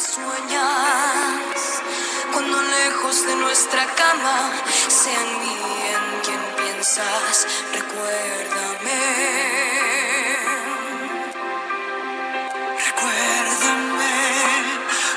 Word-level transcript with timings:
Sueñas. 0.00 1.82
Cuando 2.32 2.62
lejos 2.62 3.26
de 3.26 3.36
nuestra 3.36 3.86
cama 3.94 4.52
sea 4.88 5.20
en 5.20 5.38
mí 5.40 5.58
en 5.94 6.20
quien 6.22 6.40
piensas. 6.56 7.46
Recuérdame. 7.72 9.00
Recuérdame 12.86 14.14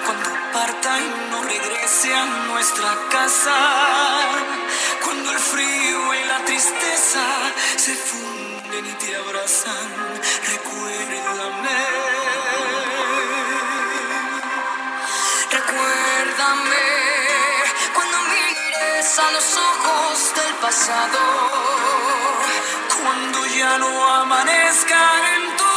cuando 0.06 0.30
parta 0.52 1.00
y 1.00 1.30
no 1.32 1.42
regrese 1.44 2.14
a 2.14 2.26
nuestra 2.52 2.98
casa. 3.10 3.56
Cuando 5.04 5.32
el 5.32 5.40
frío 5.40 6.14
y 6.14 6.28
la 6.28 6.44
tristeza 6.46 7.24
se 7.78 7.94
funden 7.96 8.86
y 8.86 8.94
te 8.94 9.16
abrazan. 9.16 10.13
Cuando 17.96 18.18
mires 18.24 19.20
a 19.20 19.32
los 19.32 19.58
ojos 19.58 20.36
del 20.36 20.54
pasado. 20.56 21.20
Cuando 23.02 23.46
ya 23.46 23.78
no 23.78 24.14
amanezca 24.16 25.36
en 25.36 25.58
tus 25.58 25.73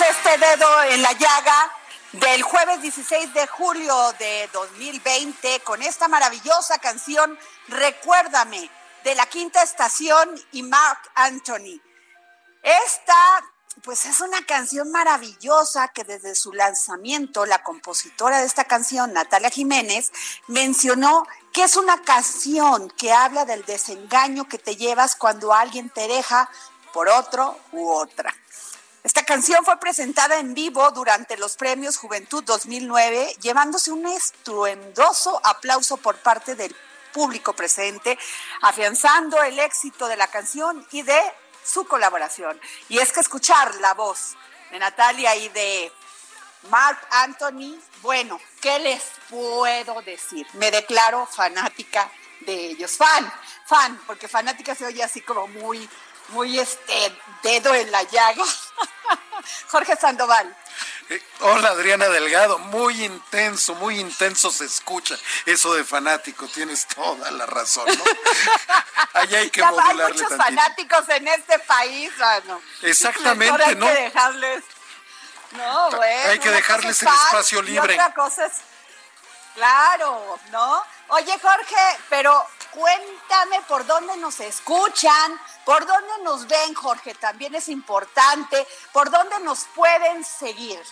este 0.00 0.38
dedo 0.38 0.82
en 0.84 1.02
la 1.02 1.12
llaga 1.12 1.72
del 2.12 2.42
jueves 2.42 2.82
16 2.82 3.32
de 3.32 3.46
julio 3.46 4.12
de 4.18 4.48
2020 4.52 5.60
con 5.60 5.82
esta 5.82 6.08
maravillosa 6.08 6.78
canción 6.78 7.38
Recuérdame 7.68 8.68
de 9.04 9.14
la 9.14 9.26
quinta 9.26 9.62
estación 9.62 10.30
y 10.50 10.64
Mark 10.64 10.98
Anthony. 11.14 11.80
Esta, 12.62 13.14
pues 13.82 14.06
es 14.06 14.20
una 14.20 14.44
canción 14.44 14.90
maravillosa 14.90 15.88
que 15.88 16.02
desde 16.02 16.34
su 16.34 16.52
lanzamiento, 16.52 17.46
la 17.46 17.62
compositora 17.62 18.40
de 18.40 18.46
esta 18.46 18.64
canción, 18.64 19.12
Natalia 19.12 19.50
Jiménez, 19.50 20.10
mencionó 20.48 21.24
que 21.52 21.62
es 21.62 21.76
una 21.76 22.02
canción 22.02 22.90
que 22.90 23.12
habla 23.12 23.44
del 23.44 23.64
desengaño 23.64 24.48
que 24.48 24.58
te 24.58 24.74
llevas 24.74 25.14
cuando 25.14 25.52
alguien 25.52 25.88
te 25.88 26.08
deja 26.08 26.50
por 26.92 27.08
otro 27.08 27.60
u 27.72 27.92
otra. 27.92 28.34
Esta 29.04 29.22
canción 29.22 29.62
fue 29.66 29.78
presentada 29.78 30.38
en 30.38 30.54
vivo 30.54 30.90
durante 30.92 31.36
los 31.36 31.56
premios 31.56 31.98
Juventud 31.98 32.42
2009, 32.42 33.36
llevándose 33.42 33.92
un 33.92 34.06
estruendoso 34.06 35.42
aplauso 35.44 35.98
por 35.98 36.16
parte 36.16 36.54
del 36.54 36.74
público 37.12 37.52
presente, 37.52 38.18
afianzando 38.62 39.42
el 39.42 39.58
éxito 39.58 40.08
de 40.08 40.16
la 40.16 40.28
canción 40.28 40.86
y 40.90 41.02
de 41.02 41.20
su 41.62 41.84
colaboración. 41.84 42.58
Y 42.88 42.96
es 42.96 43.12
que 43.12 43.20
escuchar 43.20 43.74
la 43.74 43.92
voz 43.92 44.36
de 44.70 44.78
Natalia 44.78 45.36
y 45.36 45.50
de 45.50 45.92
Mark 46.70 46.98
Anthony, 47.10 47.78
bueno, 48.00 48.40
¿qué 48.62 48.78
les 48.78 49.02
puedo 49.28 50.00
decir? 50.00 50.46
Me 50.54 50.70
declaro 50.70 51.26
fanática 51.26 52.10
de 52.40 52.68
ellos, 52.68 52.96
fan, 52.96 53.30
fan, 53.66 54.00
porque 54.06 54.28
fanática 54.28 54.74
se 54.74 54.86
oye 54.86 55.02
así 55.02 55.20
como 55.20 55.46
muy, 55.46 55.88
muy 56.28 56.58
este 56.58 57.16
dedo 57.42 57.74
en 57.74 57.90
la 57.90 58.02
llaga. 58.04 58.44
Jorge 59.70 59.96
Sandoval. 59.96 60.56
Eh, 61.10 61.22
Hola 61.40 61.68
Adriana 61.68 62.08
Delgado, 62.08 62.58
muy 62.58 63.04
intenso, 63.04 63.74
muy 63.74 64.00
intenso 64.00 64.50
se 64.50 64.64
escucha 64.64 65.14
eso 65.44 65.74
de 65.74 65.84
fanático, 65.84 66.48
tienes 66.48 66.86
toda 66.86 67.30
la 67.30 67.44
razón, 67.44 67.86
¿no? 67.86 68.04
Ahí 69.12 69.34
hay 69.34 69.50
que 69.50 69.60
Ya 69.60 69.68
hay 69.68 69.94
muchos 69.96 70.16
tantito. 70.28 70.36
fanáticos 70.36 71.08
en 71.10 71.28
este 71.28 71.58
país, 71.60 72.10
mano. 72.18 72.60
Exactamente, 72.82 73.52
Mejor 73.52 73.62
hay 73.62 73.74
¿no? 73.76 73.86
que 73.86 73.92
dejarles. 73.92 74.64
No, 75.52 75.90
bueno. 75.92 76.30
Hay 76.30 76.38
que 76.38 76.50
dejarles 76.50 77.02
el 77.02 77.08
espacio 77.08 77.58
y 77.60 77.66
libre. 77.66 77.94
otra 77.94 78.14
cosa 78.14 78.46
es. 78.46 78.52
Claro, 79.54 80.38
¿no? 80.50 80.82
Oye, 81.08 81.38
Jorge, 81.38 81.98
pero 82.08 82.46
cuéntame 82.70 83.60
por 83.68 83.86
dónde 83.86 84.16
nos 84.16 84.40
escuchan, 84.40 85.40
por 85.64 85.86
dónde 85.86 86.22
nos 86.22 86.46
ven, 86.48 86.74
Jorge, 86.74 87.14
también 87.14 87.54
es 87.54 87.68
importante, 87.68 88.66
por 88.92 89.10
dónde 89.10 89.38
nos 89.40 89.64
pueden 89.74 90.24
seguir. 90.24 90.82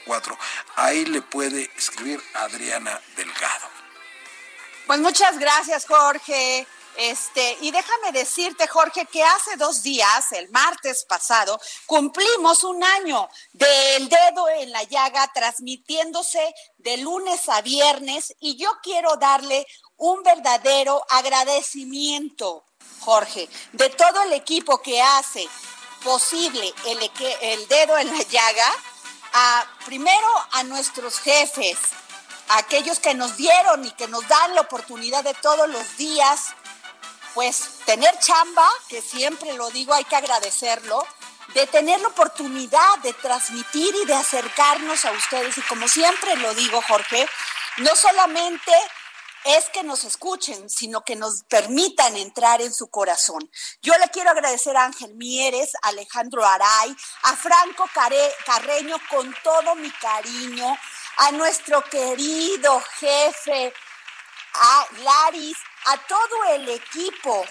04. 0.05 0.37
Ahí 0.75 1.05
le 1.05 1.21
puede 1.21 1.69
escribir 1.77 2.21
Adriana 2.33 2.99
Delgado. 3.15 3.67
Pues 4.85 4.99
muchas 4.99 5.39
gracias, 5.39 5.85
Jorge. 5.87 6.67
Este, 6.97 7.57
y 7.59 7.71
déjame 7.71 8.13
decirte, 8.13 8.67
Jorge, 8.67 9.05
que 9.05 9.21
hace 9.21 9.57
dos 9.57 9.83
días, 9.83 10.31
el 10.31 10.49
martes 10.49 11.03
pasado, 11.05 11.59
cumplimos 11.85 12.63
un 12.63 12.81
año 12.83 13.27
del 13.51 14.07
dedo 14.07 14.47
en 14.49 14.71
la 14.71 14.83
llaga 14.83 15.29
transmitiéndose 15.33 16.53
de 16.77 16.97
lunes 16.97 17.49
a 17.49 17.61
viernes 17.61 18.33
y 18.39 18.55
yo 18.55 18.71
quiero 18.81 19.17
darle 19.17 19.67
un 19.97 20.23
verdadero 20.23 21.03
agradecimiento, 21.09 22.63
Jorge, 23.01 23.49
de 23.73 23.89
todo 23.89 24.23
el 24.23 24.33
equipo 24.33 24.81
que 24.81 25.01
hace 25.01 25.47
posible 26.05 26.71
el, 26.85 27.11
el 27.41 27.67
dedo 27.67 27.97
en 27.97 28.15
la 28.15 28.23
llaga, 28.23 28.71
a, 29.33 29.65
primero 29.85 30.27
a 30.51 30.63
nuestros 30.63 31.19
jefes, 31.19 31.77
a 32.49 32.59
aquellos 32.59 32.99
que 32.99 33.15
nos 33.15 33.35
dieron 33.35 33.83
y 33.83 33.91
que 33.91 34.07
nos 34.07 34.25
dan 34.27 34.53
la 34.53 34.61
oportunidad 34.61 35.23
de 35.23 35.33
todos 35.33 35.67
los 35.67 35.97
días, 35.97 36.53
pues 37.33 37.79
tener 37.85 38.17
chamba, 38.19 38.69
que 38.87 39.01
siempre 39.01 39.53
lo 39.53 39.71
digo, 39.71 39.93
hay 39.93 40.05
que 40.05 40.15
agradecerlo, 40.15 41.05
de 41.55 41.65
tener 41.67 41.99
la 42.01 42.09
oportunidad 42.09 42.99
de 43.01 43.13
transmitir 43.13 43.93
y 44.03 44.05
de 44.05 44.13
acercarnos 44.13 45.05
a 45.05 45.11
ustedes. 45.11 45.57
Y 45.57 45.61
como 45.61 45.87
siempre 45.87 46.35
lo 46.37 46.53
digo, 46.53 46.81
Jorge, 46.87 47.27
no 47.77 47.95
solamente 47.95 48.71
es 49.45 49.69
que 49.69 49.83
nos 49.83 50.03
escuchen, 50.03 50.69
sino 50.69 51.03
que 51.03 51.15
nos 51.15 51.43
permitan 51.43 52.17
entrar 52.17 52.61
en 52.61 52.73
su 52.73 52.87
corazón. 52.89 53.49
Yo 53.81 53.95
le 53.97 54.09
quiero 54.09 54.31
agradecer 54.31 54.75
a 54.75 54.85
Ángel 54.85 55.15
Mieres, 55.15 55.73
a 55.83 55.89
Alejandro 55.89 56.45
Aray, 56.45 56.95
a 57.23 57.35
Franco 57.35 57.87
Carreño 58.45 58.97
con 59.09 59.33
todo 59.43 59.75
mi 59.75 59.91
cariño, 59.91 60.75
a 61.17 61.31
nuestro 61.31 61.83
querido 61.83 62.81
jefe, 62.99 63.73
a 64.53 64.87
Laris, 65.03 65.57
a 65.85 65.97
todo 66.07 66.43
el 66.55 66.69
equipo 66.69 67.45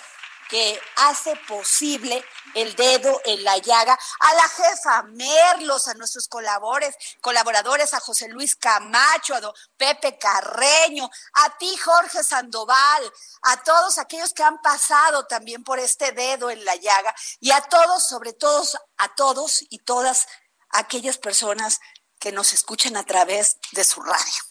que 0.55 0.81
hace 0.95 1.35
posible 1.49 2.25
el 2.55 2.77
dedo 2.77 3.21
en 3.25 3.43
la 3.43 3.59
llaga, 3.59 3.99
a 4.21 4.35
la 4.35 4.49
jefa 4.49 5.03
Merlos, 5.03 5.89
a 5.89 5.95
nuestros 5.95 6.29
colaboradores, 6.29 6.95
colaboradores, 7.21 7.93
a 7.93 7.99
José 7.99 8.29
Luis 8.29 8.55
Camacho, 8.55 9.35
a 9.35 9.53
Pepe 9.77 10.17
Carreño, 10.17 11.11
a 11.33 11.59
ti 11.59 11.77
Jorge 11.79 12.23
Sandoval, 12.23 13.13
a 13.43 13.65
todos 13.65 13.99
aquellos 13.99 14.33
que 14.33 14.45
han 14.45 14.63
pasado 14.63 15.27
también 15.27 15.65
por 15.65 15.81
este 15.81 16.13
dedo 16.13 16.49
en 16.51 16.65
la 16.65 16.77
llaga 16.77 17.13
y 17.41 17.51
a 17.51 17.61
todos, 17.63 18.07
sobre 18.07 18.33
todo 18.33 18.65
a 18.99 19.13
todos 19.17 19.65
y 19.71 19.81
todas 19.81 20.29
aquellas 20.69 21.19
personas 21.19 21.81
que 22.21 22.31
nos 22.31 22.53
escuchan 22.53 22.97
a 22.97 23.03
través 23.03 23.57
de 23.73 23.83
su 23.83 24.01
radio. 24.03 24.43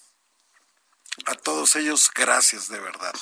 A 1.28 1.36
todos 1.36 1.78
ellos, 1.78 2.12
gracias 2.14 2.68
de 2.68 2.82
verdad, 2.82 3.14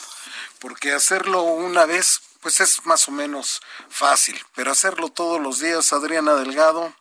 porque 0.58 0.94
hacerlo 0.94 1.44
una 1.44 1.86
vez 1.86 2.22
pues 2.42 2.60
es 2.60 2.86
más 2.86 3.08
o 3.08 3.12
menos 3.12 3.62
fácil, 3.90 4.40
pero 4.56 4.72
hacerlo 4.72 5.10
todos 5.10 5.40
los 5.40 5.60
días, 5.60 5.94
Adriana 5.94 6.36
Delgado, 6.36 6.94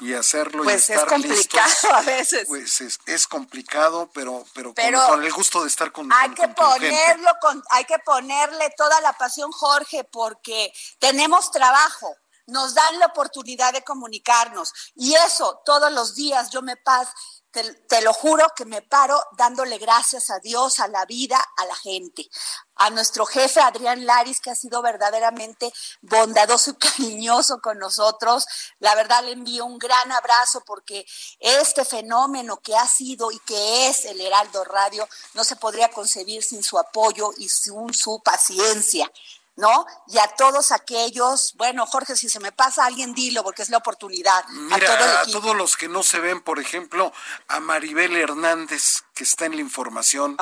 y 0.00 0.14
hacerlo 0.14 0.64
pues 0.64 0.88
y 0.88 0.92
estar 0.92 1.06
es 1.06 1.12
complicado 1.12 1.70
a 1.94 2.00
veces. 2.00 2.48
Pues 2.48 2.80
es, 2.80 3.28
complicado, 3.28 4.10
pero, 4.12 4.44
pero, 4.54 4.74
con, 5.06 5.22
el 5.22 5.32
gusto 5.32 5.62
de 5.62 5.68
estar 5.68 5.92
con 5.92 6.12
Hay 6.12 6.30
que 6.30 6.48
ponerlo 6.48 7.30
con, 7.40 7.62
hay 7.70 7.84
que 7.84 7.98
ponerle 8.00 8.70
toda 8.76 9.00
la 9.00 9.12
pasión, 9.12 9.52
Jorge, 9.52 10.04
porque 10.04 10.72
tenemos 10.98 11.50
trabajo 11.50 12.16
nos 12.46 12.74
dan 12.74 12.98
la 12.98 13.06
oportunidad 13.06 13.72
de 13.72 13.84
comunicarnos 13.84 14.72
y 14.96 15.14
eso 15.14 15.62
todos 15.64 15.92
los 15.92 16.16
días 16.16 16.50
yo 16.50 16.60
me 16.60 16.76
paso 16.76 17.12
te, 17.52 18.00
lo 18.00 18.12
juro 18.14 18.46
que 18.56 18.64
me 18.64 18.80
paro 18.80 19.22
dándole 19.36 19.78
gracias 19.78 20.30
a 20.30 20.38
Dios, 20.40 20.80
a 20.80 20.88
la 20.88 21.04
vida, 21.04 21.38
a 21.56 21.66
la 21.66 21.74
gente. 21.76 22.28
A 22.76 22.88
nuestro 22.90 23.26
jefe 23.26 23.60
Adrián 23.60 24.06
Laris, 24.06 24.40
que 24.40 24.50
ha 24.50 24.54
sido 24.54 24.80
verdaderamente 24.80 25.72
bondadoso 26.00 26.70
y 26.70 26.74
cariñoso 26.78 27.60
con 27.60 27.78
nosotros. 27.78 28.46
La 28.78 28.94
verdad 28.94 29.22
le 29.22 29.32
envío 29.32 29.66
un 29.66 29.78
gran 29.78 30.10
abrazo 30.10 30.62
porque 30.64 31.06
este 31.38 31.84
fenómeno 31.84 32.56
que 32.60 32.74
ha 32.74 32.88
sido 32.88 33.30
y 33.30 33.38
que 33.40 33.88
es 33.88 34.06
el 34.06 34.20
Heraldo 34.20 34.64
Radio 34.64 35.06
no 35.34 35.44
se 35.44 35.56
podría 35.56 35.88
concebir 35.88 36.42
sin 36.42 36.62
su 36.62 36.78
apoyo 36.78 37.30
y 37.36 37.48
sin 37.48 37.92
su 37.92 38.20
paciencia. 38.24 39.10
¿No? 39.56 39.86
Y 40.08 40.18
a 40.18 40.28
todos 40.36 40.72
aquellos, 40.72 41.54
bueno, 41.56 41.86
Jorge, 41.86 42.16
si 42.16 42.28
se 42.28 42.40
me 42.40 42.52
pasa 42.52 42.86
alguien, 42.86 43.14
dilo, 43.14 43.42
porque 43.42 43.62
es 43.62 43.70
la 43.70 43.78
oportunidad. 43.78 44.44
Mira, 44.48 45.20
a, 45.20 45.26
todos 45.26 45.54
los 45.56 45.76
que 45.76 45.88
no 45.88 46.02
se 46.02 46.20
ven, 46.20 46.40
por 46.40 46.58
ejemplo, 46.58 47.12
a 47.48 47.60
Maribel 47.60 48.16
Hernández, 48.16 49.04
que 49.14 49.24
está 49.24 49.46
en 49.46 49.56
la 49.56 49.60
información, 49.60 50.36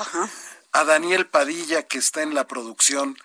a 0.73 0.85
Daniel 0.85 1.29
Padilla, 1.29 1.83
que 1.83 1.99
está 1.99 2.23
en 2.23 2.35
la 2.35 2.47
producción, 2.47 3.19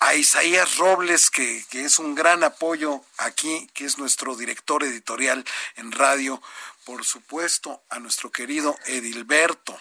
a 0.00 0.14
Isaías 0.14 0.76
Robles, 0.76 1.30
que, 1.30 1.64
que 1.70 1.84
es 1.84 1.98
un 1.98 2.14
gran 2.14 2.44
apoyo 2.44 3.02
aquí, 3.18 3.70
que 3.72 3.84
es 3.84 3.98
nuestro 3.98 4.36
director 4.36 4.82
editorial 4.82 5.44
en 5.76 5.92
radio, 5.92 6.42
por 6.84 7.04
supuesto, 7.04 7.82
a 7.90 7.98
nuestro 7.98 8.30
querido 8.30 8.76
Edilberto, 8.86 9.78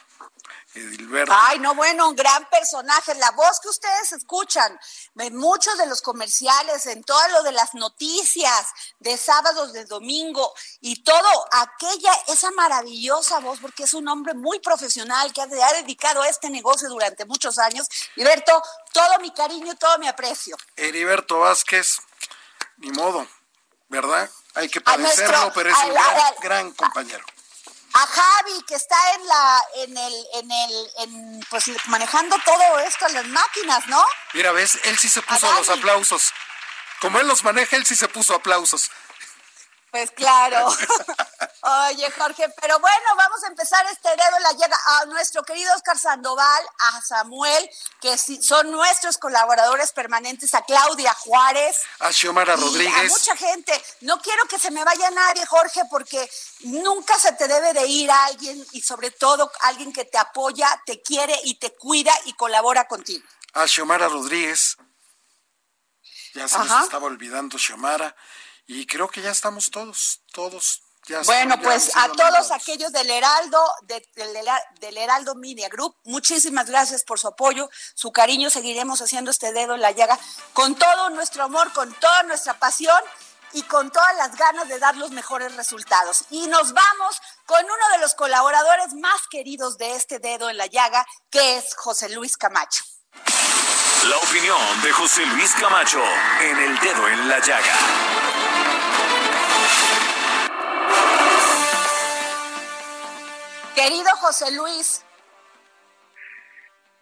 Ay, 1.30 1.60
no, 1.60 1.74
bueno, 1.74 2.10
un 2.10 2.16
gran 2.16 2.45
personaje. 2.50 3.16
La 3.16 3.31
voz 3.31 3.60
que 3.62 3.69
ustedes 3.69 4.12
escuchan 4.12 4.77
en 5.18 5.36
muchos 5.36 5.77
de 5.77 5.86
los 5.86 6.01
comerciales, 6.01 6.86
en 6.88 7.04
todo 7.04 7.25
lo 7.30 7.44
de 7.44 7.54
las 7.54 7.74
noticias 7.75 8.68
de 9.00 9.16
sábados, 9.18 9.72
de 9.72 9.86
domingo 9.86 10.53
y 10.82 11.01
todo, 11.03 11.48
aquella, 11.51 12.12
esa 12.27 12.51
maravillosa 12.51 13.39
voz, 13.39 13.60
porque 13.60 13.84
es 13.84 13.94
un 13.94 14.08
hombre 14.10 14.34
muy 14.34 14.60
profesional 14.60 15.32
que 15.32 15.41
ha, 15.41 15.48
dedicado 15.48 16.22
a 16.22 16.27
este 16.27 16.50
negocio 16.50 16.89
durante 16.89 17.25
muchos 17.25 17.58
años. 17.58 17.88
Heriberto, 18.15 18.62
todo 18.91 19.20
mi 19.20 19.32
cariño 19.32 19.72
y 19.72 19.75
todo 19.77 19.98
mi 19.98 20.08
aprecio. 20.08 20.58
Heriberto 20.75 21.39
Vázquez, 21.39 22.00
ni 22.77 22.91
modo, 22.91 23.25
¿verdad? 23.88 24.29
Hay 24.55 24.67
que 24.67 24.82
padecerlo, 24.82 25.51
pero 25.53 25.70
es 25.70 25.77
un 25.77 26.41
gran 26.41 26.72
compañero 26.74 27.25
a 27.96 28.08
Javi 28.08 28.62
que 28.68 28.75
está 28.75 28.98
en 29.14 29.28
la 29.28 29.66
en 29.75 29.98
el 29.98 30.14
en 30.34 30.52
el 30.52 30.90
en, 31.00 31.46
pues 31.50 31.72
manejando 31.88 32.36
todo 32.44 32.80
esto 32.80 33.08
las 33.10 33.25
máquinas, 33.28 33.88
¿no? 33.88 34.04
Mira, 34.34 34.52
ves, 34.52 34.78
él 34.84 34.98
sí 34.98 35.08
se 35.08 35.22
puso 35.22 35.50
a 35.50 35.56
los 35.56 35.70
aplausos. 35.70 36.34
Como 37.00 37.20
él 37.20 37.28
los 37.28 37.44
maneja, 37.44 37.75
él 37.78 37.86
sí 37.86 37.96
se 37.96 38.08
puso 38.08 38.36
aplausos. 38.36 38.92
Pues 39.96 40.12
claro. 40.12 40.68
Oye, 41.88 42.12
Jorge, 42.12 42.50
pero 42.60 42.78
bueno, 42.80 43.06
vamos 43.16 43.42
a 43.46 43.48
empezar 43.48 43.86
este 43.90 44.10
dedo 44.10 44.40
la 44.42 44.52
llega 44.52 44.78
a 44.88 45.06
nuestro 45.06 45.42
querido 45.44 45.74
Oscar 45.74 45.98
Sandoval, 45.98 46.66
a 46.80 47.02
Samuel, 47.02 47.70
que 48.02 48.18
son 48.18 48.72
nuestros 48.72 49.18
colaboradores 49.18 49.94
permanentes, 49.94 50.54
a 50.54 50.64
Claudia 50.64 51.14
Juárez. 51.14 51.78
A 52.00 52.12
Xiomara 52.12 52.58
Rodríguez. 52.58 52.94
A 52.94 53.04
mucha 53.04 53.38
gente. 53.38 53.72
No 54.02 54.20
quiero 54.20 54.44
que 54.50 54.60
se 54.60 54.70
me 54.70 54.84
vaya 54.84 55.10
nadie, 55.12 55.46
Jorge, 55.46 55.84
porque 55.90 56.30
nunca 56.66 57.18
se 57.18 57.32
te 57.32 57.48
debe 57.48 57.72
de 57.72 57.88
ir 57.88 58.12
a 58.12 58.25
alguien 58.25 58.68
y 58.74 58.82
sobre 58.82 59.12
todo 59.12 59.50
alguien 59.62 59.94
que 59.94 60.04
te 60.04 60.18
apoya, 60.18 60.68
te 60.86 61.02
quiere 61.02 61.40
y 61.46 61.58
te 61.58 61.74
cuida 61.74 62.12
y 62.25 62.34
colabora 62.34 62.86
contigo. 62.86 63.25
A 63.54 63.66
Xiomara 63.66 64.10
Rodríguez. 64.10 64.75
Ya 66.34 66.50
se 66.50 66.58
nos 66.58 66.84
estaba 66.84 67.06
olvidando 67.06 67.58
Xiomara. 67.58 68.14
Y 68.67 68.86
creo 68.88 69.07
que 69.07 69.22
ya 69.22 69.31
estamos 69.31 69.69
todos, 69.69 70.22
todos, 70.31 70.81
bueno, 71.25 71.60
pues 71.62 71.95
a 71.95 72.10
todos 72.10 72.51
aquellos 72.51 72.91
del 72.91 73.10
Heraldo, 73.10 73.63
del 74.79 74.98
Heraldo 74.98 75.36
Media 75.36 75.69
Group, 75.69 75.95
muchísimas 76.03 76.67
gracias 76.67 77.03
por 77.03 77.19
su 77.19 77.27
apoyo, 77.27 77.69
su 77.93 78.12
cariño. 78.12 78.50
Seguiremos 78.50 79.01
haciendo 79.01 79.29
este 79.29 79.53
dedo 79.53 79.75
en 79.75 79.81
la 79.81 79.91
llaga 79.91 80.17
con 80.53 80.75
todo 80.75 81.12
nuestro 81.12 81.43
amor, 81.43 81.72
con 81.74 81.93
toda 81.93 82.24
nuestra 82.24 82.57
pasión 82.57 83.00
y 83.53 83.62
con 83.63 83.91
todas 83.91 84.15
las 84.17 84.36
ganas 84.36 84.67
de 84.67 84.79
dar 84.79 84.98
los 84.98 85.12
mejores 85.12 85.55
resultados. 85.55 86.25
Y 86.31 86.48
nos 86.48 86.74
vamos 86.74 87.22
con 87.45 87.63
uno 87.63 87.89
de 87.93 88.00
los 88.00 88.15
colaboradores 88.15 88.93
más 88.95 89.27
queridos 89.29 89.77
de 89.77 89.95
este 89.95 90.17
dedo 90.17 90.50
en 90.50 90.57
la 90.57 90.65
llaga, 90.65 91.05
que 91.29 91.57
es 91.57 91.75
José 91.75 92.10
Luis 92.10 92.36
Camacho. 92.36 92.84
La 94.10 94.17
opinión 94.17 94.81
de 94.84 94.91
José 94.91 95.25
Luis 95.25 95.53
Camacho 95.60 96.03
en 96.41 96.57
el 96.57 96.79
dedo 96.79 97.07
en 97.07 97.29
la 97.29 97.39
llaga. 97.39 97.75
Querido 103.75 104.10
José 104.17 104.55
Luis. 104.55 105.05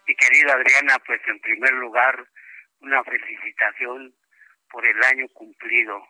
Mi 0.08 0.15
querida 0.15 0.53
Adriana, 0.53 0.98
pues 1.05 1.22
en 1.27 1.39
primer 1.39 1.74
lugar, 1.74 2.27
una 2.79 3.03
felicitación 3.03 4.13
por 4.70 4.86
el 4.86 5.03
año 5.03 5.27
cumplido. 5.34 6.01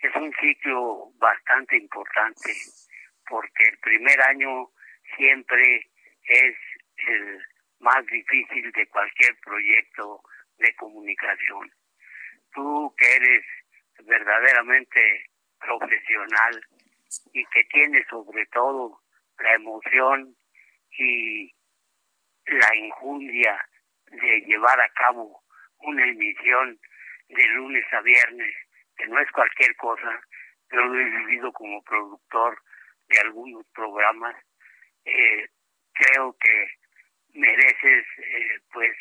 Es 0.00 0.14
un 0.16 0.32
ciclo 0.40 1.10
bastante 1.16 1.76
importante 1.76 2.52
porque 3.28 3.64
el 3.70 3.78
primer 3.78 4.20
año 4.22 4.70
siempre 5.16 5.90
es 6.24 6.56
el 7.06 7.42
más 7.80 8.04
difícil 8.06 8.70
de 8.72 8.86
cualquier 8.88 9.36
proyecto 9.40 10.22
de 10.58 10.74
comunicación. 10.76 11.72
Tú 12.52 12.94
que 12.96 13.16
eres 13.16 13.44
verdaderamente 14.04 15.26
profesional 15.60 16.60
y 17.32 17.44
que 17.46 17.64
tienes 17.64 18.06
sobre 18.08 18.46
todo 18.46 19.00
la 19.38 19.54
emoción 19.54 20.36
y 20.98 21.52
la 22.46 22.76
injundia 22.76 23.68
de 24.10 24.40
llevar 24.40 24.80
a 24.80 24.88
cabo 24.90 25.42
una 25.80 26.06
emisión 26.08 26.78
de 27.28 27.44
lunes 27.48 27.84
a 27.92 28.00
viernes, 28.00 28.54
que 28.96 29.06
no 29.06 29.20
es 29.20 29.30
cualquier 29.32 29.76
cosa, 29.76 30.20
pero 30.68 30.86
lo 30.86 30.98
he 30.98 31.04
vivido 31.04 31.52
como 31.52 31.82
productor 31.82 32.60
de 33.08 33.20
algunos 33.20 33.66
programas, 33.74 34.36
eh, 35.04 35.48
creo 35.92 36.36
que 36.40 36.77
mereces 37.38 38.04
eh, 38.18 38.60
pues 38.72 38.92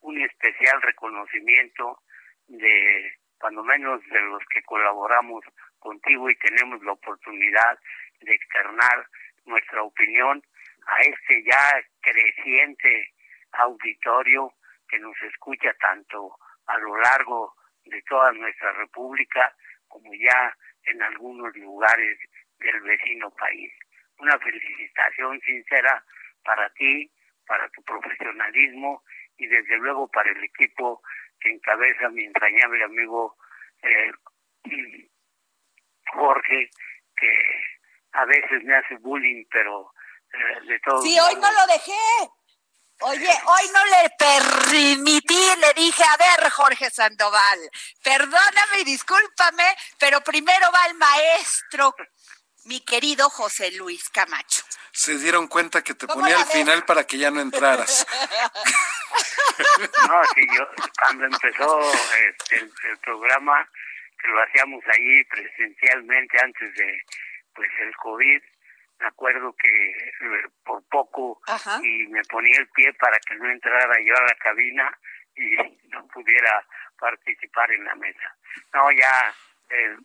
un 0.00 0.20
especial 0.22 0.80
reconocimiento 0.82 1.98
de 2.46 3.12
cuando 3.38 3.62
menos 3.64 4.00
de 4.08 4.20
los 4.22 4.42
que 4.52 4.62
colaboramos 4.62 5.44
contigo 5.78 6.30
y 6.30 6.36
tenemos 6.36 6.82
la 6.82 6.92
oportunidad 6.92 7.78
de 8.20 8.34
externar 8.34 9.06
nuestra 9.44 9.82
opinión 9.82 10.42
a 10.86 11.00
este 11.00 11.42
ya 11.42 11.82
creciente 12.00 13.12
auditorio 13.52 14.52
que 14.88 14.98
nos 14.98 15.16
escucha 15.22 15.72
tanto 15.80 16.36
a 16.66 16.78
lo 16.78 16.96
largo 16.98 17.54
de 17.84 18.00
toda 18.02 18.32
nuestra 18.32 18.72
república 18.72 19.54
como 19.88 20.12
ya 20.14 20.54
en 20.84 21.02
algunos 21.02 21.54
lugares 21.56 22.18
del 22.58 22.80
vecino 22.82 23.30
país. 23.30 23.72
Una 24.18 24.38
felicitación 24.38 25.40
sincera 25.40 26.04
para 26.44 26.68
ti, 26.70 27.10
para 27.50 27.68
tu 27.70 27.82
profesionalismo 27.82 29.02
y 29.36 29.48
desde 29.48 29.76
luego 29.78 30.06
para 30.06 30.30
el 30.30 30.44
equipo 30.44 31.02
que 31.40 31.50
encabeza 31.50 32.08
mi 32.10 32.22
entrañable 32.22 32.84
amigo 32.84 33.36
eh, 33.82 34.12
Jorge, 36.14 36.70
que 37.16 37.30
a 38.12 38.24
veces 38.26 38.62
me 38.62 38.76
hace 38.76 38.94
bullying, 38.98 39.44
pero 39.50 39.92
eh, 40.32 40.66
de 40.68 40.78
todo. 40.78 41.02
Sí, 41.02 41.18
hoy 41.18 41.34
no 41.40 41.50
lo 41.50 41.66
dejé. 41.72 42.30
Oye, 43.02 43.30
hoy 43.46 43.70
no 43.72 43.84
le 43.86 44.10
permití, 44.16 45.56
le 45.58 45.72
dije, 45.74 46.04
a 46.04 46.16
ver, 46.18 46.50
Jorge 46.50 46.88
Sandoval, 46.90 47.58
perdóname 48.04 48.80
y 48.82 48.84
discúlpame, 48.84 49.64
pero 49.98 50.20
primero 50.20 50.70
va 50.70 50.86
el 50.86 50.94
maestro, 50.98 51.94
mi 52.64 52.80
querido 52.80 53.28
José 53.30 53.72
Luis 53.72 54.08
Camacho. 54.10 54.62
Se 54.92 55.18
dieron 55.18 55.48
cuenta 55.48 55.82
que 55.82 55.94
te 55.94 56.06
ponía 56.06 56.38
al 56.38 56.46
final 56.46 56.84
para 56.84 57.06
que 57.06 57.18
ya 57.18 57.30
no 57.30 57.40
entraras. 57.40 58.06
no, 60.08 60.24
sí, 60.34 60.46
yo, 60.56 60.68
cuando 60.98 61.24
empezó 61.26 61.80
este, 62.28 62.56
el 62.58 62.98
programa, 62.98 63.68
que 64.20 64.28
lo 64.28 64.42
hacíamos 64.42 64.84
ahí 64.86 65.24
presencialmente 65.24 66.38
antes 66.42 66.74
de 66.74 67.02
pues 67.54 67.68
el 67.80 67.94
COVID, 67.96 68.42
me 69.00 69.06
acuerdo 69.06 69.54
que 69.56 69.68
eh, 69.68 70.48
por 70.64 70.82
poco 70.88 71.40
y 71.82 72.06
me 72.08 72.22
ponía 72.24 72.58
el 72.58 72.68
pie 72.68 72.92
para 72.94 73.18
que 73.20 73.34
no 73.36 73.50
entrara 73.50 73.96
yo 74.04 74.14
a 74.16 74.22
la 74.22 74.34
cabina 74.34 74.98
y 75.34 75.56
no 75.88 76.06
pudiera 76.08 76.64
participar 76.98 77.72
en 77.72 77.84
la 77.84 77.94
mesa. 77.94 78.36
No, 78.74 78.90
ya 78.92 79.34
eh, 79.70 79.96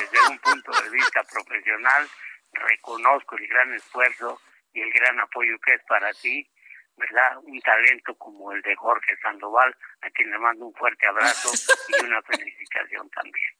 desde 0.00 0.28
un 0.28 0.38
punto 0.38 0.70
de 0.82 0.90
vista 0.90 1.22
profesional 1.24 2.08
reconozco 2.52 3.36
el 3.36 3.46
gran 3.46 3.74
esfuerzo 3.74 4.40
y 4.72 4.80
el 4.80 4.92
gran 4.92 5.18
apoyo 5.20 5.58
que 5.64 5.74
es 5.74 5.82
para 5.88 6.12
ti, 6.14 6.48
¿verdad? 6.96 7.38
Un 7.42 7.60
talento 7.60 8.14
como 8.16 8.52
el 8.52 8.62
de 8.62 8.74
Jorge 8.76 9.16
Sandoval, 9.22 9.76
a 10.02 10.10
quien 10.10 10.30
le 10.30 10.38
mando 10.38 10.66
un 10.66 10.74
fuerte 10.74 11.06
abrazo 11.06 11.50
y 11.88 12.04
una 12.04 12.20
felicitación 12.22 13.08
también. 13.10 13.54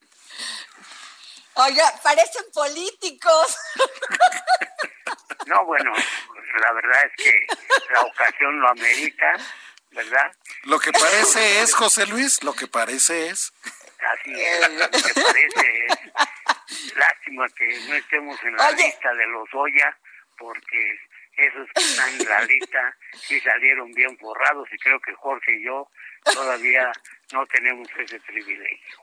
Oiga, 1.54 1.84
parecen 2.02 2.44
políticos. 2.52 3.56
No, 5.46 5.64
bueno, 5.64 5.92
la 6.60 6.72
verdad 6.72 7.04
es 7.06 7.24
que 7.24 7.46
la 7.92 8.02
ocasión 8.02 8.60
lo 8.60 8.68
amerita, 8.68 9.32
¿verdad? 9.92 10.32
Lo 10.64 10.80
que 10.80 10.92
parece 10.92 11.62
es, 11.62 11.72
José 11.72 12.06
Luis, 12.06 12.42
lo 12.42 12.52
que 12.52 12.66
parece 12.66 13.28
es. 13.28 13.52
Así 14.12 14.32
es, 14.32 14.68
que 15.14 15.20
parece. 15.20 15.86
Lástima 16.96 17.46
que 17.56 17.66
no 17.88 17.94
estemos 17.94 18.42
en 18.44 18.56
la 18.56 18.70
lista 18.72 19.14
de 19.14 19.26
los 19.26 19.48
Oya, 19.54 19.96
porque 20.38 20.98
esos 21.36 21.68
que 21.74 21.82
están 21.82 22.20
en 22.20 22.28
la 22.28 22.40
lista 22.42 22.96
sí 23.12 23.40
salieron 23.40 23.92
bien 23.92 24.16
forrados 24.18 24.68
y 24.72 24.78
creo 24.78 24.98
que 25.00 25.14
Jorge 25.14 25.56
y 25.56 25.64
yo 25.64 25.88
todavía 26.24 26.90
no 27.32 27.46
tenemos 27.46 27.88
ese 27.98 28.20
privilegio. 28.20 28.96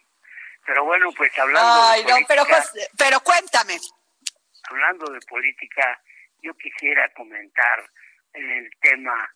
Pero 0.65 0.85
bueno, 0.85 1.09
pues 1.15 1.37
hablando 1.37 1.91
de 1.91 2.03
política, 2.03 2.25
pero, 2.27 2.45
pero 2.97 3.19
cuéntame. 3.19 3.77
Hablando 4.69 5.11
de 5.11 5.19
política, 5.27 6.01
yo 6.41 6.53
quisiera 6.55 7.11
comentar 7.13 7.83
en 8.33 8.49
el 8.49 8.69
tema 8.81 9.29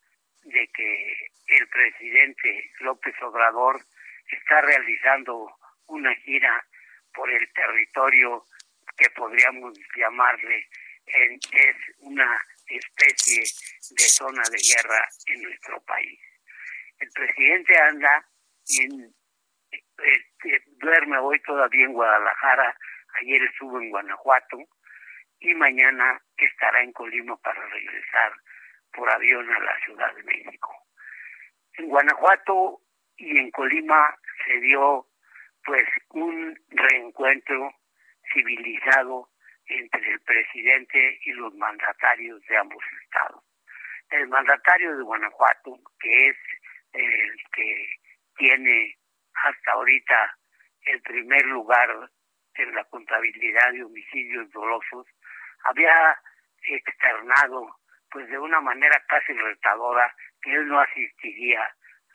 de 0.44 0.68
que 0.74 1.30
el 1.48 1.68
presidente 1.68 2.72
López 2.80 3.14
Obrador 3.22 3.86
está 4.30 4.62
realizando 4.62 5.52
una 5.88 6.14
gira 6.16 6.66
por 7.14 7.30
el 7.32 7.52
territorio 7.54 8.44
que 8.98 9.10
podríamos 9.12 9.78
llamarle 9.96 10.68
es 11.08 11.76
una 12.00 12.40
especie 12.68 13.42
de 13.42 14.04
zona 14.04 14.44
de 14.52 14.58
guerra 14.58 15.08
en 15.28 15.42
nuestro 15.42 15.82
país. 15.82 16.20
El 17.00 17.10
presidente 17.12 17.78
anda 17.80 18.26
en 18.80 19.14
este, 19.72 20.64
duerme 20.78 21.18
hoy 21.20 21.40
todavía 21.42 21.86
en 21.86 21.94
Guadalajara, 21.94 22.76
ayer 23.22 23.42
estuvo 23.44 23.80
en 23.80 23.90
Guanajuato 23.90 24.58
y 25.40 25.54
mañana 25.54 26.22
estará 26.36 26.82
en 26.82 26.92
Colima 26.92 27.38
para 27.38 27.66
regresar 27.68 28.34
por 28.94 29.10
avión 29.10 29.50
a 29.52 29.60
la 29.60 29.80
Ciudad 29.86 30.14
de 30.16 30.24
México. 30.24 30.74
En 31.74 31.88
Guanajuato 31.88 32.82
y 33.18 33.38
en 33.38 33.52
Colima 33.52 34.16
se 34.46 34.60
dio 34.60 35.08
pues 35.66 35.88
un 36.10 36.58
reencuentro 36.70 37.74
civilizado 38.34 39.30
entre 39.66 40.12
el 40.12 40.20
presidente 40.22 41.20
y 41.26 41.32
los 41.34 41.54
mandatarios 41.56 42.42
de 42.48 42.58
ambos 42.58 42.84
estados. 43.04 43.44
El 44.10 44.28
mandatario 44.30 44.96
de 44.96 45.04
Guanajuato, 45.04 45.78
que 46.00 46.30
es 46.30 46.38
el 46.94 47.38
que 47.54 47.96
tiene 48.38 48.98
hasta 49.34 49.72
ahorita 49.74 50.38
el 50.84 51.02
primer 51.02 51.46
lugar 51.48 52.10
en 52.56 52.74
la 52.74 52.84
contabilidad 52.86 53.74
de 53.74 53.84
homicidios 53.84 54.50
dolosos, 54.52 55.06
había 55.64 56.18
externado 56.62 57.76
pues 58.10 58.30
de 58.30 58.40
una 58.40 58.62
manera 58.62 59.04
casi 59.10 59.34
retadora 59.34 60.16
que 60.42 60.54
él 60.54 60.68
no 60.68 60.80
asistiría 60.80 61.68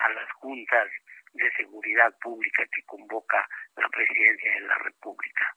a 0.03 0.09
las 0.11 0.31
juntas 0.33 0.89
de 1.33 1.51
seguridad 1.53 2.15
pública 2.21 2.65
que 2.75 2.83
convoca 2.85 3.47
la 3.77 3.89
presidencia 3.89 4.53
de 4.53 4.61
la 4.61 4.79
República. 4.79 5.57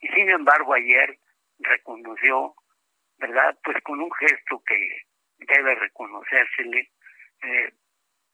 Y 0.00 0.08
sin 0.08 0.30
embargo 0.30 0.74
ayer 0.74 1.18
reconoció, 1.58 2.54
¿verdad? 3.18 3.58
Pues 3.62 3.82
con 3.82 4.00
un 4.00 4.12
gesto 4.14 4.62
que 4.66 5.04
debe 5.38 5.74
reconocérsele, 5.74 6.90
eh, 7.42 7.72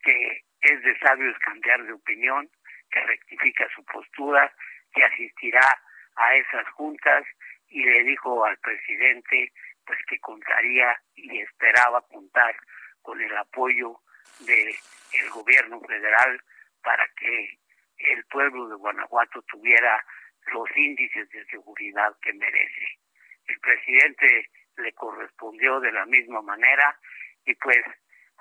que 0.03 0.45
es 0.61 0.83
de 0.83 0.99
sabios 0.99 1.37
cambiar 1.39 1.85
de 1.85 1.93
opinión, 1.93 2.49
que 2.91 3.01
rectifica 3.01 3.69
su 3.75 3.85
postura, 3.85 4.53
que 4.93 5.05
asistirá 5.05 5.81
a 6.17 6.35
esas 6.37 6.69
juntas 6.71 7.25
y 7.69 7.83
le 7.85 8.05
dijo 8.05 8.45
al 8.45 8.57
presidente 8.59 9.53
pues 9.85 9.99
que 10.09 10.19
contaría 10.19 11.01
y 11.15 11.41
esperaba 11.41 12.01
contar 12.09 12.57
con 13.03 13.21
el 13.21 13.37
apoyo 13.37 14.01
del 14.41 14.75
el 15.13 15.31
gobierno 15.31 15.81
federal 15.81 16.41
para 16.83 17.07
que 17.19 17.59
el 17.99 18.25
pueblo 18.27 18.69
de 18.69 18.77
Guanajuato 18.77 19.43
tuviera 19.43 20.05
los 20.53 20.69
índices 20.77 21.29
de 21.31 21.45
seguridad 21.47 22.15
que 22.23 22.33
merece. 22.33 22.99
El 23.47 23.59
presidente 23.61 24.51
le 24.77 24.93
correspondió 24.93 25.81
de 25.81 25.93
la 25.93 26.05
misma 26.07 26.43
manera 26.43 26.99
y 27.45 27.55
pues 27.55 27.83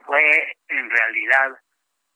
fue 0.06 0.58
en 0.68 0.90
realidad 0.90 1.60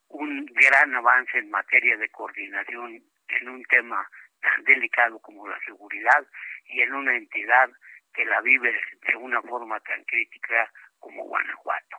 un 0.09 0.45
gran 0.47 0.95
avance 0.95 1.37
en 1.37 1.49
materia 1.49 1.97
de 1.97 2.09
coordinación 2.09 3.01
en 3.27 3.49
un 3.49 3.63
tema 3.65 4.07
tan 4.41 4.63
delicado 4.63 5.19
como 5.19 5.47
la 5.47 5.59
seguridad 5.61 6.25
y 6.65 6.81
en 6.81 6.93
una 6.93 7.15
entidad 7.15 7.69
que 8.13 8.25
la 8.25 8.41
vive 8.41 8.73
de 9.07 9.15
una 9.15 9.41
forma 9.41 9.79
tan 9.81 10.03
crítica 10.05 10.71
como 10.99 11.25
Guanajuato. 11.25 11.97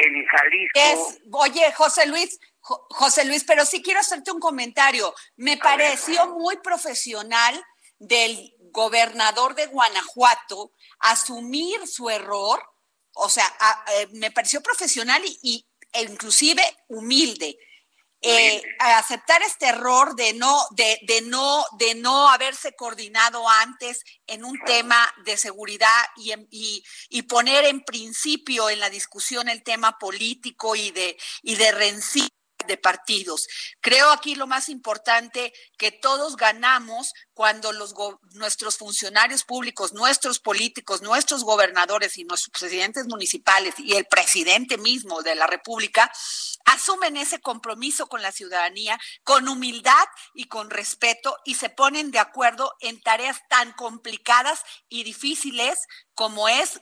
En 0.00 0.26
Jalisco. 0.26 1.38
oye, 1.38 1.72
José 1.72 2.06
Luis, 2.06 2.38
José 2.60 3.24
Luis, 3.24 3.44
pero 3.44 3.64
sí 3.64 3.82
quiero 3.82 4.00
hacerte 4.00 4.30
un 4.30 4.40
comentario. 4.40 5.14
Me 5.36 5.56
pareció 5.56 6.26
muy 6.28 6.56
profesional 6.58 7.60
del 7.98 8.54
gobernador 8.70 9.54
de 9.54 9.66
Guanajuato 9.66 10.72
asumir 11.00 11.86
su 11.86 12.10
error, 12.10 12.62
o 13.14 13.28
sea, 13.28 13.44
eh, 13.94 14.08
me 14.12 14.30
pareció 14.30 14.60
profesional 14.60 15.22
y, 15.24 15.66
e 15.92 16.02
inclusive 16.02 16.62
humilde 16.88 17.58
eh, 18.20 18.62
aceptar 18.80 19.42
este 19.42 19.66
error 19.66 20.16
de 20.16 20.32
no, 20.32 20.60
de, 20.72 20.98
de, 21.02 21.22
no, 21.22 21.64
de 21.78 21.94
no 21.94 22.28
haberse 22.28 22.74
coordinado 22.74 23.48
antes 23.48 24.02
en 24.26 24.44
un 24.44 24.58
tema 24.64 25.08
de 25.24 25.36
seguridad 25.36 25.88
y, 26.16 26.32
y, 26.50 26.84
y, 27.10 27.22
poner 27.22 27.64
en 27.64 27.82
principio 27.82 28.70
en 28.70 28.80
la 28.80 28.90
discusión 28.90 29.48
el 29.48 29.62
tema 29.62 29.98
político 29.98 30.74
y 30.74 30.90
de, 30.90 31.16
y 31.42 31.54
de 31.54 31.70
rencilla 31.72 32.37
de 32.66 32.76
partidos. 32.76 33.46
Creo 33.80 34.10
aquí 34.10 34.34
lo 34.34 34.46
más 34.46 34.68
importante 34.68 35.52
que 35.78 35.92
todos 35.92 36.36
ganamos 36.36 37.12
cuando 37.32 37.72
los 37.72 37.94
nuestros 38.32 38.76
funcionarios 38.76 39.44
públicos, 39.44 39.92
nuestros 39.92 40.40
políticos, 40.40 41.02
nuestros 41.02 41.44
gobernadores 41.44 42.18
y 42.18 42.24
nuestros 42.24 42.50
presidentes 42.58 43.06
municipales 43.06 43.74
y 43.78 43.94
el 43.94 44.06
presidente 44.06 44.76
mismo 44.76 45.22
de 45.22 45.34
la 45.34 45.46
República 45.46 46.10
asumen 46.64 47.16
ese 47.16 47.40
compromiso 47.40 48.08
con 48.08 48.22
la 48.22 48.32
ciudadanía 48.32 48.98
con 49.24 49.48
humildad 49.48 50.04
y 50.34 50.48
con 50.48 50.70
respeto 50.70 51.36
y 51.44 51.54
se 51.54 51.70
ponen 51.70 52.10
de 52.10 52.18
acuerdo 52.18 52.72
en 52.80 53.00
tareas 53.00 53.40
tan 53.48 53.72
complicadas 53.72 54.62
y 54.88 55.04
difíciles 55.04 55.86
como 56.14 56.48
es 56.48 56.80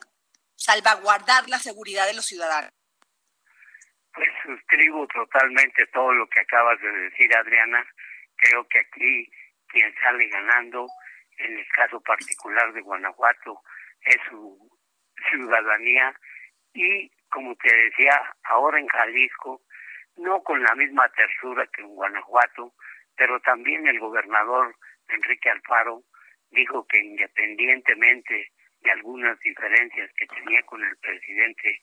salvaguardar 0.57 1.49
la 1.49 1.59
seguridad 1.59 2.07
de 2.07 2.15
los 2.15 2.27
ciudadanos. 2.27 2.76
Pues 4.17 4.31
suscribo 4.43 5.07
totalmente 5.09 5.87
todo 5.89 6.13
lo 6.15 6.27
que 6.29 6.41
acabas 6.41 6.81
de 6.81 6.91
decir, 6.91 7.37
Adriana. 7.37 7.87
Creo 8.37 8.67
que 8.67 8.79
aquí 8.79 9.31
quien 9.69 9.95
sale 10.01 10.27
ganando, 10.29 10.87
en 11.37 11.59
el 11.59 11.69
caso 11.69 12.01
particular 12.01 12.73
de 12.73 12.81
Guanajuato, 12.81 13.61
es 14.01 14.17
su 14.31 14.71
ciudadanía 15.29 16.19
y, 16.73 17.11
como 17.31 17.55
te 17.57 17.75
decía, 17.75 18.19
ahora 18.45 18.81
en 18.81 18.89
Jalisco, 18.89 19.61
no 20.17 20.43
con 20.43 20.63
la 20.63 20.75
misma 20.75 21.09
tersura 21.11 21.67
que 21.67 21.83
en 21.83 21.89
Guanajuato, 21.89 22.73
pero 23.17 23.39
también 23.41 23.87
el 23.87 23.99
gobernador 23.99 24.75
Enrique 25.09 25.51
Alfaro 25.51 26.03
dijo 26.51 26.87
que 26.87 26.99
independientemente 27.01 28.51
de 28.81 28.91
algunas 28.91 29.39
diferencias 29.41 30.11
que 30.17 30.27
tenía 30.27 30.63
con 30.63 30.83
el 30.83 30.97
presidente 30.99 31.81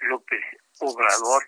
López 0.00 0.42
Obrador, 0.80 1.42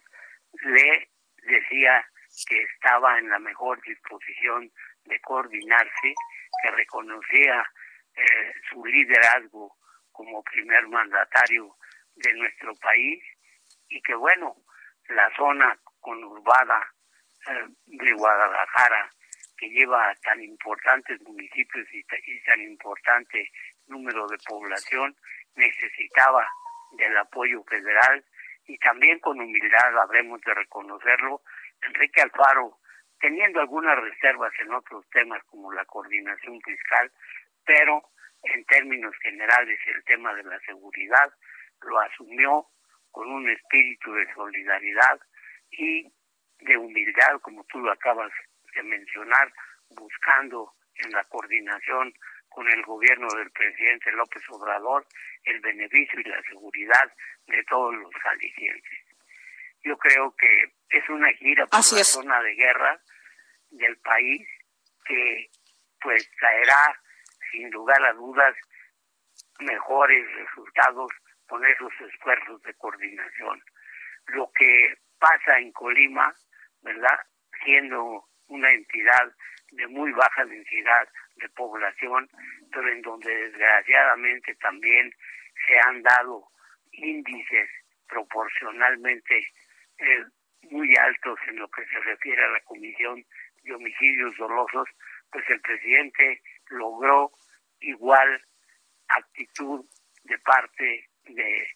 le 0.63 1.11
decía 1.43 2.05
que 2.47 2.63
estaba 2.63 3.19
en 3.19 3.29
la 3.29 3.39
mejor 3.39 3.81
disposición 3.83 4.71
de 5.05 5.21
coordinarse, 5.21 6.15
que 6.63 6.71
reconocía 6.71 7.65
eh, 8.15 8.53
su 8.71 8.85
liderazgo 8.85 9.77
como 10.13 10.43
primer 10.43 10.89
mandatario 10.89 11.77
de 12.15 12.35
nuestro 12.35 12.75
país 12.77 13.23
y 13.89 14.01
que 14.03 14.15
bueno, 14.15 14.57
la 15.09 15.31
zona 15.37 15.79
conurbada 16.01 16.93
eh, 17.49 17.67
de 17.87 18.13
Guadalajara, 18.13 19.11
que 19.57 19.69
lleva 19.69 20.15
tan 20.23 20.43
importantes 20.43 21.21
municipios 21.23 21.87
y, 21.93 21.99
y 21.99 22.43
tan 22.45 22.61
importante 22.61 23.51
número 23.87 24.27
de 24.27 24.37
población, 24.47 25.17
necesitaba 25.55 26.47
del 26.93 27.17
apoyo 27.17 27.63
federal 27.65 28.25
y 28.67 28.79
también 28.79 29.19
con 29.21 29.41
humildad 29.41 29.99
habremos 29.99 30.41
de 30.43 30.55
reconocerlo, 30.55 31.43
Enrique 31.83 32.23
Alfaro, 32.23 32.79
teniendo 33.21 33.61
algunas 33.61 33.99
reservas 33.99 34.53
en 34.61 34.73
otros 34.73 35.09
temas 35.11 35.43
como 35.45 35.73
la 35.73 35.85
coordinación 35.85 36.61
fiscal, 36.63 37.11
pero 37.65 38.03
en 38.43 38.65
términos 38.67 39.15
generales 39.23 39.79
el 39.87 40.05
tema 40.05 40.35
de 40.35 40.45
la 40.45 40.59
seguridad 40.61 41.33
lo 41.83 41.99
asumió 42.01 42.67
con 43.11 43.31
un 43.31 43.49
espíritu 43.49 44.13
de 44.13 44.33
solidaridad 44.35 45.21
y 45.71 46.13
de 46.61 46.77
humildad, 46.77 47.41
como 47.41 47.65
tú 47.65 47.79
lo 47.79 47.91
acabas 47.93 48.33
de 48.75 48.83
mencionar, 48.83 49.53
buscando 49.91 50.73
en 50.97 51.13
la 51.13 51.25
coordinación 51.25 52.13
con 52.57 52.67
el 52.71 52.83
gobierno 52.85 53.29
del 53.35 53.51
presidente 53.51 54.11
López 54.13 54.43
Obrador 54.49 55.07
el 55.45 55.61
beneficio 55.61 56.19
y 56.21 56.25
la 56.25 56.41
seguridad 56.45 57.13
de 57.47 57.63
todos 57.65 57.95
los 57.97 58.11
jaliscienses. 58.15 58.99
Yo 59.85 59.99
creo 59.99 60.35
que 60.37 60.73
es 60.89 61.07
una 61.11 61.31
gira 61.35 61.67
por 61.67 61.79
la 61.79 62.05
zona 62.05 62.41
de 62.41 62.55
guerra 62.55 62.99
del 63.69 63.99
país 63.99 64.49
que 65.05 65.51
pues 66.01 66.31
traerá 66.41 66.99
sin 67.53 67.71
lugar 67.71 68.03
a 68.03 68.15
dudas 68.15 68.57
mejores 69.61 70.27
resultados 70.37 71.13
con 71.47 71.63
esos 71.63 71.93
esfuerzos 72.11 72.63
de 72.63 72.73
coordinación. 72.73 73.63
Lo 74.29 74.51
que 74.53 74.95
pasa 75.19 75.59
en 75.59 75.73
Colima, 75.73 76.35
¿verdad? 76.81 77.21
Siendo 77.63 78.25
una 78.49 78.73
entidad 78.73 79.31
de 79.73 79.87
muy 79.89 80.11
baja 80.13 80.47
densidad 80.47 81.07
de 81.37 81.49
población, 81.51 82.29
pero 82.73 82.89
en 82.91 83.03
donde 83.03 83.35
desgraciadamente 83.35 84.55
también 84.57 85.13
se 85.67 85.79
han 85.81 86.03
dado 86.03 86.49
índices 86.93 87.69
proporcionalmente 88.09 89.39
eh, 89.99 90.25
muy 90.71 90.95
altos 90.97 91.39
en 91.49 91.57
lo 91.57 91.69
que 91.69 91.85
se 91.87 91.99
refiere 92.01 92.43
a 92.45 92.51
la 92.51 92.61
comisión 92.61 93.25
de 93.63 93.75
homicidios 93.75 94.37
dolosos, 94.37 94.89
pues 95.31 95.45
el 95.49 95.61
presidente 95.61 96.41
logró 96.71 97.31
igual 97.81 98.41
actitud 99.09 99.85
de 100.25 100.39
parte 100.39 101.09
de 101.25 101.69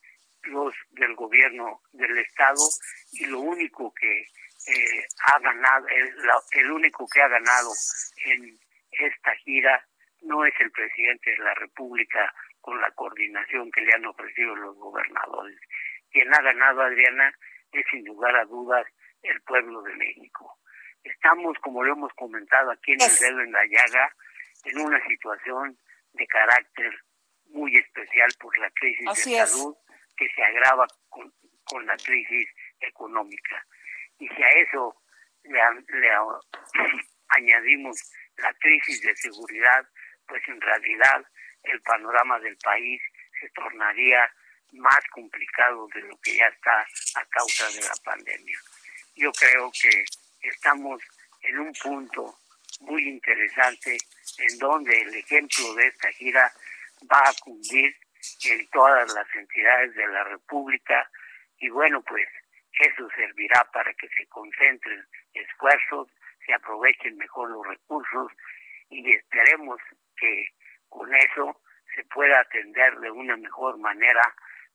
los 0.44 0.74
del 0.90 1.14
gobierno 1.14 1.82
del 1.92 2.16
estado 2.18 2.64
y 3.12 3.26
lo 3.26 3.40
único 3.40 3.92
que 3.94 4.20
eh, 4.20 5.06
ha 5.26 5.38
ganado 5.40 5.86
el, 5.88 6.14
el 6.52 6.70
único 6.70 7.06
que 7.12 7.20
ha 7.20 7.28
ganado 7.28 7.70
en 8.24 8.58
esta 8.92 9.34
gira 9.36 9.84
no 10.22 10.44
es 10.44 10.54
el 10.60 10.70
presidente 10.70 11.30
de 11.30 11.38
la 11.38 11.54
república 11.54 12.32
con 12.60 12.80
la 12.80 12.90
coordinación 12.92 13.70
que 13.70 13.80
le 13.80 13.94
han 13.94 14.06
ofrecido 14.06 14.54
los 14.54 14.76
gobernadores. 14.76 15.58
Quien 16.10 16.32
ha 16.34 16.42
ganado, 16.42 16.82
Adriana, 16.82 17.32
es 17.72 17.86
sin 17.90 18.04
lugar 18.04 18.36
a 18.36 18.44
dudas 18.44 18.86
el 19.22 19.40
pueblo 19.42 19.82
de 19.82 19.94
México. 19.96 20.58
Estamos, 21.02 21.56
como 21.60 21.82
lo 21.82 21.92
hemos 21.92 22.12
comentado 22.14 22.70
aquí 22.70 22.92
en 22.92 23.00
el 23.00 23.16
dedo 23.18 23.40
en 23.40 23.52
la 23.52 23.64
llaga, 23.64 24.14
en 24.64 24.78
una 24.78 25.02
situación 25.06 25.78
de 26.12 26.26
carácter 26.26 26.92
muy 27.46 27.76
especial 27.76 28.30
por 28.38 28.56
la 28.58 28.70
crisis 28.70 29.06
de 29.06 29.46
salud 29.46 29.74
que 30.16 30.28
se 30.28 30.42
agrava 30.42 30.86
con, 31.08 31.32
con, 31.64 31.86
la 31.86 31.96
crisis 31.96 32.48
económica. 32.80 33.64
Y 34.18 34.28
si 34.28 34.42
a 34.42 34.48
eso 34.48 34.94
le, 35.44 35.58
le 35.98 36.10
añadimos 37.28 38.12
la 38.40 38.52
crisis 38.54 39.00
de 39.02 39.14
seguridad, 39.16 39.86
pues 40.26 40.42
en 40.48 40.60
realidad 40.60 41.24
el 41.64 41.80
panorama 41.82 42.38
del 42.40 42.56
país 42.58 43.00
se 43.40 43.48
tornaría 43.50 44.30
más 44.72 45.00
complicado 45.12 45.88
de 45.94 46.02
lo 46.02 46.18
que 46.20 46.36
ya 46.36 46.46
está 46.46 46.86
a 47.16 47.24
causa 47.26 47.68
de 47.70 47.80
la 47.80 47.94
pandemia. 48.04 48.58
Yo 49.16 49.32
creo 49.32 49.70
que 49.80 50.04
estamos 50.42 51.02
en 51.42 51.58
un 51.58 51.72
punto 51.74 52.38
muy 52.80 53.08
interesante 53.08 53.98
en 54.38 54.58
donde 54.58 55.00
el 55.02 55.14
ejemplo 55.14 55.74
de 55.74 55.88
esta 55.88 56.10
gira 56.12 56.52
va 57.10 57.28
a 57.28 57.34
cundir 57.42 57.94
en 58.44 58.68
todas 58.68 59.12
las 59.12 59.26
entidades 59.34 59.94
de 59.94 60.06
la 60.08 60.24
República 60.24 61.10
y 61.58 61.68
bueno, 61.68 62.02
pues 62.02 62.26
eso 62.78 63.08
servirá 63.14 63.68
para 63.72 63.92
que 63.94 64.08
se 64.08 64.26
concentren 64.28 65.04
esfuerzos, 65.34 66.08
se 66.50 66.54
aprovechen 66.54 67.16
mejor 67.16 67.48
los 67.50 67.64
recursos 67.64 68.32
y 68.88 69.14
esperemos 69.14 69.80
que 70.16 70.48
con 70.88 71.14
eso 71.14 71.60
se 71.94 72.04
pueda 72.06 72.40
atender 72.40 72.98
de 72.98 73.10
una 73.10 73.36
mejor 73.36 73.78
manera 73.78 74.22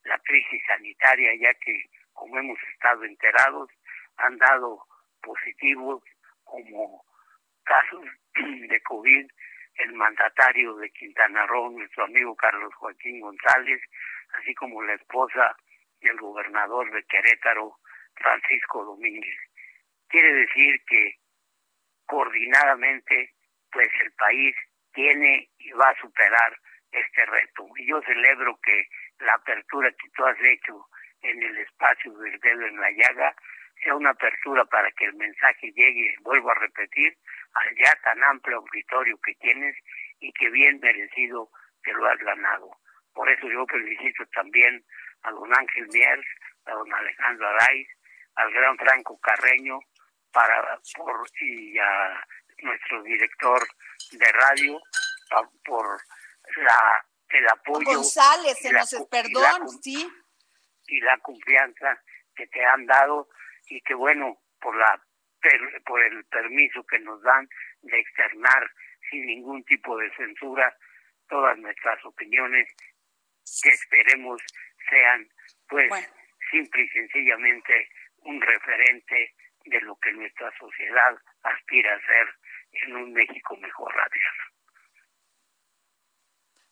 la 0.06 0.18
crisis 0.20 0.62
sanitaria, 0.68 1.36
ya 1.36 1.54
que, 1.56 1.84
como 2.14 2.38
hemos 2.38 2.58
estado 2.74 3.04
enterados, 3.04 3.70
han 4.18 4.38
dado 4.38 4.86
positivos 5.22 6.02
como 6.46 7.04
casos 7.64 8.06
de 8.36 8.82
COVID 8.84 9.28
el 9.76 9.94
mandatario 9.94 10.76
de 10.76 10.90
Quintana 10.92 11.46
Roo, 11.48 11.72
nuestro 11.72 12.06
amigo 12.06 12.34
Carlos 12.38 12.74
Joaquín 12.76 13.20
González, 13.20 13.82
así 14.40 14.56
como 14.56 14.82
la 14.82 14.94
esposa 14.94 15.58
del 16.00 16.16
gobernador 16.18 16.90
de 16.94 17.04
Querétaro, 17.04 17.76
Francisco 18.16 18.86
Domínguez. 18.86 19.38
Quiere 20.08 20.34
decir 20.34 20.82
que 20.88 21.16
coordinadamente, 22.06 23.34
pues 23.72 23.89
el 24.04 24.12
país 24.13 24.56
tiene 24.94 25.50
y 25.60 25.72
va 25.72 25.89
a 25.89 26.02
superar 26.02 26.58
este 26.91 27.26
reto. 27.26 27.68
Y 27.78 27.88
yo 27.88 28.02
celebro 28.02 28.58
que 28.63 28.88
la 29.20 29.34
apertura 29.34 29.91
que 29.91 30.10
tú 30.15 30.26
has 30.26 30.38
hecho 30.41 30.86
en 31.22 31.41
el 31.41 31.58
espacio 31.58 32.13
del 32.13 32.39
dedo 32.39 32.65
en 32.65 32.80
la 32.80 32.91
llaga 32.91 33.36
sea 33.84 33.96
una 33.96 34.12
apertura 34.12 34.63
para 34.65 34.89
que 34.91 35.06
el 35.06 35.15
mensaje 35.15 35.72
llegue, 35.74 36.15
vuelvo 36.22 36.52
a 36.52 36.56
repetir, 36.56 37.18
al 37.54 37.76
ya 37.76 37.94
tan 38.04 38.24
amplio 38.24 38.58
auditorio 38.58 39.18
que 39.26 39.34
tienes 39.36 39.76
y 40.20 40.32
que 40.34 40.50
bien 40.50 40.80
merecido 40.80 41.50
te 41.84 41.94
lo 41.94 42.06
has 42.08 42.20
ganado. 42.20 42.72
Por 43.13 43.30
eso 43.30 43.48
yo 43.50 43.65
felicito 43.68 44.26
también 44.28 44.84
a 45.24 45.32
don 45.32 45.50
Ángel 45.58 45.88
Miers, 45.94 46.26
a 46.65 46.72
don 46.72 46.94
Alejandro 46.94 47.48
Araiz, 47.48 47.88
al 48.36 48.52
gran 48.52 48.78
Franco 48.78 49.20
Carreño, 49.20 49.80
para 50.36 50.78
por 50.98 51.26
y 51.39 51.80
a 51.80 52.28
nuestro 52.62 53.02
director 53.04 53.65
de 54.12 54.32
radio 54.34 54.82
por 55.63 55.98
la 56.58 57.06
el 57.30 57.48
apoyo 57.50 57.86
González, 57.86 58.58
se 58.60 58.71
nos 58.71 58.93
perdón, 59.10 59.67
sí. 59.82 60.08
y 60.88 61.00
la 61.02 61.17
confianza 61.19 62.02
que 62.36 62.48
te 62.48 62.63
han 62.63 62.86
dado 62.86 63.30
y 63.67 63.82
que 63.82 63.93
bueno 63.93 64.38
por 64.60 64.76
la 64.78 65.02
por 65.86 66.04
el 66.04 66.26
permiso 66.26 66.86
que 66.86 67.00
nos 67.00 67.21
dan 67.21 67.48
de 67.82 68.00
externar 68.00 68.69
sin 69.10 69.26
ningún 69.26 69.63
tipo 69.63 69.98
de 69.98 70.13
censura 70.15 70.76
todas 71.30 71.58
nuestras 71.58 72.04
opiniones 72.06 72.67
que 73.63 73.69
esperemos 73.69 74.41
sean 74.89 75.30
pues 75.69 75.91
simple 76.52 76.84
y 76.84 76.89
sencillamente 76.89 77.89
un 78.17 78.41
referente 78.41 79.34
de 79.65 79.82
lo 79.82 79.95
que 79.97 80.12
nuestra 80.13 80.51
sociedad 80.58 81.15
aspira 81.43 81.93
a 81.95 81.99
ser 81.99 82.28
en 82.84 82.95
un 82.95 83.13
México 83.13 83.56
mejor 83.58 83.93
radial. 83.93 84.34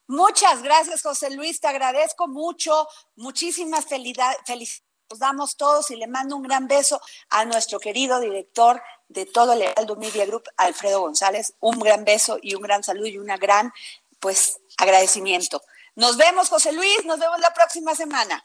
Muchas 0.07 0.61
gracias, 0.61 1.01
José 1.01 1.35
Luis, 1.35 1.59
te 1.59 1.67
agradezco 1.67 2.27
mucho, 2.27 2.87
muchísimas 3.15 3.87
felicidades 3.87 4.83
nos 5.09 5.19
damos 5.19 5.57
todos 5.57 5.91
y 5.91 5.95
le 5.95 6.07
mando 6.07 6.35
un 6.35 6.43
gran 6.43 6.67
beso 6.67 6.99
a 7.29 7.45
nuestro 7.45 7.79
querido 7.79 8.19
director 8.19 8.81
de 9.07 9.25
todo 9.27 9.53
el 9.53 9.61
Heraldo 9.61 9.95
Media 9.95 10.25
Group, 10.25 10.45
Alfredo 10.57 11.01
González. 11.01 11.53
Un 11.59 11.79
gran 11.79 12.03
beso 12.03 12.39
y 12.41 12.55
un 12.55 12.63
gran 12.63 12.83
saludo 12.83 13.07
y 13.07 13.19
una 13.19 13.37
gran, 13.37 13.71
pues, 14.19 14.59
agradecimiento. 14.77 15.61
Nos 15.95 16.17
vemos, 16.17 16.49
José 16.49 16.71
Luis, 16.71 17.05
nos 17.05 17.19
vemos 17.19 17.39
la 17.39 17.53
próxima 17.53 17.93
semana. 17.93 18.43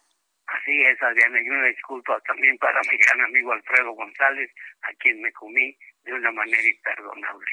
Así 0.48 0.82
es, 0.82 1.02
Adriana, 1.02 1.40
y 1.42 1.48
una 1.48 1.66
disculpa 1.66 2.18
también 2.26 2.56
para 2.58 2.80
mi 2.90 2.96
gran 2.96 3.20
amigo 3.20 3.52
Alfredo 3.52 3.92
González, 3.92 4.50
a 4.82 4.92
quien 4.94 5.20
me 5.20 5.30
comí 5.32 5.76
de 6.04 6.12
una 6.14 6.32
manera 6.32 6.66
imperdonable. 6.66 7.52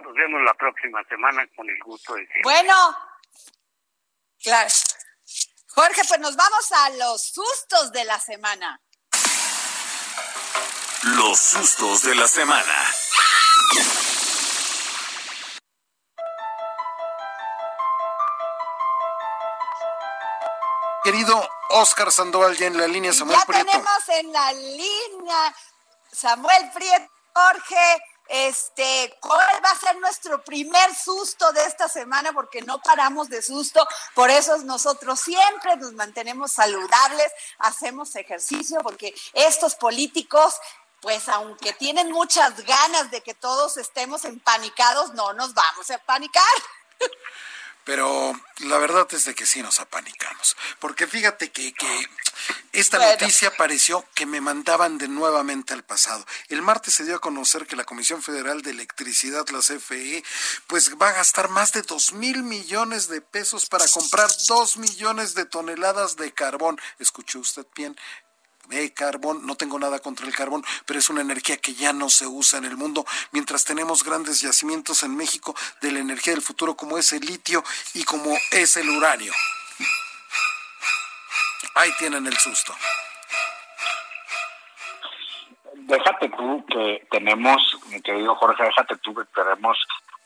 Nos 0.00 0.14
vemos 0.14 0.42
la 0.42 0.54
próxima 0.54 1.02
semana 1.04 1.46
con 1.54 1.70
el 1.70 1.78
gusto 1.84 2.14
de 2.14 2.26
siempre. 2.26 2.42
Bueno, 2.42 2.74
claro. 4.42 4.68
Jorge, 5.68 6.02
pues 6.08 6.20
nos 6.20 6.36
vamos 6.36 6.72
a 6.72 6.90
los 6.90 7.28
sustos 7.28 7.92
de 7.92 8.04
la 8.04 8.18
semana. 8.18 8.80
Los 11.16 11.38
sustos 11.38 12.02
de 12.02 12.14
la 12.16 12.26
semana. 12.26 12.74
Querido 21.06 21.48
Oscar 21.68 22.10
Sandoval, 22.10 22.56
ya 22.56 22.66
en 22.66 22.76
la 22.76 22.88
línea 22.88 23.12
Samuel 23.12 23.38
ya 23.38 23.44
tenemos 23.46 24.08
en 24.08 24.32
la 24.32 24.52
línea 24.52 25.56
Samuel 26.10 26.72
Prieto, 26.74 27.08
Jorge, 27.32 28.02
este, 28.26 29.16
¿cuál 29.20 29.64
va 29.64 29.70
a 29.70 29.78
ser 29.78 29.96
nuestro 30.00 30.42
primer 30.42 30.92
susto 30.96 31.52
de 31.52 31.64
esta 31.64 31.88
semana? 31.88 32.32
Porque 32.32 32.60
no 32.62 32.82
paramos 32.82 33.28
de 33.28 33.40
susto, 33.40 33.86
por 34.16 34.30
eso 34.30 34.58
nosotros 34.64 35.20
siempre 35.20 35.76
nos 35.76 35.92
mantenemos 35.92 36.50
saludables, 36.50 37.30
hacemos 37.60 38.16
ejercicio, 38.16 38.80
porque 38.82 39.14
estos 39.32 39.76
políticos 39.76 40.56
pues 41.02 41.28
aunque 41.28 41.72
tienen 41.74 42.10
muchas 42.10 42.56
ganas 42.64 43.12
de 43.12 43.20
que 43.20 43.34
todos 43.34 43.76
estemos 43.76 44.24
empanicados, 44.24 45.14
no 45.14 45.34
nos 45.34 45.54
vamos 45.54 45.88
a 45.92 45.98
panicar. 45.98 46.42
Pero 47.86 48.38
la 48.58 48.78
verdad 48.78 49.06
es 49.12 49.24
de 49.24 49.34
que 49.36 49.46
sí 49.46 49.62
nos 49.62 49.78
apanicamos. 49.78 50.56
Porque 50.80 51.06
fíjate 51.06 51.52
que, 51.52 51.72
que 51.72 52.08
esta 52.72 52.98
noticia 52.98 53.56
pareció 53.56 54.04
que 54.12 54.26
me 54.26 54.40
mandaban 54.40 54.98
de 54.98 55.06
nuevamente 55.06 55.72
al 55.72 55.84
pasado. 55.84 56.26
El 56.48 56.62
martes 56.62 56.94
se 56.94 57.04
dio 57.04 57.14
a 57.14 57.20
conocer 57.20 57.64
que 57.64 57.76
la 57.76 57.84
Comisión 57.84 58.24
Federal 58.24 58.62
de 58.62 58.72
Electricidad, 58.72 59.48
la 59.50 59.60
CFE, 59.60 60.24
pues 60.66 60.96
va 61.00 61.10
a 61.10 61.12
gastar 61.12 61.48
más 61.48 61.72
de 61.72 61.82
dos 61.82 62.12
mil 62.12 62.42
millones 62.42 63.06
de 63.08 63.20
pesos 63.20 63.66
para 63.66 63.86
comprar 63.86 64.30
dos 64.48 64.78
millones 64.78 65.34
de 65.34 65.46
toneladas 65.46 66.16
de 66.16 66.32
carbón. 66.32 66.80
¿Escuchó 66.98 67.38
usted 67.38 67.66
bien? 67.76 67.96
Eh, 68.70 68.92
carbón, 68.92 69.46
no 69.46 69.56
tengo 69.56 69.78
nada 69.78 69.98
contra 69.98 70.26
el 70.26 70.34
carbón, 70.34 70.64
pero 70.84 70.98
es 70.98 71.08
una 71.10 71.20
energía 71.20 71.56
que 71.56 71.74
ya 71.74 71.92
no 71.92 72.08
se 72.08 72.26
usa 72.26 72.58
en 72.58 72.64
el 72.64 72.76
mundo, 72.76 73.04
mientras 73.32 73.64
tenemos 73.64 74.02
grandes 74.04 74.40
yacimientos 74.40 75.02
en 75.02 75.16
México 75.16 75.54
de 75.80 75.92
la 75.92 76.00
energía 76.00 76.32
del 76.32 76.42
futuro 76.42 76.76
como 76.76 76.98
es 76.98 77.12
el 77.12 77.20
litio 77.20 77.62
y 77.94 78.04
como 78.04 78.36
es 78.50 78.76
el 78.76 78.88
uranio. 78.90 79.32
Ahí 81.74 81.90
tienen 81.98 82.26
el 82.26 82.36
susto. 82.38 82.74
Déjate 85.74 86.30
tú 86.30 86.64
que 86.66 87.06
tenemos, 87.10 87.62
mi 87.88 88.00
querido 88.00 88.34
Jorge, 88.36 88.64
déjate 88.64 88.96
tú 88.96 89.14
que 89.14 89.24
tenemos 89.34 89.78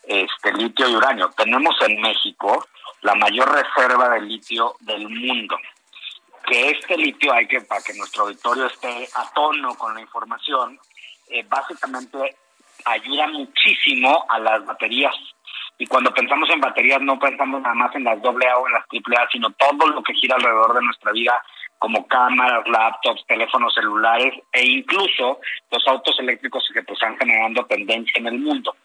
este 0.03 0.53
litio 0.53 0.87
y 0.87 0.95
uranio. 0.95 1.29
Tenemos 1.37 1.75
en 1.81 2.01
México 2.01 2.65
la 3.01 3.15
mayor 3.15 3.51
reserva 3.51 4.09
de 4.09 4.21
litio 4.21 4.75
del 4.79 5.07
mundo 5.09 5.57
que 6.45 6.69
este 6.71 6.97
litio 6.97 7.33
hay 7.33 7.47
que, 7.47 7.61
para 7.61 7.81
que 7.81 7.93
nuestro 7.93 8.23
auditorio 8.23 8.65
esté 8.65 9.07
a 9.15 9.31
tono 9.33 9.75
con 9.75 9.93
la 9.93 10.01
información, 10.01 10.79
eh, 11.29 11.45
básicamente 11.47 12.35
ayuda 12.85 13.27
muchísimo 13.27 14.25
a 14.29 14.39
las 14.39 14.65
baterías. 14.65 15.15
Y 15.77 15.87
cuando 15.87 16.13
pensamos 16.13 16.49
en 16.49 16.61
baterías 16.61 17.01
no 17.01 17.17
pensamos 17.17 17.61
nada 17.61 17.75
más 17.75 17.95
en 17.95 18.03
las 18.03 18.19
AA 18.23 18.57
o 18.57 18.67
en 18.67 18.73
las 18.73 18.85
AAA, 18.91 19.27
sino 19.31 19.49
todo 19.51 19.87
lo 19.87 20.03
que 20.03 20.13
gira 20.13 20.35
alrededor 20.35 20.75
de 20.75 20.85
nuestra 20.85 21.11
vida, 21.11 21.41
como 21.79 22.05
cámaras, 22.05 22.67
laptops, 22.67 23.25
teléfonos 23.25 23.73
celulares 23.73 24.35
e 24.51 24.63
incluso 24.63 25.39
los 25.71 25.87
autos 25.87 26.19
eléctricos 26.19 26.63
que 26.71 26.83
pues, 26.83 27.01
están 27.01 27.17
generando 27.17 27.65
tendencia 27.65 28.13
en 28.19 28.27
el 28.27 28.37
mundo. 28.37 28.75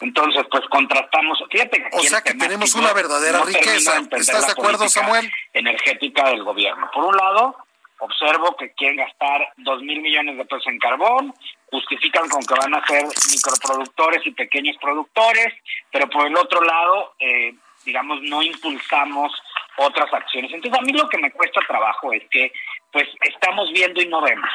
Entonces, 0.00 0.44
pues 0.50 0.64
contrastamos. 0.70 1.42
Fíjate 1.50 1.84
o 1.92 2.00
sea 2.02 2.22
que 2.22 2.34
tenemos 2.34 2.74
una 2.74 2.92
verdadera 2.92 3.42
riqueza. 3.42 4.00
¿Estás 4.12 4.46
de 4.46 4.52
acuerdo, 4.52 4.88
Samuel? 4.88 5.30
Energética 5.52 6.28
del 6.28 6.44
gobierno. 6.44 6.88
Por 6.92 7.04
un 7.04 7.16
lado, 7.16 7.56
observo 7.98 8.56
que 8.56 8.72
quieren 8.74 8.98
gastar 8.98 9.52
dos 9.56 9.82
mil 9.82 10.00
millones 10.00 10.36
de 10.36 10.44
pesos 10.44 10.66
en 10.68 10.78
carbón, 10.78 11.34
justifican 11.70 12.28
con 12.28 12.44
que 12.44 12.54
van 12.54 12.74
a 12.74 12.86
ser 12.86 13.04
microproductores 13.30 14.24
y 14.24 14.30
pequeños 14.30 14.76
productores, 14.80 15.52
pero 15.90 16.08
por 16.08 16.26
el 16.26 16.36
otro 16.36 16.62
lado, 16.62 17.14
eh, 17.18 17.54
digamos, 17.84 18.22
no 18.22 18.40
impulsamos 18.42 19.32
otras 19.78 20.12
acciones. 20.12 20.52
Entonces, 20.52 20.80
a 20.80 20.84
mí 20.84 20.92
lo 20.92 21.08
que 21.08 21.18
me 21.18 21.32
cuesta 21.32 21.60
trabajo 21.66 22.12
es 22.12 22.22
que, 22.30 22.52
pues, 22.92 23.08
estamos 23.22 23.70
viendo 23.72 24.00
y 24.00 24.06
no 24.06 24.20
vemos 24.20 24.50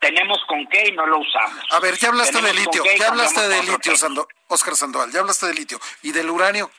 tenemos 0.00 0.38
con 0.46 0.66
qué 0.68 0.88
y 0.88 0.92
no 0.92 1.06
lo 1.06 1.18
usamos. 1.18 1.64
A 1.70 1.80
ver, 1.80 1.96
ya 1.96 2.08
hablaste 2.08 2.40
de 2.40 2.52
litio, 2.54 2.82
ya 2.98 3.08
hablaste 3.08 3.48
de 3.48 3.62
litio, 3.62 3.96
Sando, 3.96 4.28
Oscar 4.48 4.76
Sandoval, 4.76 5.10
ya 5.10 5.20
hablaste 5.20 5.46
de 5.46 5.54
litio. 5.54 5.80
¿Y 6.02 6.12
del 6.12 6.30
uranio? 6.30 6.70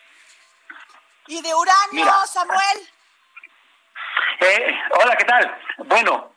¿Y 1.27 1.41
de 1.41 1.53
uranio, 1.53 2.11
Samuel? 2.25 2.89
Eh, 4.39 4.75
hola, 4.91 5.15
¿qué 5.17 5.25
tal? 5.25 5.61
Bueno, 5.85 6.28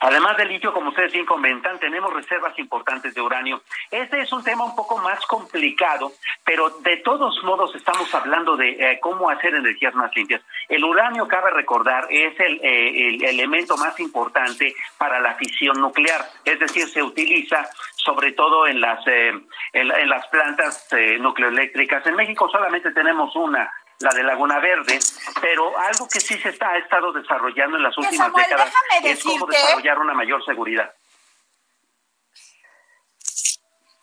Además 0.00 0.36
del 0.36 0.48
litio, 0.48 0.74
como 0.74 0.90
ustedes 0.90 1.12
bien 1.12 1.24
comentan, 1.24 1.78
tenemos 1.78 2.12
reservas 2.12 2.58
importantes 2.58 3.14
de 3.14 3.20
uranio. 3.22 3.62
Este 3.90 4.20
es 4.20 4.30
un 4.30 4.44
tema 4.44 4.64
un 4.64 4.76
poco 4.76 4.98
más 4.98 5.24
complicado, 5.24 6.12
pero 6.44 6.68
de 6.80 6.98
todos 6.98 7.42
modos 7.44 7.74
estamos 7.74 8.14
hablando 8.14 8.58
de 8.58 8.70
eh, 8.72 8.98
cómo 9.00 9.30
hacer 9.30 9.54
energías 9.54 9.94
más 9.94 10.14
limpias. 10.14 10.42
El 10.68 10.84
uranio, 10.84 11.26
cabe 11.26 11.50
recordar, 11.50 12.06
es 12.10 12.38
el, 12.38 12.60
eh, 12.62 13.08
el, 13.08 13.24
elemento 13.24 13.78
más 13.78 13.98
importante 13.98 14.74
para 14.98 15.18
la 15.18 15.34
fisión 15.34 15.80
nuclear, 15.80 16.20
es 16.44 16.58
decir, 16.58 16.86
se 16.88 17.02
utiliza 17.02 17.66
sobre 17.94 18.32
todo 18.32 18.66
en 18.66 18.80
las, 18.82 19.06
eh, 19.06 19.32
en, 19.72 20.08
las 20.08 20.26
plantas 20.28 20.88
nucleoeléctricas. 21.20 22.06
En 22.06 22.16
México 22.16 22.48
solamente 22.50 22.90
tenemos 22.92 23.34
una 23.34 23.72
la 24.00 24.10
de 24.10 24.22
Laguna 24.22 24.58
Verde, 24.60 24.98
pero 25.40 25.78
algo 25.78 26.08
que 26.08 26.20
sí 26.20 26.38
se 26.38 26.50
está, 26.50 26.70
ha 26.70 26.78
estado 26.78 27.12
desarrollando 27.12 27.76
en 27.76 27.82
las 27.82 27.96
últimas 27.96 28.32
décadas 28.32 28.72
es 29.02 29.22
cómo 29.22 29.46
desarrollar 29.46 29.98
una 29.98 30.14
mayor 30.14 30.44
seguridad. 30.44 30.92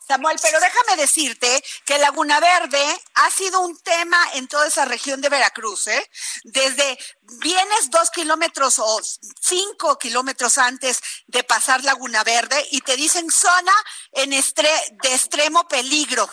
Samuel, 0.06 0.36
pero 0.42 0.60
déjame 0.60 1.00
decirte 1.00 1.64
que 1.86 1.98
Laguna 1.98 2.38
Verde 2.38 2.84
ha 3.14 3.30
sido 3.30 3.60
un 3.60 3.78
tema 3.80 4.18
en 4.34 4.48
toda 4.48 4.66
esa 4.66 4.84
región 4.84 5.20
de 5.22 5.30
Veracruz, 5.30 5.86
¿eh? 5.86 6.10
Desde 6.44 6.98
vienes 7.40 7.90
dos 7.90 8.10
kilómetros 8.10 8.78
o 8.80 9.00
cinco 9.40 9.98
kilómetros 9.98 10.58
antes 10.58 11.00
de 11.26 11.42
pasar 11.42 11.82
Laguna 11.84 12.22
Verde 12.22 12.66
y 12.70 12.82
te 12.82 12.96
dicen 12.96 13.30
zona 13.30 13.72
en 14.12 14.30
de 14.30 15.14
extremo 15.14 15.66
peligro. 15.68 16.28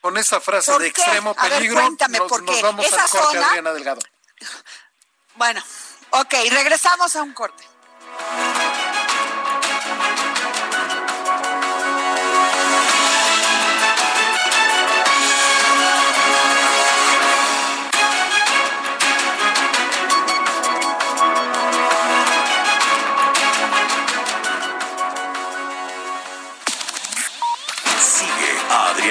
Con 0.00 0.16
esa 0.16 0.40
frase 0.40 0.78
de 0.78 0.86
extremo 0.86 1.34
peligro, 1.34 1.80
cuéntame, 1.80 2.18
nos, 2.18 2.42
nos 2.42 2.62
vamos 2.62 2.86
esa 2.86 3.04
al 3.04 3.10
corte, 3.10 3.38
Adriana 3.38 3.72
Delgado. 3.72 4.00
Bueno, 5.34 5.62
ok, 6.10 6.34
regresamos 6.50 7.14
a 7.16 7.22
un 7.22 7.34
corte. 7.34 7.64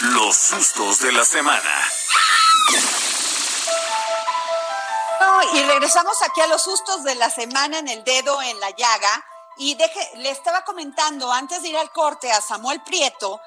Los 0.00 0.36
sustos 0.36 1.00
de 1.00 1.10
la 1.10 1.24
semana. 1.24 1.90
y 5.54 5.62
regresamos 5.62 6.20
aquí 6.22 6.40
a 6.40 6.46
los 6.46 6.62
sustos 6.62 7.02
de 7.02 7.14
la 7.16 7.30
semana 7.30 7.78
en 7.78 7.88
el 7.88 8.04
dedo 8.04 8.40
en 8.42 8.60
la 8.60 8.70
llaga. 8.70 9.24
Y 9.56 9.76
le 10.16 10.30
estaba 10.30 10.64
comentando 10.64 11.32
antes 11.32 11.62
de 11.62 11.70
ir 11.70 11.76
al 11.76 11.90
corte 11.90 12.30
a 12.30 12.40
Samuel 12.40 12.80
Prieto 12.82 13.40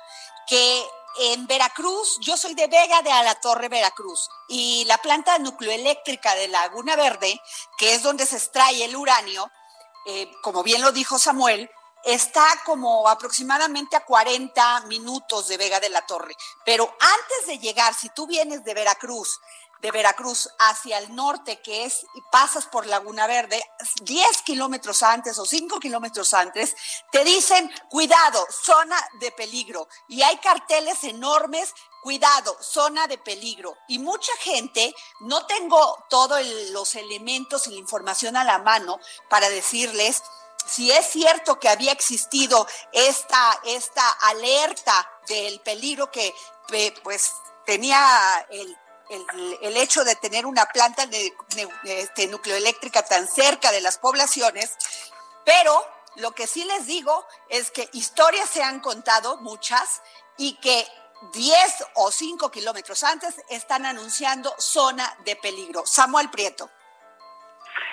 que 0.47 0.85
en 1.19 1.47
Veracruz, 1.47 2.17
yo 2.19 2.35
soy 2.35 2.53
de 2.53 2.67
Vega 2.67 3.01
de 3.01 3.09
la 3.09 3.35
Torre, 3.35 3.69
Veracruz, 3.69 4.29
y 4.49 4.83
la 4.85 4.97
planta 4.97 5.37
nucleoeléctrica 5.39 6.35
de 6.35 6.49
Laguna 6.49 6.97
Verde, 6.97 7.41
que 7.77 7.93
es 7.93 8.03
donde 8.03 8.25
se 8.25 8.37
extrae 8.37 8.83
el 8.83 8.95
uranio, 8.95 9.49
eh, 10.07 10.29
como 10.41 10.63
bien 10.63 10.81
lo 10.81 10.91
dijo 10.91 11.17
Samuel, 11.17 11.69
está 12.03 12.45
como 12.65 13.07
aproximadamente 13.07 13.95
a 13.95 14.05
40 14.05 14.81
minutos 14.81 15.47
de 15.47 15.57
Vega 15.57 15.79
de 15.79 15.89
la 15.89 16.05
Torre. 16.05 16.35
Pero 16.65 16.95
antes 16.99 17.47
de 17.47 17.59
llegar, 17.59 17.93
si 17.93 18.09
tú 18.09 18.27
vienes 18.27 18.63
de 18.63 18.73
Veracruz, 18.73 19.39
de 19.81 19.91
Veracruz 19.91 20.47
hacia 20.59 20.99
el 20.99 21.13
norte, 21.15 21.59
que 21.61 21.85
es, 21.85 22.05
y 22.13 22.21
pasas 22.31 22.67
por 22.67 22.85
Laguna 22.85 23.25
Verde, 23.25 23.61
10 24.01 24.41
kilómetros 24.43 25.01
antes 25.01 25.37
o 25.39 25.45
5 25.45 25.79
kilómetros 25.79 26.33
antes, 26.33 26.75
te 27.11 27.23
dicen, 27.23 27.69
cuidado, 27.89 28.45
zona 28.63 28.95
de 29.19 29.31
peligro. 29.31 29.87
Y 30.07 30.21
hay 30.21 30.37
carteles 30.37 31.03
enormes, 31.03 31.73
cuidado, 32.03 32.55
zona 32.61 33.07
de 33.07 33.17
peligro. 33.17 33.75
Y 33.87 33.97
mucha 33.97 34.31
gente, 34.39 34.93
no 35.21 35.45
tengo 35.47 36.05
todos 36.09 36.45
los 36.71 36.95
elementos 36.95 37.65
y 37.65 37.71
la 37.71 37.77
información 37.77 38.37
a 38.37 38.43
la 38.43 38.59
mano 38.59 38.99
para 39.29 39.49
decirles, 39.49 40.21
si 40.71 40.91
es 40.91 41.05
cierto 41.05 41.59
que 41.59 41.69
había 41.69 41.91
existido 41.91 42.67
esta, 42.91 43.59
esta 43.65 44.09
alerta 44.21 45.09
del 45.27 45.59
peligro 45.59 46.09
que 46.11 46.33
pues 47.03 47.33
tenía 47.65 48.45
el, 48.49 48.77
el, 49.61 49.77
hecho 49.77 50.03
de 50.03 50.15
tener 50.15 50.45
una 50.45 50.65
planta 50.67 51.05
de, 51.05 51.33
este, 51.83 52.27
nucleoeléctrica 52.27 53.03
tan 53.03 53.27
cerca 53.27 53.71
de 53.71 53.81
las 53.81 53.97
poblaciones, 53.97 54.71
pero 55.45 55.85
lo 56.15 56.31
que 56.31 56.47
sí 56.47 56.63
les 56.63 56.85
digo 56.85 57.25
es 57.49 57.71
que 57.71 57.89
historias 57.93 58.49
se 58.49 58.63
han 58.63 58.79
contado, 58.79 59.37
muchas, 59.37 60.01
y 60.37 60.53
que 60.55 60.87
10 61.33 61.85
o 61.95 62.11
5 62.11 62.49
kilómetros 62.49 63.03
antes 63.03 63.35
están 63.49 63.85
anunciando 63.85 64.53
zona 64.57 65.17
de 65.25 65.35
peligro. 65.35 65.85
Samuel 65.85 66.29
Prieto. 66.29 66.69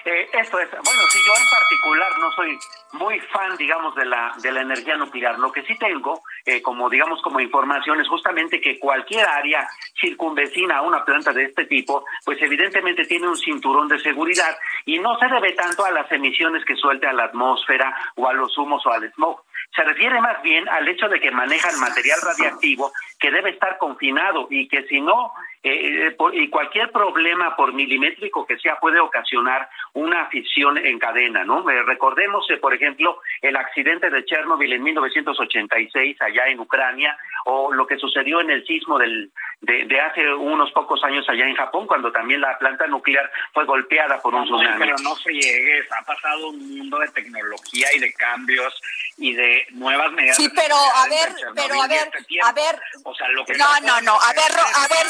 Eh, 0.05 0.29
esto 0.33 0.59
es, 0.59 0.71
bueno, 0.71 1.03
si 1.11 1.19
yo 1.27 1.33
en 1.35 1.49
particular 1.51 2.19
no 2.19 2.33
soy 2.33 2.59
muy 2.93 3.21
fan, 3.21 3.57
digamos, 3.57 3.95
de 3.95 4.07
la, 4.07 4.33
de 4.41 4.53
la 4.53 4.63
energía 4.63 4.97
nuclear, 4.97 5.39
lo 5.39 5.53
que 5.53 5.63
sí 5.63 5.77
tengo, 5.79 6.23
eh, 6.45 6.63
como 6.63 6.89
digamos, 6.89 7.21
como 7.23 7.41
información, 7.41 8.01
es 8.01 8.09
justamente 8.09 8.61
que 8.61 8.79
cualquier 8.79 9.27
área 9.27 9.69
circunvecina 10.01 10.79
a 10.79 10.83
una 10.83 11.05
planta 11.05 11.33
de 11.33 11.45
este 11.45 11.67
tipo, 11.67 12.05
pues 12.25 12.41
evidentemente 12.41 13.05
tiene 13.05 13.29
un 13.29 13.37
cinturón 13.37 13.89
de 13.89 13.99
seguridad 13.99 14.57
y 14.85 14.99
no 14.99 15.19
se 15.19 15.27
debe 15.27 15.53
tanto 15.53 15.85
a 15.85 15.91
las 15.91 16.11
emisiones 16.13 16.65
que 16.65 16.77
suelte 16.77 17.07
a 17.07 17.13
la 17.13 17.25
atmósfera 17.25 17.95
o 18.17 18.29
a 18.29 18.33
los 18.33 18.57
humos 18.57 18.85
o 18.87 18.93
al 18.93 19.11
smog. 19.13 19.43
Se 19.75 19.83
refiere 19.83 20.21
más 20.21 20.41
bien 20.43 20.69
al 20.69 20.89
hecho 20.89 21.09
de 21.09 21.21
que 21.21 21.31
manejan 21.31 21.79
material 21.79 22.19
radiactivo 22.23 22.91
que 23.21 23.31
debe 23.31 23.51
estar 23.51 23.77
confinado 23.79 24.47
y 24.51 24.69
que 24.69 24.85
si 24.85 25.01
no 25.01 25.33
eh, 25.63 26.07
eh, 26.09 26.17
y 26.35 26.49
cualquier 26.51 26.93
problema 26.93 27.57
por 27.57 27.73
milimétrico 27.73 28.47
que 28.47 28.59
sea 28.59 28.79
puede 28.79 29.01
ocasionar 29.01 29.69
una 29.93 30.27
fisión 30.27 30.79
en 30.79 30.99
cadena, 30.99 31.45
¿no? 31.45 31.69
Eh, 31.69 31.83
recordemos, 31.83 32.47
por 32.61 32.75
ejemplo, 32.75 33.21
el 33.43 33.57
accidente 33.57 34.09
de 34.09 34.25
Chernobyl 34.25 34.73
en 34.73 34.83
1986 34.83 36.17
allá 36.21 36.47
en 36.47 36.61
Ucrania 36.61 37.17
o 37.45 37.73
lo 37.73 37.87
que 37.87 37.97
sucedió 37.97 38.41
en 38.41 38.51
el 38.51 38.65
sismo 38.67 38.99
del, 38.99 39.33
de, 39.61 40.01
hace 40.01 40.33
unos 40.33 40.71
pocos 40.73 41.03
años 41.03 41.29
allá 41.29 41.47
en 41.47 41.57
Japón 41.57 41.87
cuando 41.87 42.13
también 42.13 42.41
la 42.41 42.57
planta 42.59 42.87
nuclear 42.87 43.29
fue 43.53 43.65
golpeada 43.65 44.21
por 44.21 44.35
un 44.35 44.45
tsunami. 44.45 44.79
Pero 44.79 44.97
no 45.03 45.17
se 45.17 45.33
llegues, 45.33 45.91
ha 45.93 46.05
pasado 46.05 46.51
un 46.51 46.79
mundo 46.79 46.99
de 47.01 47.09
tecnología 47.09 47.89
y 47.97 47.99
de 47.99 48.13
cambios 48.13 48.81
y 49.17 49.35
de 49.35 49.67
nuevas 49.71 50.13
medidas. 50.13 50.37
Sí, 50.37 50.49
pero 50.55 50.77
a 50.77 51.09
ver, 51.09 51.35
pero 51.55 51.83
a 51.83 51.89
ver, 51.89 52.11
este 52.15 52.39
a 52.45 52.53
ver, 52.53 52.81
o 53.03 53.15
sea, 53.15 53.29
lo 53.31 53.45
que 53.45 53.55
no, 53.55 53.67
no, 53.83 54.01
no, 54.03 54.13
a 54.13 54.33
ver, 54.33 54.53
a 54.53 54.89
ver, 54.89 55.07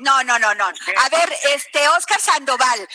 no, 0.00 0.24
no, 0.24 0.38
no, 0.38 0.54
no. 0.54 0.66
A 0.66 1.08
ver, 1.10 1.32
este, 1.54 1.88
Oscar 1.88 2.20
Sandoval, 2.20 2.88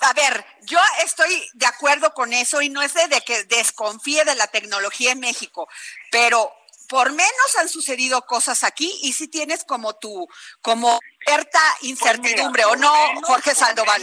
a 0.00 0.12
ver, 0.14 0.44
yo 0.62 0.78
estoy 1.04 1.48
de 1.54 1.66
acuerdo 1.66 2.12
con 2.12 2.32
eso 2.32 2.60
y 2.60 2.68
no 2.68 2.82
es 2.82 2.94
de 2.94 3.20
que 3.24 3.44
desconfíe 3.44 4.24
de 4.24 4.34
la 4.34 4.46
tecnología 4.48 5.12
en 5.12 5.20
México, 5.20 5.68
pero 6.10 6.52
por 6.88 7.12
menos 7.12 7.56
han 7.58 7.68
sucedido 7.68 8.26
cosas 8.26 8.64
aquí 8.64 8.92
y 9.02 9.12
si 9.12 9.28
tienes 9.28 9.64
como 9.64 9.94
tu, 9.94 10.28
como 10.60 10.98
cierta 11.24 11.60
pues 11.78 11.90
incertidumbre, 11.90 12.64
¿o 12.64 12.76
no, 12.76 12.92
Jorge 13.22 13.54
Sandoval? 13.54 14.02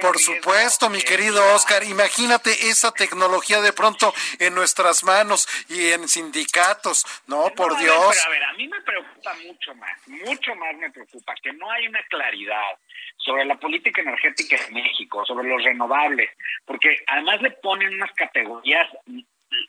Por 0.00 0.18
supuesto, 0.18 0.90
mi 0.90 1.00
querido 1.00 1.54
Oscar, 1.54 1.84
imagínate 1.84 2.50
esa 2.68 2.92
tecnología 2.92 3.60
de 3.60 3.72
pronto 3.72 4.12
en 4.38 4.54
nuestras 4.54 5.04
manos 5.04 5.46
y 5.68 5.90
en 5.92 6.08
sindicatos, 6.08 7.04
no, 7.28 7.48
por 7.54 7.78
Dios. 7.78 8.08
pero 8.10 8.26
a 8.26 8.30
ver, 8.30 8.44
a 8.44 8.52
mí 8.54 8.68
me 8.68 8.80
preocupa 8.82 9.34
mucho 9.46 9.74
más, 9.76 10.08
mucho 10.08 10.54
más 10.56 10.76
me 10.76 10.90
preocupa 10.90 11.34
que 11.42 11.52
no 11.52 11.70
hay 11.70 11.86
una 11.86 12.02
claridad 12.08 12.78
sobre 13.16 13.44
la 13.44 13.56
política 13.56 14.00
energética 14.02 14.56
en 14.56 14.74
México, 14.74 15.24
sobre 15.24 15.48
los 15.48 15.62
renovables, 15.62 16.30
porque 16.64 16.96
además 17.06 17.40
le 17.40 17.50
ponen 17.52 17.94
unas 17.94 18.12
categorías 18.14 18.88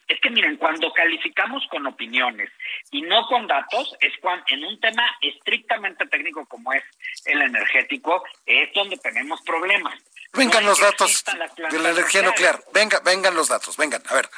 es 0.07 0.19
que 0.21 0.29
miren, 0.29 0.57
cuando 0.57 0.91
calificamos 0.93 1.65
con 1.69 1.85
opiniones 1.87 2.49
y 2.91 3.01
no 3.01 3.25
con 3.27 3.47
datos, 3.47 3.95
es 4.01 4.13
cuando 4.21 4.43
en 4.47 4.65
un 4.65 4.79
tema 4.79 5.03
estrictamente 5.21 6.05
técnico 6.07 6.45
como 6.45 6.73
es 6.73 6.83
el 7.25 7.41
energético, 7.41 8.23
es 8.45 8.73
donde 8.73 8.97
tenemos 8.97 9.41
problemas. 9.41 9.97
Vengan 10.33 10.65
los 10.65 10.79
datos 10.79 11.23
de 11.71 11.79
la 11.79 11.89
energía 11.89 12.21
nuclear. 12.21 12.59
Venga, 12.73 12.99
vengan 12.99 13.35
los 13.35 13.47
datos, 13.47 13.77
vengan, 13.77 14.03
a 14.09 14.13
ver. 14.13 14.29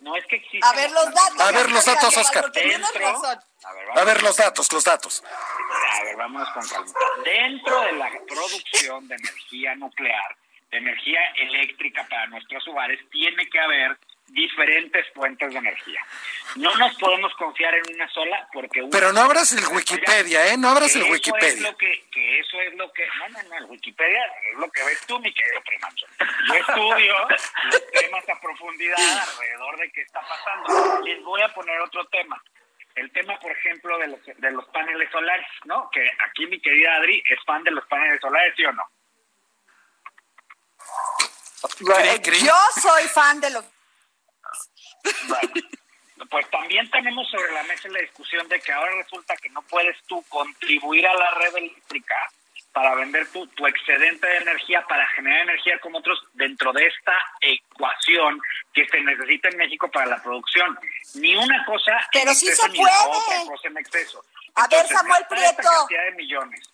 No 0.00 0.16
es 0.16 0.24
que 0.26 0.36
exista. 0.36 0.68
A 0.68 0.74
ver 0.74 0.90
los 0.90 1.04
datos. 1.04 1.40
A 1.40 1.52
ver 1.52 1.70
los 1.70 1.84
datos, 1.84 2.16
Oscar. 2.16 2.52
Dentro, 2.52 3.06
a 3.06 3.72
ver, 3.74 3.98
a 3.98 4.04
ver 4.04 4.22
los 4.22 4.36
datos, 4.36 4.72
los 4.72 4.84
datos. 4.84 5.22
A 5.22 6.04
ver, 6.04 6.16
vamos 6.16 6.48
con 6.50 6.66
calma. 6.66 6.92
Dentro 7.24 7.80
de 7.82 7.92
la 7.92 8.10
producción 8.26 9.08
de 9.08 9.14
energía 9.16 9.74
nuclear, 9.74 10.36
de 10.70 10.78
energía 10.78 11.20
eléctrica 11.36 12.06
para 12.08 12.26
nuestros 12.28 12.66
hogares, 12.68 12.98
tiene 13.10 13.48
que 13.48 13.60
haber 13.60 13.98
diferentes 14.32 15.06
fuentes 15.14 15.52
de 15.52 15.58
energía. 15.58 16.00
No 16.56 16.74
nos 16.76 16.96
podemos 16.96 17.32
confiar 17.34 17.74
en 17.74 17.94
una 17.94 18.08
sola 18.08 18.48
porque... 18.52 18.82
Pero 18.90 19.12
no 19.12 19.20
abras 19.20 19.52
el 19.52 19.66
Wikipedia, 19.68 20.48
¿eh? 20.48 20.56
No 20.56 20.70
abras 20.70 20.94
el 20.96 21.04
Wikipedia. 21.04 21.48
Es 21.48 21.60
lo 21.60 21.76
que, 21.76 22.04
que 22.12 22.40
eso 22.40 22.60
es 22.60 22.74
lo 22.74 22.92
que... 22.92 23.06
No, 23.06 23.28
no, 23.28 23.48
no, 23.48 23.56
el 23.58 23.64
Wikipedia 23.66 24.24
es 24.52 24.58
lo 24.58 24.70
que 24.70 24.82
ves 24.84 25.06
tú, 25.06 25.18
mi 25.20 25.32
querido 25.32 25.60
Primancho. 25.62 26.06
Yo 26.48 26.54
estudio 26.54 27.14
los 27.70 27.90
temas 27.90 28.28
a 28.28 28.40
profundidad 28.40 28.98
alrededor 28.98 29.78
de 29.78 29.92
qué 29.92 30.02
está 30.02 30.20
pasando. 30.20 31.04
Les 31.04 31.22
voy 31.22 31.42
a 31.42 31.52
poner 31.52 31.80
otro 31.80 32.06
tema. 32.08 32.42
El 32.94 33.10
tema, 33.12 33.38
por 33.38 33.52
ejemplo, 33.52 33.98
de 33.98 34.08
los, 34.08 34.20
de 34.24 34.50
los 34.50 34.64
paneles 34.66 35.10
solares, 35.10 35.46
¿no? 35.64 35.88
Que 35.90 36.10
aquí 36.28 36.46
mi 36.46 36.60
querida 36.60 36.96
Adri 36.96 37.22
es 37.28 37.38
fan 37.44 37.62
de 37.64 37.70
los 37.70 37.86
paneles 37.86 38.20
solares, 38.20 38.54
¿sí 38.56 38.64
o 38.64 38.72
no? 38.72 38.84
Yo 41.80 42.54
soy 42.80 43.04
fan 43.08 43.40
de 43.40 43.50
los 43.50 43.64
pues 46.30 46.48
también 46.50 46.88
tenemos 46.90 47.28
sobre 47.28 47.52
la 47.52 47.62
mesa 47.64 47.88
la 47.88 48.00
discusión 48.00 48.48
de 48.48 48.60
que 48.60 48.72
ahora 48.72 48.92
resulta 49.02 49.36
que 49.36 49.48
no 49.50 49.62
puedes 49.62 49.96
tú 50.04 50.22
contribuir 50.28 51.06
a 51.06 51.14
la 51.14 51.30
red 51.32 51.56
eléctrica 51.56 52.16
para 52.72 52.94
vender 52.94 53.26
tu, 53.32 53.46
tu 53.48 53.66
excedente 53.66 54.26
de 54.26 54.36
energía 54.36 54.84
para 54.88 55.06
generar 55.08 55.40
energía 55.42 55.78
como 55.80 55.98
otros 55.98 56.22
dentro 56.34 56.72
de 56.72 56.86
esta 56.86 57.14
ecuación 57.40 58.40
que 58.72 58.86
se 58.86 59.00
necesita 59.00 59.48
en 59.48 59.56
México 59.56 59.90
para 59.90 60.06
la 60.06 60.22
producción. 60.22 60.78
Ni 61.14 61.34
una 61.34 61.64
cosa 61.64 61.92
Pero 62.12 62.32
sí 62.32 62.46
se 62.46 62.68
puede. 62.68 62.92
otra 63.06 63.44
cosa 63.46 63.68
en 63.68 63.78
exceso. 63.78 64.24
A 64.54 64.68
ver, 64.68 64.86
Samuel 64.86 65.24
Prieto. 65.28 65.62
cantidad 65.62 66.04
de 66.04 66.12
millones. 66.12 66.70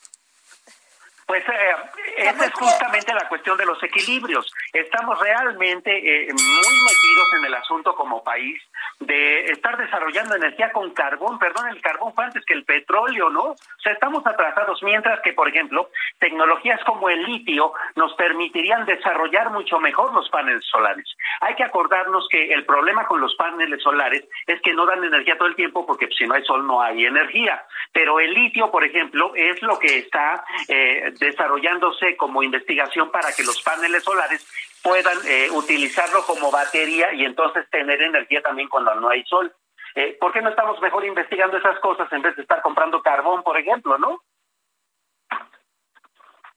Pues 1.27 1.43
eh, 1.49 1.77
esa 2.19 2.45
es 2.47 2.53
justamente 2.53 3.13
la 3.13 3.29
cuestión 3.29 3.57
de 3.59 3.67
los 3.67 3.83
equilibrios. 3.83 4.47
Estamos 4.73 5.19
realmente 5.19 5.91
eh, 5.91 6.33
muy 6.33 6.83
metidos 6.85 7.16
en 7.33 7.45
el 7.45 7.55
asunto 7.55 7.95
como 7.95 8.23
país 8.23 8.61
de 9.01 9.47
estar 9.47 9.77
desarrollando 9.77 10.35
energía 10.35 10.73
con 10.73 10.91
carbón, 10.91 11.39
perdón, 11.39 11.69
el 11.69 11.81
carbón 11.81 12.15
fue 12.15 12.25
antes 12.25 12.45
que 12.45 12.55
el 12.55 12.65
petróleo, 12.65 13.31
¿no? 13.31 13.43
O 13.51 13.57
sea, 13.83 13.93
estamos 13.93 14.27
atrasados, 14.27 14.83
mientras 14.83 15.21
que, 15.21 15.33
por 15.33 15.49
ejemplo, 15.49 15.91
tecnologías 16.19 16.83
como 16.85 17.09
el 17.11 17.23
litio 17.25 17.73
nos 17.95 18.15
permitirían 18.15 18.87
desarrollar 18.87 19.51
mucho 19.51 19.79
mejor 19.79 20.15
los 20.15 20.29
paneles 20.31 20.65
solares. 20.65 21.07
Hay 21.41 21.55
que 21.55 21.65
acordarnos 21.65 22.27
que 22.31 22.53
el 22.53 22.65
problema 22.65 23.07
con 23.07 23.21
los 23.21 23.35
paneles 23.37 23.83
solares 23.83 24.25
es 24.47 24.61
que 24.63 24.75
no 24.75 24.87
dan 24.87 25.05
energía 25.05 25.37
todo 25.37 25.49
el 25.49 25.57
tiempo 25.57 25.87
porque 25.87 26.09
si 26.17 26.27
no 26.27 26.35
hay 26.35 26.45
sol 26.45 26.67
no 26.67 26.81
hay 26.81 27.05
energía. 27.05 27.63
Pero 27.93 28.21
el 28.21 28.33
litio, 28.33 28.71
por 28.71 28.85
ejemplo, 28.85 29.33
es 29.35 29.61
lo 29.63 29.79
que 29.79 29.99
está 29.99 30.45
eh, 30.69 31.13
desarrollándose 31.19 32.17
como 32.17 32.43
investigación 32.43 33.11
para 33.11 33.33
que 33.33 33.43
los 33.43 33.63
paneles 33.63 34.05
solares 34.05 34.47
puedan 34.87 35.19
eh, 35.27 35.51
utilizarlo 35.51 36.25
como 36.25 36.53
batería 36.53 37.13
y 37.13 37.25
entonces 37.25 37.69
tener 37.71 38.01
energía 38.01 38.41
también 38.41 38.69
cuando 38.69 38.95
no 38.95 39.09
hay 39.09 39.25
sol. 39.25 39.53
Eh, 39.97 40.17
¿Por 40.21 40.33
qué 40.33 40.41
no 40.41 40.51
estamos 40.51 40.81
mejor 40.81 41.05
investigando 41.05 41.57
esas 41.57 41.81
cosas 41.81 42.07
en 42.13 42.23
vez 42.23 42.37
de 42.37 42.43
estar 42.43 42.63
comprando 42.63 43.03
carbón, 43.03 43.43
por 43.43 43.59
ejemplo, 43.59 43.99
no? 43.99 44.23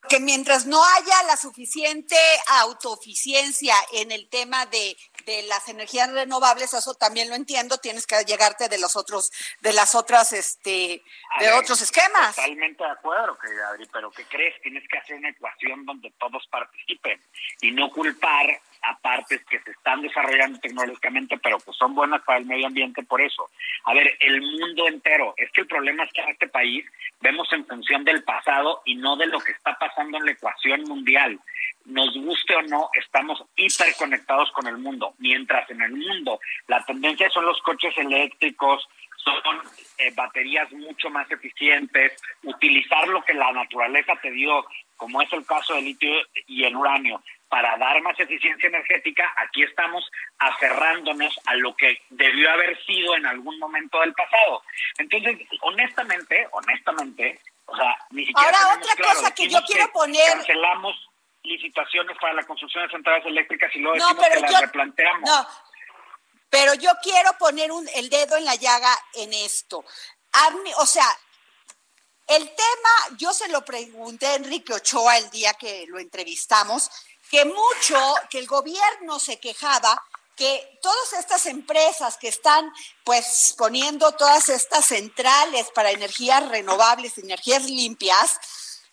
que 0.08 0.18
mientras 0.18 0.66
no 0.66 0.82
haya 0.82 1.22
la 1.28 1.36
suficiente 1.36 2.16
autoeficiencia 2.62 3.74
en 3.92 4.10
el 4.10 4.28
tema 4.28 4.66
de, 4.66 4.96
de, 5.30 5.42
las 5.44 5.68
energías 5.68 6.12
renovables, 6.12 6.74
eso 6.74 6.94
también 6.94 7.28
lo 7.28 7.34
entiendo, 7.34 7.78
tienes 7.78 8.06
que 8.06 8.16
llegarte 8.24 8.68
de 8.68 8.78
los 8.78 8.96
otros, 8.96 9.30
de 9.60 9.72
las 9.72 9.94
otras, 9.94 10.32
este, 10.32 11.02
de 11.38 11.52
otros 11.52 11.80
esquemas. 11.82 12.36
Totalmente 12.36 12.84
de 12.84 12.90
acuerdo, 12.90 13.38
querida 13.38 13.68
Adri, 13.68 13.86
pero 13.92 14.10
¿qué 14.10 14.24
crees? 14.24 14.60
Tienes 14.62 14.86
que 14.88 14.98
hacer 14.98 15.16
una 15.16 15.30
ecuación 15.30 15.84
donde 15.84 16.10
todos 16.18 16.46
participen 16.48 17.20
y 17.60 17.70
no 17.70 17.90
culpar 17.90 18.60
a 18.82 18.98
partes 18.98 19.44
que 19.44 19.60
se 19.60 19.70
están 19.72 20.00
desarrollando 20.00 20.58
tecnológicamente, 20.58 21.38
pero 21.38 21.58
pues 21.58 21.76
son 21.76 21.94
buenas 21.94 22.22
para 22.22 22.38
el 22.38 22.46
medio 22.46 22.66
ambiente 22.66 23.02
por 23.02 23.20
eso. 23.20 23.50
A 23.84 23.94
ver, 23.94 24.16
el 24.20 24.40
mundo 24.40 24.88
entero, 24.88 25.34
es 25.36 25.50
que 25.52 25.62
el 25.62 25.66
problema 25.66 26.04
es 26.04 26.12
que 26.12 26.22
en 26.22 26.30
este 26.30 26.48
país 26.48 26.84
vemos 27.20 27.52
en 27.52 27.66
función 27.66 28.04
del 28.04 28.24
pasado 28.24 28.82
y 28.84 28.94
no 28.96 29.16
de 29.16 29.26
lo 29.26 29.40
que 29.40 29.52
está 29.52 29.78
pasando 29.78 30.18
en 30.18 30.24
la 30.24 30.32
ecuación 30.32 30.82
mundial. 30.84 31.38
Nos 31.90 32.14
guste 32.14 32.54
o 32.54 32.62
no, 32.62 32.88
estamos 32.94 33.42
hiperconectados 33.56 34.50
con 34.52 34.66
el 34.66 34.78
mundo, 34.78 35.14
mientras 35.18 35.68
en 35.70 35.82
el 35.82 35.92
mundo 35.92 36.38
la 36.68 36.84
tendencia 36.84 37.28
son 37.30 37.46
los 37.46 37.60
coches 37.62 37.92
eléctricos, 37.98 38.88
son 39.24 39.60
eh, 39.98 40.12
baterías 40.14 40.70
mucho 40.72 41.10
más 41.10 41.30
eficientes, 41.30 42.12
utilizar 42.44 43.08
lo 43.08 43.22
que 43.22 43.34
la 43.34 43.52
naturaleza 43.52 44.14
te 44.22 44.30
dio, 44.30 44.64
como 44.96 45.20
es 45.20 45.32
el 45.32 45.44
caso 45.44 45.74
del 45.74 45.86
litio 45.86 46.10
y 46.46 46.64
el 46.64 46.76
uranio, 46.76 47.22
para 47.48 47.76
dar 47.78 48.00
más 48.02 48.18
eficiencia 48.20 48.68
energética, 48.68 49.34
aquí 49.36 49.64
estamos 49.64 50.08
aferrándonos 50.38 51.38
a 51.46 51.56
lo 51.56 51.74
que 51.74 52.00
debió 52.10 52.48
haber 52.52 52.80
sido 52.84 53.16
en 53.16 53.26
algún 53.26 53.58
momento 53.58 53.98
del 54.00 54.14
pasado. 54.14 54.62
Entonces, 54.98 55.36
honestamente, 55.62 56.46
honestamente, 56.52 57.40
o 57.66 57.76
sea, 57.76 57.96
ni 58.10 58.24
siquiera 58.24 58.56
Ahora, 58.56 58.78
otra 58.78 59.04
cosa 59.04 59.34
que 59.34 59.48
yo 59.48 59.58
quiero 59.66 59.90
poner... 59.92 60.32
Cancelamos 60.32 61.09
licitaciones 61.42 62.16
para 62.20 62.34
la 62.34 62.44
construcción 62.44 62.84
de 62.84 62.90
centrales 62.90 63.24
eléctricas 63.26 63.70
y 63.74 63.78
luego 63.78 63.94
decimos 63.94 64.26
que 64.26 64.40
las 64.40 64.60
replanteamos. 64.60 65.28
No, 65.28 65.48
pero 66.50 66.74
yo 66.74 66.90
quiero 67.02 67.32
poner 67.38 67.72
un, 67.72 67.88
el 67.94 68.10
dedo 68.10 68.36
en 68.36 68.44
la 68.44 68.56
llaga 68.56 68.92
en 69.14 69.32
esto. 69.32 69.84
o 70.76 70.86
sea, 70.86 71.06
el 72.26 72.44
tema, 72.48 73.16
yo 73.18 73.32
se 73.32 73.48
lo 73.48 73.64
pregunté 73.64 74.26
a 74.26 74.34
Enrique 74.34 74.72
Ochoa 74.72 75.18
el 75.18 75.30
día 75.30 75.54
que 75.54 75.86
lo 75.88 75.98
entrevistamos, 75.98 76.90
que 77.30 77.44
mucho, 77.44 77.98
que 78.28 78.38
el 78.38 78.46
gobierno 78.46 79.18
se 79.18 79.40
quejaba 79.40 80.00
que 80.36 80.78
todas 80.80 81.12
estas 81.14 81.46
empresas 81.46 82.16
que 82.16 82.28
están 82.28 82.72
pues 83.04 83.54
poniendo 83.58 84.12
todas 84.12 84.48
estas 84.48 84.86
centrales 84.86 85.70
para 85.74 85.90
energías 85.90 86.48
renovables, 86.48 87.18
energías 87.18 87.64
limpias, 87.64 88.38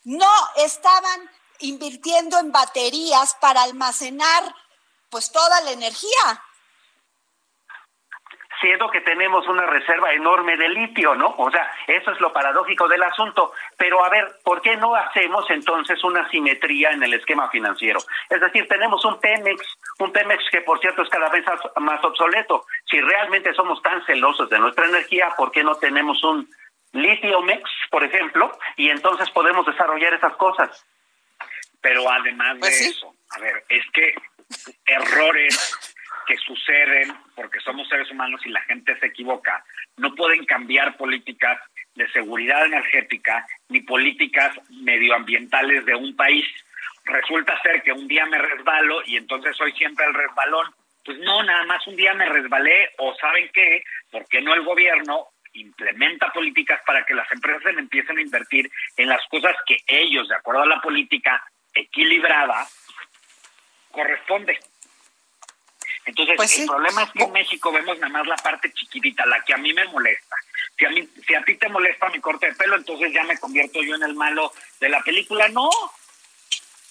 no 0.04 0.30
estaban 0.58 1.30
invirtiendo 1.60 2.40
en 2.40 2.52
baterías 2.52 3.36
para 3.42 3.64
almacenar 3.64 4.44
pues 5.10 5.32
toda 5.32 5.62
la 5.62 5.72
energía 5.72 6.44
siendo 8.62 8.90
que 8.90 9.02
tenemos 9.02 9.48
una 9.48 9.66
reserva 9.66 10.12
enorme 10.14 10.58
de 10.58 10.70
litio, 10.70 11.16
¿no? 11.16 11.36
O 11.38 11.52
sea, 11.52 11.70
eso 11.88 12.12
es 12.12 12.20
lo 12.20 12.34
paradójico 12.34 12.88
del 12.88 13.04
asunto. 13.04 13.54
Pero 13.78 14.04
a 14.04 14.10
ver, 14.10 14.28
¿por 14.44 14.62
qué 14.62 14.76
no 14.78 14.96
hacemos 14.96 15.50
entonces 15.50 16.04
una 16.04 16.28
simetría 16.30 16.92
en 16.92 17.04
el 17.04 17.14
esquema 17.14 17.50
financiero? 17.50 18.00
Es 18.30 18.42
decir, 18.42 18.68
tenemos 18.68 19.04
un 19.06 19.20
Pemex, 19.20 19.62
un 20.00 20.12
Pemex 20.12 20.44
que 20.52 20.62
por 20.62 20.80
cierto 20.80 21.04
es 21.04 21.10
cada 21.10 21.30
vez 21.30 21.46
más 21.78 22.04
obsoleto. 22.04 22.66
Si 22.90 23.00
realmente 23.00 23.54
somos 23.54 23.82
tan 23.82 24.04
celosos 24.06 24.50
de 24.50 24.60
nuestra 24.60 24.86
energía, 24.86 25.34
¿por 25.38 25.52
qué 25.52 25.64
no 25.64 25.76
tenemos 25.76 26.24
un 26.24 26.50
litio 26.94 27.42
mex, 27.42 27.70
por 27.92 28.04
ejemplo? 28.04 28.58
Y 28.76 28.90
entonces 28.90 29.30
podemos 29.32 29.66
desarrollar 29.66 30.14
esas 30.14 30.36
cosas. 30.36 30.86
Pero 31.88 32.12
además 32.12 32.56
de 32.56 32.60
pues 32.60 32.82
eso, 32.82 33.16
a 33.30 33.40
ver, 33.40 33.64
es 33.70 33.86
que 33.94 34.14
errores 34.86 35.96
que 36.28 36.36
suceden 36.36 37.14
porque 37.34 37.62
somos 37.62 37.88
seres 37.88 38.12
humanos 38.12 38.42
y 38.46 38.50
la 38.50 38.62
gente 38.64 39.00
se 39.00 39.06
equivoca, 39.06 39.64
no 39.96 40.14
pueden 40.14 40.46
cambiar 40.46 40.98
políticas 40.98 41.58
de 41.96 42.06
seguridad 42.12 42.66
energética 42.66 43.48
ni 43.70 43.80
políticas 43.84 44.54
medioambientales 44.70 45.86
de 45.86 45.96
un 45.96 46.14
país. 46.18 46.46
Resulta 47.06 47.58
ser 47.62 47.82
que 47.82 47.94
un 47.94 48.06
día 48.06 48.26
me 48.26 48.38
resbalo 48.38 49.02
y 49.06 49.16
entonces 49.16 49.56
soy 49.56 49.72
siempre 49.72 50.06
el 50.08 50.14
resbalón. 50.14 50.68
Pues 51.06 51.18
no, 51.20 51.42
nada 51.42 51.64
más 51.68 51.88
un 51.88 51.96
día 51.96 52.14
me 52.14 52.26
resbalé 52.26 52.90
o 52.98 53.16
saben 53.16 53.50
qué, 53.54 53.86
¿por 54.12 54.28
qué 54.28 54.42
no 54.42 54.54
el 54.54 54.64
gobierno 54.64 55.30
implementa 55.54 56.34
políticas 56.34 56.82
para 56.86 57.06
que 57.06 57.14
las 57.14 57.32
empresas 57.32 57.78
empiecen 57.78 58.18
a 58.18 58.22
invertir 58.22 58.70
en 58.98 59.08
las 59.08 59.26
cosas 59.30 59.56
que 59.66 59.78
ellos, 59.88 60.28
de 60.28 60.36
acuerdo 60.36 60.64
a 60.64 60.68
la 60.68 60.82
política 60.82 61.42
equilibrada, 61.80 62.68
corresponde? 63.92 64.60
Entonces, 66.06 66.36
pues 66.38 66.60
el 66.60 66.68
problema 66.68 67.04
es 67.04 67.12
que 67.12 67.24
en 67.24 67.32
México 67.34 67.72
vemos 67.72 68.00
nada 68.00 68.14
más 68.14 68.28
la 68.28 68.38
parte 68.38 68.72
chiquitita, 68.72 69.26
la 69.26 69.44
que 69.44 69.54
a 69.54 69.58
mí 69.58 69.74
me 69.74 69.86
molesta. 69.86 70.36
Si 70.78 70.86
a, 70.86 70.90
mí, 70.90 71.08
si 71.26 71.36
a 71.36 71.44
ti 71.44 71.56
te 71.56 71.68
molesta 71.68 72.08
mi 72.10 72.20
corte 72.20 72.48
de 72.48 72.56
pelo, 72.56 72.78
entonces 72.78 73.12
ya 73.12 73.24
me 73.24 73.38
convierto 73.38 73.82
yo 73.84 73.96
en 73.96 74.04
el 74.04 74.16
malo 74.16 74.54
de 74.80 74.90
la 74.90 75.02
película. 75.02 75.50
No, 75.50 75.70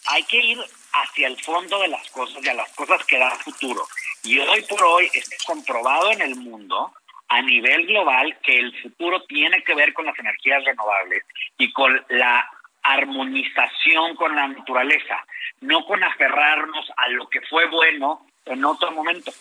hay 0.09 0.22
que 0.24 0.37
ir 0.37 0.59
hacia 0.93 1.28
el 1.28 1.43
fondo 1.43 1.80
de 1.80 1.89
las 1.89 2.09
cosas 2.11 2.45
y 2.45 2.49
a 2.49 2.55
las 2.55 2.70
cosas 2.74 3.05
que 3.07 3.18
dan 3.18 3.39
futuro. 3.39 3.87
Y 4.22 4.39
hoy 4.39 4.62
por 4.62 4.82
hoy 4.82 5.11
está 5.12 5.37
comprobado 5.47 6.12
en 6.12 6.20
el 6.20 6.37
mundo 6.37 6.93
a 7.28 7.43
nivel 7.43 7.87
global 7.87 8.39
que 8.43 8.59
el 8.59 8.82
futuro 8.82 9.24
tiene 9.24 9.62
que 9.62 9.74
ver 9.74 9.93
con 9.93 10.07
las 10.07 10.18
energías 10.18 10.64
renovables 10.64 11.24
y 11.59 11.72
con 11.72 12.05
la 12.09 12.49
armonización 12.93 14.16
con 14.16 14.34
la 14.34 14.49
naturaleza, 14.49 15.24
no 15.61 15.84
con 15.87 16.03
aferrarnos 16.03 16.87
a 16.97 17.09
lo 17.09 17.28
que 17.28 17.41
fue 17.43 17.68
bueno 17.68 18.26
en 18.45 18.64
otro 18.64 18.91
momento. 18.93 19.32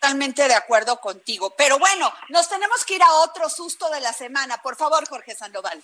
Totalmente 0.00 0.46
de 0.46 0.54
acuerdo 0.54 1.00
contigo. 1.00 1.54
Pero 1.56 1.78
bueno, 1.78 2.12
nos 2.28 2.48
tenemos 2.48 2.84
que 2.84 2.96
ir 2.96 3.02
a 3.02 3.10
otro 3.24 3.48
susto 3.48 3.88
de 3.90 4.00
la 4.00 4.12
semana. 4.12 4.58
Por 4.58 4.76
favor, 4.76 5.06
Jorge 5.08 5.34
Sandoval. 5.34 5.82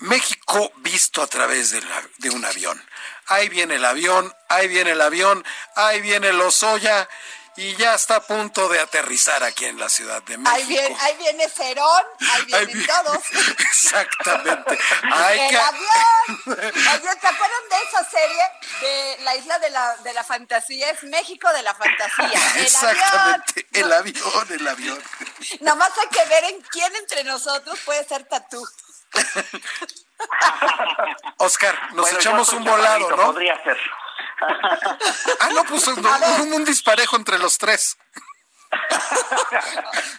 México 0.00 0.70
visto 0.76 1.22
a 1.22 1.26
través 1.26 1.70
de, 1.70 1.82
de, 2.18 2.30
un 2.30 2.44
avión. 2.44 2.80
Ahí 3.26 3.48
viene 3.48 3.76
el 3.76 3.84
avión, 3.84 4.32
ahí 4.48 4.68
viene 4.68 4.92
el 4.92 5.00
avión, 5.00 5.44
ahí 5.74 6.00
viene 6.00 6.28
el 6.28 6.40
Osoya 6.40 7.08
y 7.58 7.74
ya 7.74 7.94
está 7.94 8.16
a 8.16 8.20
punto 8.20 8.68
de 8.68 8.78
aterrizar 8.78 9.42
aquí 9.42 9.64
en 9.64 9.80
la 9.80 9.88
Ciudad 9.88 10.22
de 10.22 10.38
México. 10.38 10.56
Ahí 10.56 10.64
viene, 10.66 10.96
ahí 11.00 11.16
viene 11.16 11.48
Cerón, 11.48 12.04
ahí 12.32 12.44
vienen 12.44 12.86
todos. 12.86 13.18
Exactamente. 13.58 14.78
el 15.02 15.56
avión. 15.56 16.42
Oye, 16.46 17.16
¿te 17.20 17.26
acuerdan 17.26 17.68
de 17.68 17.76
esa 17.88 18.04
serie 18.08 18.42
de 18.80 19.24
la 19.24 19.34
isla 19.34 19.58
de 19.58 19.70
la, 19.70 19.96
de 19.96 20.12
la 20.12 20.22
fantasía? 20.22 20.90
Es 20.90 21.02
México 21.02 21.52
de 21.52 21.62
la 21.64 21.74
fantasía. 21.74 22.52
El 22.54 22.62
Exactamente, 22.62 23.66
avión. 23.72 23.86
el 23.86 23.92
avión, 23.92 24.46
el 24.50 24.68
avión. 24.68 25.02
Nomás 25.58 25.90
hay 25.98 26.08
que 26.10 26.24
ver 26.26 26.44
en 26.44 26.62
quién 26.70 26.94
entre 26.94 27.24
nosotros 27.24 27.76
puede 27.84 28.04
ser 28.04 28.22
tatú. 28.28 28.64
Oscar, 31.38 31.76
nos 31.94 32.12
echamos 32.12 32.52
un 32.52 32.62
volado, 32.62 33.10
¿no? 33.16 33.32
Podría 33.32 33.60
ser. 33.64 33.76
Ah, 34.40 35.48
no, 35.52 35.64
pues 35.64 35.86
un, 35.88 36.04
un, 36.04 36.52
un, 36.52 36.64
disparejo 36.64 37.16
entre 37.16 37.38
los 37.38 37.58
tres. 37.58 37.96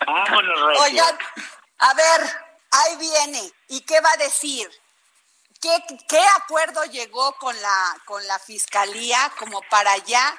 Vámonos, 0.06 0.62
Recio. 0.68 0.84
Oigan, 0.84 1.18
a 1.80 1.94
ver, 1.94 2.22
ahí 2.72 2.96
viene. 2.98 3.52
¿Y 3.68 3.82
qué 3.82 4.02
va 4.02 4.12
a 4.12 4.18
decir? 4.18 4.70
¿Qué, 5.62 5.84
qué 6.08 6.22
acuerdo 6.38 6.84
llegó 6.86 7.34
con 7.34 7.60
la, 7.62 7.98
con 8.06 8.26
la 8.28 8.40
fiscalía 8.40 9.32
como 9.38 9.62
para 9.70 9.98
ya 9.98 10.38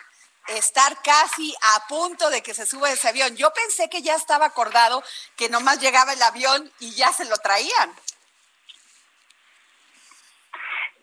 estar 0.48 1.00
casi 1.02 1.54
a 1.74 1.86
punto 1.86 2.30
de 2.30 2.42
que 2.42 2.54
se 2.54 2.66
suba 2.66 2.90
ese 2.90 3.08
avión? 3.08 3.36
Yo 3.36 3.52
pensé 3.52 3.88
que 3.90 4.02
ya 4.02 4.14
estaba 4.14 4.46
acordado 4.46 5.02
que 5.36 5.48
nomás 5.48 5.78
llegaba 5.78 6.12
el 6.12 6.22
avión 6.22 6.72
y 6.80 6.94
ya 6.94 7.12
se 7.12 7.26
lo 7.26 7.36
traían. 7.38 7.94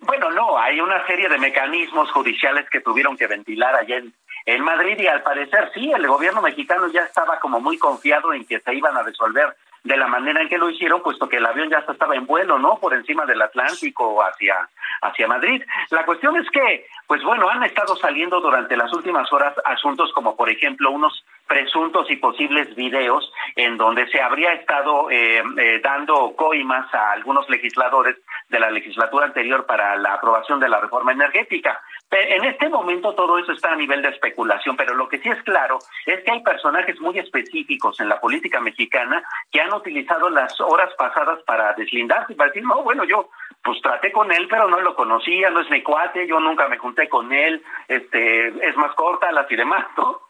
Bueno, 0.02 0.32
no, 0.32 0.58
hay 0.58 0.80
una 0.80 1.06
serie 1.06 1.28
de 1.30 1.38
mecanismos 1.38 2.12
judiciales 2.12 2.70
que 2.70 2.82
tuvieron 2.82 3.18
que 3.18 3.28
ventilar 3.28 3.76
allá 3.76 3.98
en, 3.98 4.14
en 4.46 4.64
Madrid 4.64 4.98
y 5.00 5.08
al 5.08 5.24
parecer 5.24 5.72
sí, 5.74 5.92
el 5.92 6.08
gobierno 6.08 6.42
mexicano 6.42 6.88
ya 6.88 7.02
estaba 7.02 7.40
como 7.40 7.60
muy 7.60 7.78
confiado 7.78 8.34
en 8.34 8.46
que 8.46 8.60
se 8.60 8.74
iban 8.74 8.96
a 8.96 9.04
resolver 9.04 9.56
de 9.84 9.98
la 9.98 10.08
manera 10.08 10.42
en 10.42 10.50
que 10.50 10.58
lo 10.58 10.70
hicieron, 10.70 11.02
puesto 11.02 11.30
que 11.30 11.38
el 11.38 11.46
avión 11.46 11.70
ya 11.70 11.80
estaba 11.80 12.16
en 12.16 12.26
vuelo, 12.26 12.60
¿no? 12.60 12.78
Por 12.78 12.94
encima 12.94 13.26
del 13.26 13.42
Atlántico 13.42 14.22
hacia, 14.22 14.70
hacia 15.02 15.28
Madrid. 15.28 15.64
La 15.92 16.06
cuestión 16.06 16.36
es 16.38 16.50
que, 16.50 16.86
pues 17.08 17.24
bueno, 17.24 17.50
han 17.50 17.64
estado 17.64 17.96
saliendo 17.96 18.42
durante 18.42 18.76
las 18.76 18.92
últimas 18.94 19.32
horas 19.32 19.54
asuntos 19.66 20.12
como, 20.14 20.36
por 20.36 20.50
ejemplo, 20.50 20.92
unos 20.92 21.24
presuntos 21.48 22.10
y 22.12 22.18
posibles 22.18 22.76
videos 22.76 23.32
en 23.56 23.78
donde 23.78 24.08
se 24.10 24.22
habría 24.22 24.54
estado 24.54 25.10
eh, 25.10 25.42
eh, 25.58 25.82
dando 25.84 26.36
coimas 26.36 26.94
a 26.94 27.12
algunos 27.12 27.50
legisladores 27.50 28.18
de 28.50 28.60
la 28.60 28.70
legislatura 28.70 29.26
anterior 29.26 29.66
para 29.66 29.96
la 29.98 30.14
aprobación 30.16 30.60
de 30.60 30.70
la 30.70 30.80
reforma 30.80 31.12
energética. 31.12 31.82
En 32.10 32.46
este 32.46 32.70
momento 32.70 33.14
todo 33.16 33.38
eso 33.38 33.52
está 33.52 33.74
a 33.74 33.76
nivel 33.76 34.02
de 34.02 34.10
especulación, 34.10 34.78
pero 34.78 34.96
lo 34.96 35.10
que 35.10 35.20
sí 35.20 35.30
es 35.30 35.42
claro 35.44 35.80
es 36.06 36.24
que 36.24 36.32
hay 36.32 36.42
personajes 36.42 37.00
muy 37.02 37.20
específicos 37.20 38.00
en 38.00 38.08
la 38.08 38.20
política 38.20 38.62
mexicana 38.62 39.24
que 39.52 39.60
han 39.60 39.74
utilizado 39.74 40.30
las 40.30 40.60
horas 40.62 40.90
pasadas 40.98 41.42
para 41.44 41.74
deslindarse 41.74 42.34
y 42.34 42.36
para 42.36 42.50
decir, 42.50 42.64
no, 42.64 42.82
bueno, 42.84 43.04
yo 43.04 43.30
pues 43.62 43.82
traté 43.82 44.14
con 44.14 44.32
él, 44.32 44.48
pero 44.50 44.70
no 44.70 44.80
lo 44.80 44.96
conocía, 44.96 45.50
no 45.50 45.60
es 45.60 45.70
mi 45.70 45.84
cuate, 45.84 46.26
yo 46.28 46.40
nunca 46.40 46.70
me 46.70 46.78
junté 46.78 47.10
con 47.10 47.34
él, 47.34 47.62
este, 47.90 48.48
es 48.48 48.78
más 48.78 48.94
corta 48.96 49.32
las 49.34 49.52
y 49.52 49.58
demás, 49.58 49.86
¿no? 49.98 50.27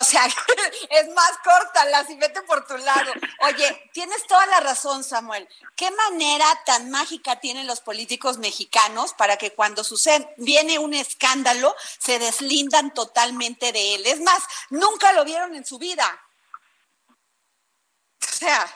O 0.00 0.04
sea, 0.04 0.24
es 0.90 1.08
más 1.14 1.38
corta, 1.44 1.84
la 1.84 2.04
si 2.04 2.16
vete 2.16 2.40
por 2.42 2.66
tu 2.66 2.76
lado. 2.78 3.12
Oye, 3.40 3.90
tienes 3.92 4.26
toda 4.26 4.46
la 4.46 4.60
razón, 4.60 5.04
Samuel. 5.04 5.46
¿Qué 5.76 5.90
manera 5.90 6.46
tan 6.64 6.90
mágica 6.90 7.38
tienen 7.38 7.66
los 7.66 7.82
políticos 7.82 8.38
mexicanos 8.38 9.12
para 9.12 9.36
que 9.36 9.52
cuando 9.52 9.84
sucede, 9.84 10.32
viene 10.38 10.78
un 10.78 10.94
escándalo, 10.94 11.76
se 11.98 12.18
deslindan 12.18 12.94
totalmente 12.94 13.72
de 13.72 13.96
él? 13.96 14.06
Es 14.06 14.20
más, 14.22 14.42
nunca 14.70 15.12
lo 15.12 15.24
vieron 15.26 15.54
en 15.54 15.66
su 15.66 15.78
vida. 15.78 16.18
O 18.22 18.32
sea. 18.32 18.66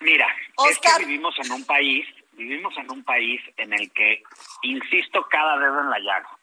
Mira, 0.00 0.26
Oscar. 0.56 0.92
es 0.92 0.98
que 0.98 1.04
vivimos 1.06 1.34
en 1.38 1.52
un 1.52 1.64
país, 1.64 2.06
vivimos 2.32 2.74
en 2.78 2.90
un 2.90 3.04
país 3.04 3.42
en 3.58 3.74
el 3.74 3.92
que, 3.92 4.22
insisto, 4.62 5.26
cada 5.28 5.58
dedo 5.58 5.80
en 5.80 5.90
la 5.90 5.98
llaga 5.98 6.38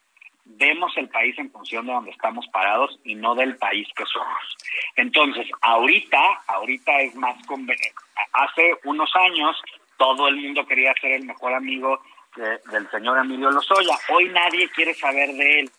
vemos 0.46 0.96
el 0.98 1.10
país 1.10 1.38
en 1.38 1.52
función 1.52 1.86
de 1.86 1.94
donde 1.94 2.12
estamos 2.12 2.48
parados 2.48 3.00
y 3.04 3.16
no 3.16 3.36
del 3.36 3.58
país 3.58 3.88
que 3.96 4.06
somos. 4.06 4.58
Entonces, 4.96 5.48
ahorita, 5.62 6.20
ahorita 6.48 7.02
es 7.02 7.16
más 7.16 7.36
conveniente. 7.46 7.96
Hace 8.34 8.76
unos 8.86 9.12
años 9.16 9.62
todo 9.98 10.28
el 10.28 10.38
mundo 10.38 10.66
quería 10.66 10.94
ser 11.00 11.12
el 11.14 11.26
mejor 11.26 11.54
amigo 11.54 12.02
de, 12.36 12.60
del 12.72 12.90
señor 12.90 13.20
Emilio 13.20 13.52
Lozoya. 13.52 13.96
Hoy 14.10 14.30
nadie 14.30 14.70
quiere 14.70 14.94
saber 14.94 15.32
de 15.34 15.60
él. 15.62 15.72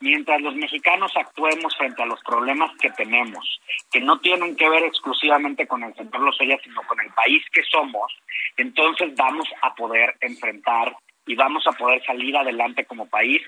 Mientras 0.00 0.40
los 0.40 0.54
mexicanos 0.54 1.12
actuemos 1.16 1.76
frente 1.76 2.02
a 2.02 2.06
los 2.06 2.20
problemas 2.22 2.70
que 2.78 2.90
tenemos, 2.90 3.60
que 3.90 4.00
no 4.00 4.18
tienen 4.20 4.56
que 4.56 4.68
ver 4.68 4.84
exclusivamente 4.84 5.66
con 5.66 5.82
el 5.82 5.94
señor 5.94 6.20
Lozoya, 6.20 6.58
sino 6.62 6.82
con 6.82 7.00
el 7.00 7.10
país 7.12 7.42
que 7.52 7.62
somos, 7.64 8.12
entonces 8.56 9.14
vamos 9.16 9.48
a 9.62 9.74
poder 9.74 10.16
enfrentar 10.20 10.96
y 11.28 11.34
vamos 11.36 11.64
a 11.66 11.72
poder 11.72 12.02
salir 12.04 12.36
adelante 12.36 12.86
como 12.86 13.06
país 13.06 13.42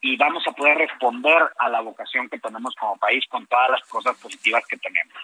y 0.00 0.16
vamos 0.16 0.46
a 0.46 0.52
poder 0.52 0.76
responder 0.78 1.50
a 1.58 1.68
la 1.68 1.80
vocación 1.80 2.28
que 2.28 2.38
tenemos 2.38 2.74
como 2.76 2.96
país 2.98 3.24
con 3.28 3.46
todas 3.46 3.70
las 3.70 3.82
cosas 3.88 4.16
positivas 4.18 4.64
que 4.66 4.76
tenemos. 4.76 5.16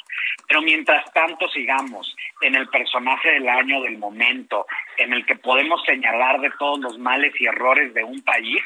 Pero 0.48 0.62
mientras 0.62 1.12
tanto 1.12 1.48
sigamos 1.48 2.16
en 2.40 2.54
el 2.54 2.66
personaje 2.68 3.32
del 3.32 3.48
año, 3.48 3.82
del 3.82 3.98
momento, 3.98 4.66
en 4.96 5.12
el 5.12 5.24
que 5.26 5.36
podemos 5.36 5.82
señalar 5.84 6.40
de 6.40 6.50
todos 6.58 6.80
los 6.80 6.98
males 6.98 7.38
y 7.38 7.46
errores 7.46 7.92
de 7.92 8.02
un 8.02 8.22
país, 8.22 8.62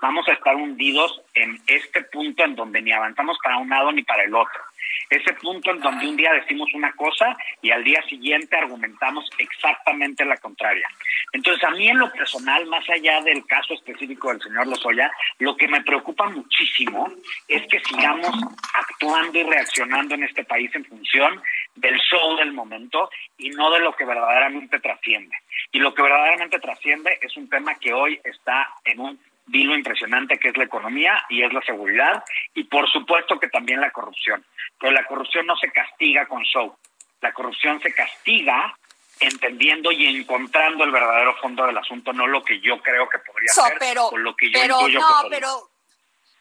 vamos 0.00 0.26
a 0.28 0.32
estar 0.32 0.56
hundidos 0.56 1.20
en 1.34 1.60
este 1.66 2.02
punto 2.04 2.44
en 2.44 2.56
donde 2.56 2.80
ni 2.80 2.92
avanzamos 2.92 3.38
para 3.44 3.58
un 3.58 3.68
lado 3.68 3.92
ni 3.92 4.02
para 4.02 4.24
el 4.24 4.34
otro. 4.34 4.60
Ese 5.08 5.32
punto 5.34 5.70
en 5.70 5.80
donde 5.80 6.08
un 6.08 6.16
día 6.16 6.32
decimos 6.32 6.68
una 6.74 6.92
cosa 6.92 7.36
y 7.62 7.70
al 7.70 7.82
día 7.82 8.02
siguiente 8.08 8.56
argumentamos 8.56 9.28
exactamente 9.38 10.24
la 10.24 10.36
contraria. 10.36 10.88
Entonces, 11.32 11.62
a 11.64 11.70
mí 11.70 11.88
en 11.88 11.98
lo 11.98 12.10
personal, 12.12 12.66
más 12.66 12.88
allá 12.88 13.20
del 13.20 13.44
caso 13.46 13.74
específico 13.74 14.30
del 14.30 14.40
señor 14.40 14.66
Lozoya, 14.66 15.10
lo 15.38 15.56
que 15.56 15.68
me 15.68 15.82
preocupa 15.82 16.28
muchísimo 16.28 17.10
es 17.48 17.66
que 17.68 17.80
sigamos 17.80 18.30
actuando 18.74 19.38
y 19.38 19.42
reaccionando 19.42 20.14
en 20.14 20.24
este 20.24 20.44
país 20.44 20.70
en 20.74 20.84
función 20.84 21.40
del 21.74 21.98
show 21.98 22.36
del 22.36 22.52
momento 22.52 23.10
y 23.38 23.50
no 23.50 23.70
de 23.70 23.80
lo 23.80 23.94
que 23.94 24.04
verdaderamente 24.04 24.80
trasciende. 24.80 25.36
Y 25.72 25.78
lo 25.78 25.94
que 25.94 26.02
verdaderamente 26.02 26.58
trasciende 26.58 27.18
es 27.20 27.36
un 27.36 27.48
tema 27.48 27.74
que 27.76 27.92
hoy 27.92 28.20
está 28.24 28.68
en 28.84 29.00
un 29.00 29.29
vilo 29.50 29.74
impresionante 29.74 30.38
que 30.38 30.48
es 30.48 30.56
la 30.56 30.64
economía 30.64 31.24
y 31.28 31.42
es 31.42 31.52
la 31.52 31.60
seguridad 31.62 32.24
y 32.54 32.64
por 32.64 32.88
supuesto 32.90 33.38
que 33.38 33.48
también 33.48 33.80
la 33.80 33.90
corrupción. 33.90 34.44
Pero 34.78 34.92
la 34.92 35.04
corrupción 35.04 35.46
no 35.46 35.56
se 35.56 35.70
castiga 35.70 36.26
con 36.26 36.42
show. 36.44 36.74
La 37.20 37.32
corrupción 37.32 37.80
se 37.80 37.92
castiga 37.92 38.74
entendiendo 39.20 39.92
y 39.92 40.06
encontrando 40.06 40.84
el 40.84 40.90
verdadero 40.90 41.36
fondo 41.36 41.66
del 41.66 41.76
asunto, 41.76 42.12
no 42.12 42.26
lo 42.26 42.42
que 42.42 42.58
yo 42.60 42.80
creo 42.80 43.08
que 43.08 43.18
podría 43.18 43.52
So, 43.52 43.66
ser 43.66 43.76
pero, 43.78 44.06
o 44.06 44.16
lo 44.16 44.34
que 44.34 44.50
yo 44.50 44.58
pero 44.60 44.80
no, 44.80 44.86
que 44.86 45.28
pero, 45.28 45.68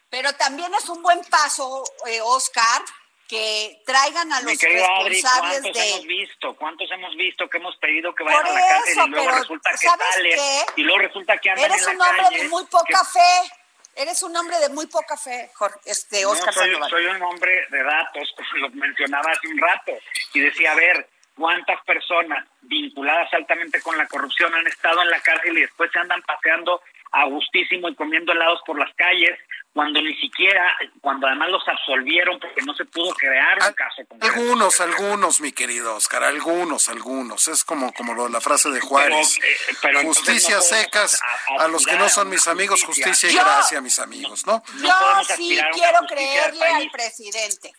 pero 0.09 0.33
también 0.33 0.73
es 0.73 0.87
un 0.87 1.01
buen 1.03 1.19
paso, 1.29 1.83
eh, 2.07 2.21
Oscar, 2.23 2.81
que 3.29 3.81
traigan 3.85 4.33
a 4.33 4.41
los 4.41 4.51
Mi 4.51 4.57
querida 4.57 4.87
Adri, 4.97 5.09
responsables 5.21 5.61
¿cuántos 5.61 5.73
de 5.81 5.89
hemos 5.89 6.05
visto? 6.07 6.55
¿cuántos 6.55 6.91
hemos 6.91 7.15
visto 7.15 7.47
que 7.47 7.57
hemos 7.59 7.75
pedido 7.77 8.13
que 8.15 8.23
vayan 8.23 8.41
Por 8.41 8.51
a 8.51 8.53
la 8.55 8.67
cárcel 8.67 8.91
eso, 8.93 9.05
y 9.05 9.09
luego 9.11 9.31
resulta 9.31 9.71
que 9.71 9.77
¿sabes 9.77 10.07
salen 10.15 10.31
qué? 10.35 10.65
y 10.77 10.83
luego 10.83 10.99
resulta 10.99 11.37
que 11.37 11.49
andan 11.51 11.65
Eres 11.71 11.83
en 11.87 11.89
un 11.93 11.97
la 11.99 12.05
hombre 12.09 12.23
calle? 12.23 12.37
de 12.43 12.49
muy 12.49 12.63
que- 12.65 12.69
poca 12.71 13.05
fe. 13.05 13.51
Eres 13.95 14.23
un 14.23 14.35
hombre 14.35 14.57
de 14.59 14.69
muy 14.69 14.87
poca 14.87 15.17
fe, 15.17 15.51
Jorge, 15.55 15.77
este, 15.85 16.21
No, 16.23 16.29
Oscar 16.31 16.53
soy, 16.53 16.63
Sandoval. 16.65 16.89
soy 16.89 17.05
un 17.05 17.21
hombre 17.21 17.67
de 17.69 17.83
datos, 17.83 18.33
como 18.35 18.49
lo 18.61 18.69
mencionaba 18.71 19.31
hace 19.31 19.47
un 19.47 19.57
rato, 19.59 19.91
y 20.33 20.39
decía, 20.39 20.71
a 20.71 20.75
ver, 20.75 21.09
¿cuántas 21.37 21.83
personas 21.83 22.47
vinculadas 22.61 23.31
altamente 23.33 23.81
con 23.81 23.97
la 23.97 24.07
corrupción 24.07 24.53
han 24.55 24.65
estado 24.67 25.01
en 25.01 25.09
la 25.09 25.19
cárcel 25.19 25.57
y 25.57 25.61
después 25.61 25.91
se 25.91 25.99
andan 25.99 26.21
paseando 26.21 26.81
a 27.11 27.25
gustísimo 27.25 27.89
y 27.89 27.95
comiendo 27.95 28.31
helados 28.31 28.61
por 28.65 28.79
las 28.79 28.93
calles, 28.95 29.37
cuando 29.73 30.01
ni 30.01 30.13
siquiera, 30.15 30.75
cuando 30.99 31.27
además 31.27 31.49
los 31.51 31.65
absolvieron 31.67 32.39
porque 32.39 32.61
no 32.65 32.73
se 32.73 32.85
pudo 32.85 33.13
crear 33.13 33.57
un 33.57 33.63
Al- 33.63 33.75
caso 33.75 34.03
concreto? 34.07 34.35
Algunos, 34.35 34.81
algunos, 34.81 35.39
mi 35.41 35.51
querido 35.51 35.95
Oscar, 35.95 36.23
algunos, 36.23 36.89
algunos. 36.89 37.47
Es 37.47 37.63
como, 37.63 37.93
como 37.93 38.13
lo 38.13 38.23
de 38.25 38.31
la 38.31 38.41
frase 38.41 38.69
de 38.69 38.75
Pero, 38.79 38.87
Juárez. 38.87 39.37
eh, 39.37 39.75
pero 39.81 40.01
justicia 40.01 40.55
no 40.55 40.61
secas 40.61 41.19
a- 41.21 41.63
a, 41.63 41.67
los 41.67 41.85
que 41.85 41.95
no 41.97 42.09
son 42.09 42.29
mis 42.29 42.47
amigos, 42.47 42.83
justicia. 42.83 43.11
justicia 43.11 43.29
y 43.31 43.37
Yo- 43.37 43.43
gracia, 43.45 43.79
mis 43.81 43.99
amigos, 43.99 44.45
¿no? 44.45 44.63
no 44.75 44.87
Yo 45.23 45.35
sí 45.35 45.59
quiero 45.73 45.99
creerle 46.07 46.65
al 46.65 46.89
presidente. 46.91 47.71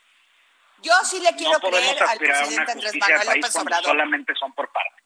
Yo 0.82 0.92
sí 1.04 1.20
le 1.20 1.34
quiero 1.36 1.60
creer 1.60 2.02
al 2.02 2.18
presidente 2.18 2.72
Andrés 2.72 2.94
Manuel 2.96 3.26
López 3.26 3.56
Obrador. 3.56 3.84
Solamente 3.84 4.34
son 4.36 4.52
por 4.54 4.70
parte. 4.72 5.02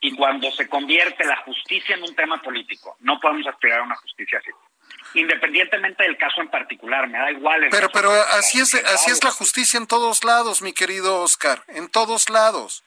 Y 0.00 0.14
cuando 0.14 0.50
se 0.52 0.68
convierte 0.68 1.24
la 1.24 1.36
justicia 1.38 1.94
en 1.96 2.02
un 2.02 2.14
tema 2.14 2.42
político, 2.42 2.96
no 3.00 3.18
podemos 3.18 3.46
aspirar 3.46 3.80
a 3.80 3.82
una 3.84 3.96
justicia 3.96 4.38
así 4.38 4.50
independientemente 5.14 6.02
del 6.02 6.16
caso 6.16 6.40
en 6.40 6.50
particular, 6.50 7.08
me 7.08 7.18
da 7.18 7.30
igual. 7.30 7.68
pero 7.70 7.90
pero 7.90 8.10
así 8.12 8.60
es 8.60 8.74
así 8.74 9.10
es 9.10 9.22
la 9.24 9.30
justicia 9.30 9.78
en 9.78 9.86
todos 9.86 10.24
lados, 10.24 10.62
mi 10.62 10.72
querido 10.72 11.20
Oscar, 11.22 11.62
en 11.68 11.88
todos 11.88 12.28
lados. 12.30 12.84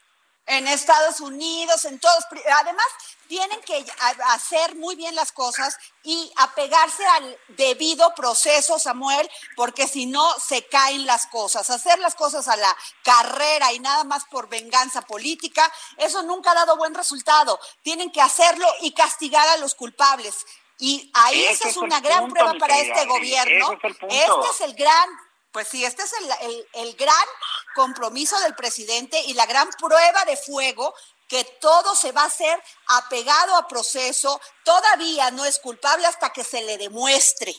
En 0.48 0.68
Estados 0.68 1.22
Unidos, 1.22 1.86
en 1.86 2.00
todos. 2.00 2.26
Además, 2.60 2.86
tienen 3.32 3.62
que 3.62 3.86
hacer 4.34 4.76
muy 4.76 4.98
bien 4.98 5.16
las 5.16 5.32
cosas 5.32 5.78
y 6.04 6.30
apegarse 6.36 7.06
al 7.06 7.38
debido 7.48 8.14
proceso, 8.14 8.78
Samuel, 8.78 9.30
porque 9.56 9.88
si 9.88 10.06
no 10.08 10.28
se 10.40 10.66
caen 10.68 11.06
las 11.06 11.28
cosas. 11.28 11.70
Hacer 11.70 11.98
las 12.00 12.16
cosas 12.16 12.50
a 12.50 12.58
la 12.58 12.76
carrera 13.04 13.72
y 13.72 13.80
nada 13.80 14.04
más 14.04 14.26
por 14.26 14.50
venganza 14.50 15.02
política, 15.04 15.72
eso 15.96 16.24
nunca 16.24 16.52
ha 16.52 16.56
dado 16.56 16.76
buen 16.76 16.94
resultado. 16.94 17.58
Tienen 17.84 18.12
que 18.12 18.20
hacerlo 18.20 18.68
y 18.82 18.92
castigar 18.94 19.48
a 19.48 19.58
los 19.58 19.76
culpables. 19.76 20.46
Y 20.84 21.12
ahí 21.14 21.46
esa 21.46 21.70
es 21.70 21.78
una 21.78 22.00
gran 22.00 22.28
prueba 22.28 22.56
para 22.56 22.80
este 22.80 23.06
gobierno. 23.06 23.78
este 23.84 24.50
es 24.52 24.62
el 24.62 24.74
gran, 24.74 25.10
pues 25.52 25.68
sí, 25.68 25.86
este 25.86 26.02
es 26.02 26.12
el, 26.42 26.68
el 26.74 26.96
gran 26.96 27.28
compromiso 27.76 28.40
del 28.40 28.56
presidente 28.56 29.22
y 29.28 29.36
la 29.36 29.46
gran 29.46 29.70
prueba 29.80 30.26
de 30.26 30.36
fuego 30.36 30.94
que 31.30 31.46
todo 31.62 31.96
se 31.96 32.12
va 32.12 32.24
a 32.24 32.26
hacer 32.26 32.60
apegado 32.88 33.56
a 33.56 33.68
proceso, 33.68 34.42
todavía 34.66 35.32
no 35.32 35.46
es 35.46 35.60
culpable 35.60 36.06
hasta 36.08 36.34
que 36.34 36.44
se 36.44 36.62
le 36.64 36.78
demuestre. 36.78 37.54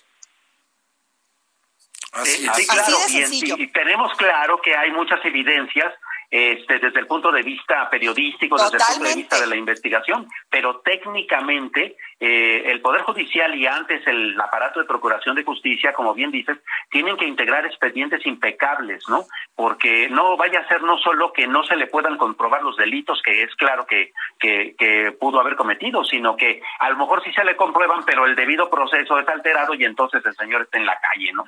Así, 2.12 2.44
claro, 2.66 2.96
y, 3.08 3.68
tenemos 3.68 4.12
claro 4.18 4.60
que 4.60 4.76
hay 4.76 4.90
muchas 4.90 5.24
evidencias 5.24 5.94
este, 6.30 6.78
desde 6.80 7.00
el 7.00 7.06
punto 7.06 7.30
de 7.30 7.42
vista 7.42 7.88
periodístico, 7.88 8.56
desde 8.56 8.76
el 8.76 8.82
punto 8.94 9.08
de 9.08 9.14
vista 9.14 9.40
de 9.40 9.46
la 9.46 9.56
investigación, 9.56 10.28
pero 10.50 10.80
técnicamente 10.80 11.96
eh, 12.24 12.70
el 12.70 12.80
Poder 12.80 13.02
Judicial 13.02 13.52
y 13.56 13.66
antes 13.66 14.06
el 14.06 14.40
aparato 14.40 14.78
de 14.78 14.86
Procuración 14.86 15.34
de 15.34 15.42
Justicia, 15.42 15.92
como 15.92 16.14
bien 16.14 16.30
dices, 16.30 16.56
tienen 16.88 17.16
que 17.16 17.26
integrar 17.26 17.66
expedientes 17.66 18.24
impecables, 18.24 19.02
¿no? 19.08 19.24
Porque 19.56 20.08
no 20.08 20.36
vaya 20.36 20.60
a 20.60 20.68
ser 20.68 20.84
no 20.84 20.98
solo 20.98 21.32
que 21.32 21.48
no 21.48 21.64
se 21.64 21.74
le 21.74 21.88
puedan 21.88 22.16
comprobar 22.16 22.62
los 22.62 22.76
delitos 22.76 23.20
que 23.24 23.42
es 23.42 23.52
claro 23.56 23.86
que, 23.86 24.12
que, 24.38 24.76
que 24.78 25.10
pudo 25.18 25.40
haber 25.40 25.56
cometido, 25.56 26.04
sino 26.04 26.36
que 26.36 26.62
a 26.78 26.90
lo 26.90 26.96
mejor 26.96 27.24
sí 27.24 27.32
se 27.32 27.42
le 27.42 27.56
comprueban, 27.56 28.04
pero 28.04 28.24
el 28.24 28.36
debido 28.36 28.70
proceso 28.70 29.18
es 29.18 29.28
alterado 29.28 29.74
y 29.74 29.84
entonces 29.84 30.24
el 30.24 30.36
señor 30.36 30.62
está 30.62 30.78
en 30.78 30.86
la 30.86 31.00
calle, 31.00 31.32
¿no? 31.32 31.44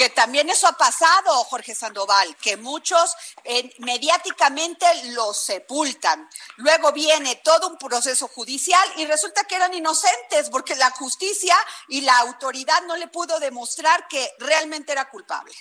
Que 0.00 0.08
también 0.08 0.48
eso 0.48 0.66
ha 0.66 0.78
pasado, 0.78 1.30
Jorge 1.44 1.74
Sandoval, 1.74 2.34
que 2.42 2.56
muchos 2.56 3.14
eh, 3.44 3.70
mediáticamente 3.80 4.86
los 5.12 5.36
sepultan. 5.36 6.26
Luego 6.56 6.90
viene 6.90 7.36
todo 7.44 7.68
un 7.68 7.76
proceso 7.76 8.26
judicial 8.28 8.82
y 8.96 9.04
resulta 9.04 9.44
que 9.44 9.56
eran 9.56 9.74
inocentes 9.74 10.48
porque 10.50 10.74
la 10.76 10.88
justicia 10.92 11.54
y 11.88 12.00
la 12.00 12.16
autoridad 12.20 12.80
no 12.86 12.96
le 12.96 13.08
pudo 13.08 13.38
demostrar 13.40 14.08
que 14.08 14.26
realmente 14.38 14.92
era 14.92 15.04
culpable. 15.10 15.52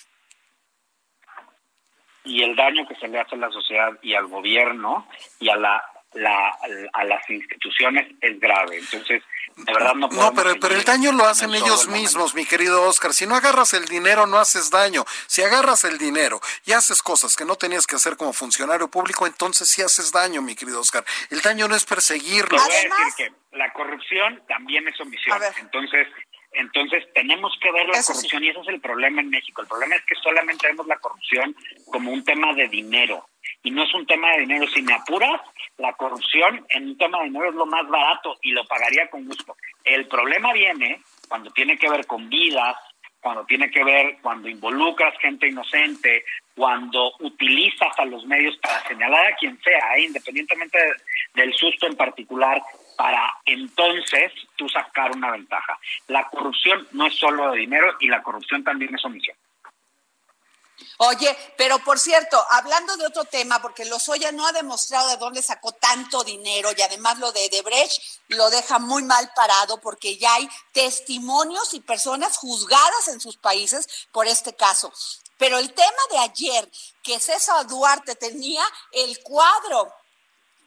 Y 2.23 2.41
el 2.41 2.55
daño 2.55 2.87
que 2.87 2.95
se 2.95 3.09
le 3.09 3.19
hace 3.19 3.35
a 3.35 3.39
la 3.39 3.51
sociedad 3.51 3.91
y 4.01 4.15
al 4.15 4.27
gobierno 4.27 5.05
y 5.41 5.49
a 5.49 5.57
la, 5.57 5.83
a 6.93 7.03
las 7.03 7.29
instituciones 7.29 8.07
es 8.21 8.39
grave. 8.39 8.77
Entonces, 8.77 9.21
no 9.59 10.33
pero, 10.33 10.59
pero 10.59 10.75
el 10.75 10.83
daño 10.83 11.11
lo 11.11 11.25
hacen 11.25 11.53
ellos 11.53 11.87
mismos, 11.87 12.35
mi 12.35 12.45
querido 12.45 12.83
Oscar. 12.83 13.13
Si 13.13 13.25
no 13.25 13.35
agarras 13.35 13.73
el 13.73 13.85
dinero, 13.85 14.27
no 14.27 14.37
haces 14.37 14.69
daño. 14.69 15.05
Si 15.27 15.41
agarras 15.41 15.83
el 15.83 15.97
dinero 15.97 16.39
y 16.65 16.71
haces 16.71 17.01
cosas 17.01 17.35
que 17.35 17.45
no 17.45 17.55
tenías 17.55 17.87
que 17.87 17.95
hacer 17.95 18.17
como 18.17 18.33
funcionario 18.33 18.89
público, 18.89 19.27
entonces 19.27 19.69
sí 19.69 19.81
haces 19.81 20.11
daño, 20.11 20.41
mi 20.41 20.55
querido 20.55 20.79
Oscar. 20.79 21.03
El 21.29 21.41
daño 21.41 21.67
no 21.67 21.75
es 21.75 21.85
perseguirlo. 21.85 22.57
voy 22.57 22.75
a 22.75 22.79
decir 22.79 22.91
que 23.17 23.57
la 23.57 23.71
corrupción 23.73 24.41
también 24.47 24.87
es 24.87 24.99
omisión. 24.99 25.39
Entonces, 25.59 26.07
entonces 26.51 27.03
tenemos 27.13 27.57
que 27.61 27.71
ver 27.71 27.87
la 27.87 28.01
corrupción 28.01 28.43
y 28.43 28.49
ese 28.49 28.59
es 28.61 28.67
el 28.67 28.81
problema 28.81 29.21
en 29.21 29.29
México. 29.29 29.61
El 29.61 29.67
problema 29.67 29.95
es 29.95 30.03
que 30.05 30.15
solamente 30.15 30.67
vemos 30.67 30.87
la 30.87 30.97
corrupción 30.97 31.55
como 31.85 32.11
un 32.11 32.23
tema 32.23 32.53
de 32.53 32.67
dinero 32.67 33.27
y 33.63 33.71
no 33.71 33.83
es 33.83 33.93
un 33.93 34.05
tema 34.05 34.31
de 34.31 34.41
dinero. 34.41 34.67
Si 34.67 34.81
me 34.81 34.93
apuras, 34.93 35.41
la 35.77 35.93
corrupción 35.93 36.65
en 36.69 36.89
un 36.89 36.97
tema 36.97 37.19
de 37.19 37.25
dinero 37.25 37.49
es 37.49 37.55
lo 37.55 37.65
más 37.65 37.87
barato 37.87 38.37
y 38.41 38.51
lo 38.51 38.65
pagaría 38.65 39.09
con 39.09 39.25
gusto. 39.25 39.55
El 39.83 40.07
problema 40.07 40.53
viene 40.53 41.01
cuando 41.27 41.51
tiene 41.51 41.77
que 41.77 41.89
ver 41.89 42.05
con 42.05 42.29
vidas, 42.29 42.75
cuando 43.21 43.45
tiene 43.45 43.69
que 43.69 43.83
ver 43.83 44.17
cuando 44.21 44.47
involucras 44.47 45.17
gente 45.19 45.47
inocente, 45.47 46.23
cuando 46.55 47.13
utilizas 47.19 47.97
a 47.97 48.05
los 48.05 48.25
medios 48.25 48.57
para 48.57 48.87
señalar 48.87 49.27
a 49.27 49.35
quien 49.35 49.59
sea, 49.61 49.97
¿eh? 49.97 50.05
independientemente 50.05 50.77
del 51.33 51.53
susto 51.53 51.87
en 51.87 51.95
particular, 51.95 52.61
para 52.97 53.33
entonces 53.45 54.31
tú 54.55 54.67
sacar 54.69 55.11
una 55.15 55.31
ventaja. 55.31 55.77
La 56.07 56.25
corrupción 56.25 56.87
no 56.91 57.07
es 57.07 57.15
solo 57.15 57.51
de 57.51 57.59
dinero 57.59 57.95
y 57.99 58.07
la 58.07 58.21
corrupción 58.21 58.63
también 58.63 58.93
es 58.95 59.05
omisión. 59.05 59.37
Oye, 60.97 61.37
pero 61.57 61.79
por 61.79 61.97
cierto, 61.99 62.43
hablando 62.49 62.97
de 62.97 63.05
otro 63.05 63.25
tema, 63.25 63.61
porque 63.61 63.85
Lozoya 63.85 64.31
no 64.31 64.45
ha 64.45 64.51
demostrado 64.51 65.09
de 65.09 65.17
dónde 65.17 65.41
sacó 65.41 65.71
tanto 65.71 66.23
dinero 66.23 66.71
y 66.75 66.81
además 66.81 67.19
lo 67.19 67.31
de 67.31 67.47
Debrecht 67.49 68.01
lo 68.27 68.49
deja 68.49 68.79
muy 68.79 69.03
mal 69.03 69.31
parado 69.33 69.79
porque 69.79 70.17
ya 70.17 70.33
hay 70.35 70.49
testimonios 70.73 71.73
y 71.73 71.79
personas 71.79 72.37
juzgadas 72.37 73.07
en 73.07 73.21
sus 73.21 73.37
países 73.37 73.87
por 74.11 74.27
este 74.27 74.55
caso. 74.55 74.91
Pero 75.37 75.57
el 75.57 75.73
tema 75.73 76.01
de 76.11 76.17
ayer, 76.17 76.69
que 77.01 77.19
César 77.19 77.65
Duarte 77.65 78.15
tenía 78.15 78.63
el 78.91 79.21
cuadro 79.23 79.93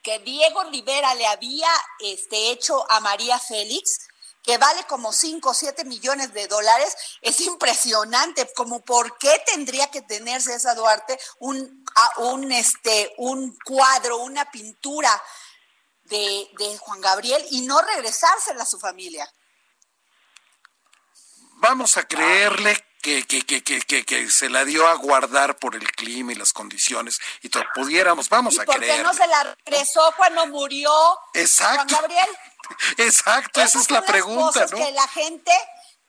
que 0.02 0.18
Diego 0.18 0.64
Rivera 0.64 1.14
le 1.14 1.26
había 1.26 1.68
este, 2.00 2.50
hecho 2.50 2.90
a 2.90 3.00
María 3.00 3.38
Félix, 3.38 4.08
que 4.42 4.58
vale 4.58 4.84
como 4.84 5.12
5 5.12 5.50
o 5.50 5.54
7 5.54 5.84
millones 5.84 6.32
de 6.32 6.48
dólares, 6.48 6.94
es 7.20 7.40
impresionante, 7.40 8.50
como 8.54 8.84
por 8.84 9.16
qué 9.18 9.42
tendría 9.46 9.90
que 9.90 10.02
tener 10.02 10.42
César 10.42 10.76
Duarte 10.76 11.18
un, 11.38 11.84
un, 12.16 12.52
este, 12.52 13.14
un 13.18 13.56
cuadro, 13.64 14.18
una 14.18 14.50
pintura 14.50 15.22
de, 16.04 16.48
de 16.58 16.78
Juan 16.78 17.00
Gabriel 17.00 17.44
y 17.50 17.62
no 17.62 17.80
regresársela 17.80 18.64
a 18.64 18.66
su 18.66 18.78
familia. 18.78 19.32
Vamos 21.56 21.96
a 21.96 22.02
creerle 22.02 22.76
que, 23.02 23.24
que, 23.26 23.44
que, 23.44 23.62
que, 23.62 24.04
que 24.04 24.30
se 24.30 24.48
la 24.48 24.64
dio 24.64 24.86
a 24.86 24.94
guardar 24.94 25.58
por 25.58 25.74
el 25.74 25.90
clima 25.90 26.32
y 26.32 26.36
las 26.36 26.52
condiciones 26.52 27.20
y 27.42 27.48
todo. 27.48 27.64
Pudiéramos, 27.74 28.28
vamos 28.28 28.58
a 28.58 28.64
creer. 28.64 28.80
¿Por 28.80 28.96
qué 28.96 29.02
no 29.02 29.12
se 29.12 29.26
la 29.26 29.56
regresó 29.64 30.14
cuando 30.16 30.46
murió 30.46 30.90
Juan 31.34 31.86
Gabriel? 31.86 32.28
Exacto, 32.98 33.60
esa 33.60 33.80
es 33.80 33.90
la 33.90 34.02
pregunta, 34.02 34.66
¿no? 34.70 34.76
Que 34.76 34.92
la 34.92 35.08
gente 35.08 35.52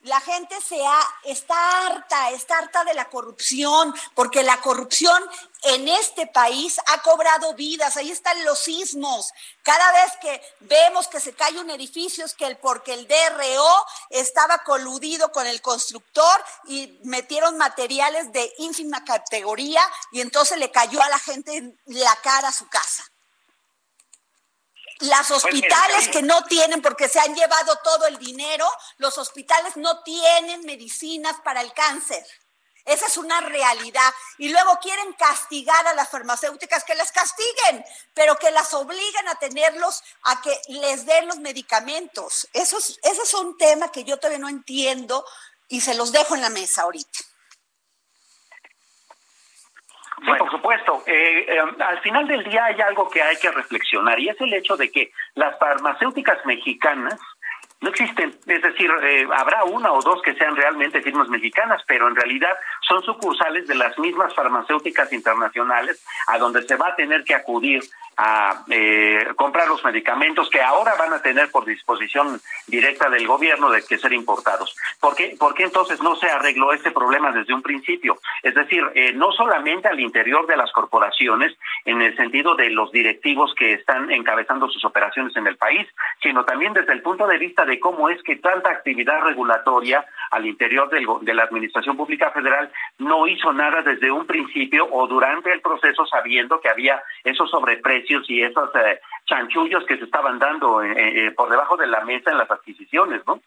la 0.03 0.19
gente 0.19 0.59
se 0.59 0.85
ha, 0.85 0.99
está 1.23 1.87
harta, 1.87 2.31
está 2.31 2.57
harta 2.57 2.83
de 2.83 2.93
la 2.93 3.09
corrupción, 3.09 3.95
porque 4.15 4.43
la 4.43 4.59
corrupción 4.59 5.23
en 5.63 5.87
este 5.87 6.27
país 6.27 6.77
ha 6.87 7.01
cobrado 7.01 7.53
vidas, 7.53 7.95
ahí 7.95 8.11
están 8.11 8.43
los 8.43 8.59
sismos. 8.59 9.31
Cada 9.61 9.91
vez 9.93 10.11
que 10.21 10.41
vemos 10.59 11.07
que 11.07 11.21
se 11.21 11.33
cae 11.33 11.57
un 11.57 11.69
edificio 11.69 12.25
es 12.25 12.33
que 12.33 12.45
el, 12.45 12.57
porque 12.57 12.93
el 12.93 13.07
DRO 13.07 13.85
estaba 14.09 14.57
coludido 14.59 15.31
con 15.31 15.47
el 15.47 15.61
constructor 15.61 16.43
y 16.65 16.99
metieron 17.03 17.57
materiales 17.57 18.33
de 18.33 18.53
ínfima 18.57 19.05
categoría 19.05 19.81
y 20.11 20.19
entonces 20.19 20.57
le 20.57 20.69
cayó 20.69 21.01
a 21.01 21.09
la 21.09 21.19
gente 21.19 21.55
en 21.55 21.79
la 21.85 22.15
cara 22.17 22.49
a 22.49 22.53
su 22.53 22.67
casa. 22.67 23.12
Las 24.99 25.27
pues 25.27 25.43
hospitales 25.43 26.07
que 26.09 26.21
no 26.21 26.43
tienen, 26.45 26.81
porque 26.81 27.09
se 27.09 27.19
han 27.19 27.35
llevado 27.35 27.75
todo 27.83 28.05
el 28.07 28.17
dinero, 28.17 28.69
los 28.97 29.17
hospitales 29.17 29.75
no 29.75 30.03
tienen 30.03 30.61
medicinas 30.61 31.35
para 31.43 31.61
el 31.61 31.73
cáncer. 31.73 32.25
Esa 32.85 33.07
es 33.07 33.17
una 33.17 33.39
realidad. 33.41 34.13
Y 34.37 34.49
luego 34.49 34.77
quieren 34.81 35.13
castigar 35.13 35.87
a 35.87 35.93
las 35.93 36.09
farmacéuticas, 36.09 36.83
que 36.83 36.95
las 36.95 37.11
castiguen, 37.11 37.85
pero 38.13 38.37
que 38.37 38.51
las 38.51 38.73
obliguen 38.73 39.27
a 39.29 39.35
tenerlos, 39.35 40.03
a 40.23 40.41
que 40.41 40.59
les 40.67 41.05
den 41.05 41.27
los 41.27 41.37
medicamentos. 41.37 42.47
Eso 42.53 42.77
es, 42.77 42.99
ese 43.03 43.21
es 43.21 43.33
un 43.33 43.57
tema 43.57 43.91
que 43.91 44.03
yo 44.03 44.17
todavía 44.17 44.39
no 44.39 44.49
entiendo 44.49 45.25
y 45.69 45.81
se 45.81 45.95
los 45.95 46.11
dejo 46.11 46.35
en 46.35 46.41
la 46.41 46.49
mesa 46.49 46.81
ahorita. 46.83 47.19
Sí, 50.25 50.31
por 50.37 50.49
supuesto. 50.49 51.03
Eh, 51.05 51.45
eh, 51.49 51.59
al 51.79 51.99
final 51.99 52.27
del 52.27 52.43
día 52.43 52.65
hay 52.65 52.79
algo 52.81 53.09
que 53.09 53.21
hay 53.21 53.35
que 53.37 53.51
reflexionar 53.51 54.19
y 54.19 54.29
es 54.29 54.39
el 54.39 54.53
hecho 54.53 54.77
de 54.77 54.89
que 54.89 55.11
las 55.35 55.57
farmacéuticas 55.59 56.45
mexicanas 56.45 57.19
no 57.83 57.89
existen, 57.89 58.33
es 58.47 58.61
decir, 58.61 58.89
eh, 59.03 59.27
habrá 59.35 59.65
una 59.65 59.91
o 59.91 60.01
dos 60.01 60.21
que 60.21 60.33
sean 60.35 60.55
realmente 60.55 61.01
firmas 61.01 61.27
mexicanas, 61.27 61.83
pero 61.85 62.07
en 62.07 62.15
realidad 62.15 62.57
son 62.87 63.03
sucursales 63.03 63.67
de 63.67 63.75
las 63.75 63.99
mismas 63.99 64.33
farmacéuticas 64.33 65.11
internacionales 65.11 66.01
a 66.27 66.37
donde 66.37 66.63
se 66.63 66.77
va 66.77 66.87
a 66.87 66.95
tener 66.95 67.25
que 67.25 67.35
acudir 67.35 67.83
a 68.17 68.63
eh, 68.69 69.25
comprar 69.35 69.67
los 69.67 69.83
medicamentos 69.83 70.49
que 70.49 70.61
ahora 70.61 70.93
van 70.95 71.13
a 71.13 71.21
tener 71.21 71.49
por 71.51 71.65
disposición 71.65 72.39
directa 72.67 73.09
del 73.09 73.27
gobierno 73.27 73.69
de 73.69 73.83
que 73.83 73.97
ser 73.97 74.13
importados. 74.13 74.75
¿Por 75.01 75.15
qué, 75.15 75.35
¿Por 75.37 75.53
qué 75.53 75.63
entonces 75.63 76.01
no 76.01 76.15
se 76.15 76.29
arregló 76.29 76.73
este 76.73 76.91
problema 76.91 77.31
desde 77.31 77.53
un 77.53 77.61
principio? 77.61 78.17
Es 78.41 78.55
decir, 78.55 78.83
eh, 78.95 79.13
no 79.13 79.31
solamente 79.31 79.87
al 79.87 79.99
interior 79.99 80.45
de 80.47 80.57
las 80.57 80.71
corporaciones, 80.71 81.57
en 81.85 82.01
el 82.01 82.15
sentido 82.15 82.55
de 82.55 82.69
los 82.69 82.91
directivos 82.91 83.53
que 83.55 83.73
están 83.73 84.11
encabezando 84.11 84.69
sus 84.69 84.85
operaciones 84.85 85.35
en 85.35 85.47
el 85.47 85.57
país, 85.57 85.87
sino 86.21 86.45
también 86.45 86.73
desde 86.73 86.93
el 86.93 87.01
punto 87.01 87.27
de 87.27 87.37
vista 87.37 87.65
de 87.65 87.72
cómo 87.79 88.09
es 88.09 88.21
que 88.23 88.37
tanta 88.37 88.69
actividad 88.69 89.21
regulatoria 89.21 90.05
al 90.31 90.45
interior 90.45 90.89
del, 90.89 91.05
de 91.21 91.33
la 91.33 91.43
Administración 91.43 91.95
Pública 91.95 92.31
Federal 92.31 92.71
no 92.97 93.27
hizo 93.27 93.53
nada 93.53 93.81
desde 93.81 94.11
un 94.11 94.25
principio 94.25 94.87
o 94.91 95.07
durante 95.07 95.51
el 95.51 95.61
proceso 95.61 96.05
sabiendo 96.05 96.59
que 96.59 96.69
había 96.69 97.01
esos 97.23 97.49
sobreprecios 97.49 98.29
y 98.29 98.41
esos 98.41 98.69
eh, 98.75 98.99
chanchullos 99.25 99.85
que 99.85 99.97
se 99.97 100.05
estaban 100.05 100.39
dando 100.39 100.81
eh, 100.81 100.93
eh, 100.97 101.31
por 101.31 101.49
debajo 101.49 101.77
de 101.77 101.87
la 101.87 102.03
mesa 102.03 102.31
en 102.31 102.37
las 102.37 102.49
adquisiciones, 102.49 103.21
¿no? 103.27 103.39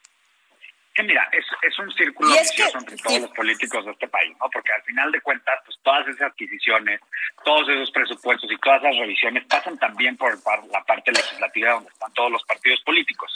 Que 0.96 1.02
mira, 1.02 1.28
es, 1.30 1.44
es 1.60 1.78
un 1.78 1.92
círculo 1.92 2.30
vicioso 2.30 2.78
entre 2.78 2.96
todos 2.96 3.20
los 3.20 3.30
políticos 3.32 3.84
de 3.84 3.92
este 3.92 4.08
país, 4.08 4.34
¿no? 4.40 4.48
Porque 4.48 4.72
al 4.72 4.82
final 4.82 5.12
de 5.12 5.20
cuentas, 5.20 5.60
pues 5.66 5.76
todas 5.82 6.08
esas 6.08 6.32
adquisiciones, 6.32 7.00
todos 7.44 7.68
esos 7.68 7.90
presupuestos 7.90 8.50
y 8.50 8.56
todas 8.56 8.82
esas 8.82 8.96
revisiones 8.96 9.44
pasan 9.44 9.78
también 9.78 10.16
por 10.16 10.32
la 10.72 10.82
parte 10.84 11.12
legislativa 11.12 11.72
donde 11.72 11.90
están 11.90 12.12
todos 12.14 12.32
los 12.32 12.42
partidos 12.44 12.80
políticos. 12.80 13.30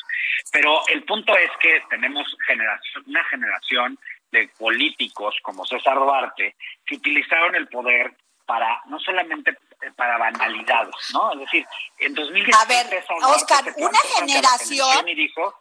Pero 0.51 0.81
el 0.89 1.05
punto 1.05 1.37
es 1.37 1.51
que 1.61 1.83
tenemos 1.91 2.35
generación, 2.47 3.05
una 3.07 3.25
generación 3.25 3.99
de 4.33 4.49
políticos 4.59 5.37
como 5.43 5.67
César 5.67 5.97
Duarte 5.97 6.57
que 6.87 6.95
utilizaron 6.95 7.55
el 7.57 7.69
poder 7.69 8.17
para 8.47 8.81
no 8.87 8.99
solamente 8.99 9.51
eh, 9.83 9.91
para 9.97 10.19
banalidades, 10.19 10.95
¿no? 11.13 11.33
Es 11.35 11.41
decir, 11.41 11.67
en 11.99 12.15
2017 12.15 12.57
A 12.57 12.67
ver, 12.67 13.05
Oscar, 13.23 13.65
una 13.77 13.99
generación 14.17 15.09
y 15.09 15.15
dijo 15.15 15.55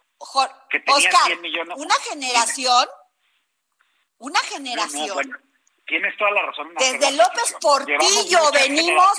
que 0.70 0.80
tenía 0.80 0.96
Oscar, 0.96 1.26
100 1.26 1.40
millones. 1.40 1.76
Una 1.78 1.94
generación 2.08 2.88
una 4.20 4.40
generación 4.40 5.30
tienes 5.86 6.16
toda 6.16 6.30
la 6.30 6.42
razón. 6.42 6.72
Desde 6.78 7.12
López 7.12 7.56
Portillo 7.60 8.52
venimos 8.52 9.18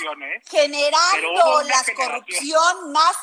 generando 0.50 1.64
la 1.64 1.84
corrupción 1.96 2.92
más 2.94 3.18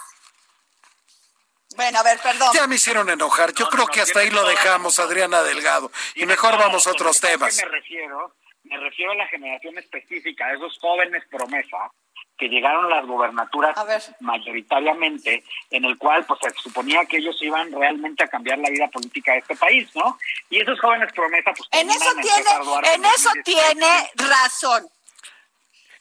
bueno, 1.77 1.99
a 2.01 2.03
ver, 2.03 2.19
perdón. 2.19 2.49
Ya 2.55 2.67
me 2.67 2.75
hicieron 2.75 3.09
enojar. 3.09 3.53
Yo 3.53 3.69
creo 3.69 3.87
que 3.87 4.01
hasta 4.01 4.21
ahí 4.21 4.31
lo 4.31 4.43
dejamos, 4.43 4.99
Adriana 4.99 5.43
Delgado. 5.43 5.93
Y 6.17 6.27
mejor 6.27 6.59
vamos 6.59 6.87
a 6.87 6.91
otros 6.91 7.21
temas. 7.21 7.57
Me 7.57 7.69
refiero, 7.69 8.35
me 8.65 8.77
refiero 8.79 9.13
a 9.13 9.15
la 9.15 9.29
generación 9.29 9.79
específica, 9.79 10.47
a 10.47 10.55
esos 10.55 10.77
jóvenes 10.81 11.23
promesa 11.31 11.77
que 12.39 12.49
llegaron 12.49 12.89
las 12.89 13.05
gobernaturas 13.05 13.77
mayoritariamente, 14.21 15.45
en 15.71 15.85
el 15.85 15.99
cual 15.99 16.25
pues 16.25 16.41
se 16.43 16.51
suponía 16.63 17.05
que 17.07 17.19
ellos 17.19 17.37
iban 17.41 17.73
realmente 17.73 18.25
a 18.25 18.29
cambiar 18.29 18.59
la 18.59 18.71
vida 18.71 18.89
política 18.89 19.33
de 19.33 19.39
este 19.39 19.57
país, 19.57 19.89
¿no? 19.95 20.19
Y 20.49 20.61
esos 20.61 20.81
jóvenes 20.81 21.13
promesa 21.13 21.53
pues 21.57 21.69
en 21.73 21.91
eso 21.91 22.11
tiene 22.23 22.95
en 22.95 23.05
eso 23.05 23.31
tiene 23.45 24.11
razón. 24.15 24.89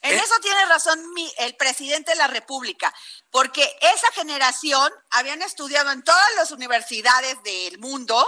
En 0.00 0.14
¿Eh? 0.14 0.22
eso 0.22 0.34
tiene 0.40 0.64
razón 0.66 0.98
el 1.38 1.56
presidente 1.56 2.12
de 2.12 2.18
la 2.18 2.28
República, 2.28 2.94
porque 3.30 3.68
esa 3.80 4.12
generación 4.12 4.92
habían 5.10 5.42
estudiado 5.42 5.90
en 5.90 6.02
todas 6.02 6.34
las 6.36 6.52
universidades 6.52 7.42
del 7.42 7.78
mundo, 7.78 8.24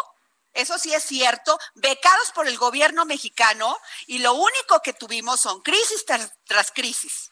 eso 0.53 0.79
sí 0.79 0.93
es 0.93 1.05
cierto, 1.05 1.59
becados 1.75 2.33
por 2.35 2.49
el 2.49 2.59
gobierno 2.59 3.05
mexicano, 3.05 3.79
y 4.07 4.19
lo 4.19 4.35
único 4.35 4.81
que 4.83 4.93
tuvimos 4.93 5.41
son 5.41 5.61
crisis 5.63 6.05
tras, 6.05 6.73
crisis. 6.73 7.30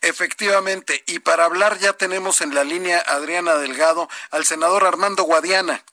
Efectivamente, 0.00 1.02
y 1.06 1.18
para 1.20 1.44
hablar 1.44 1.78
ya 1.78 1.94
tenemos 1.94 2.40
en 2.40 2.54
la 2.54 2.64
línea 2.64 3.02
Adriana 3.06 3.56
Delgado 3.56 4.08
al 4.30 4.44
senador 4.44 4.84
Armando 4.84 5.24
Guadiana. 5.24 5.84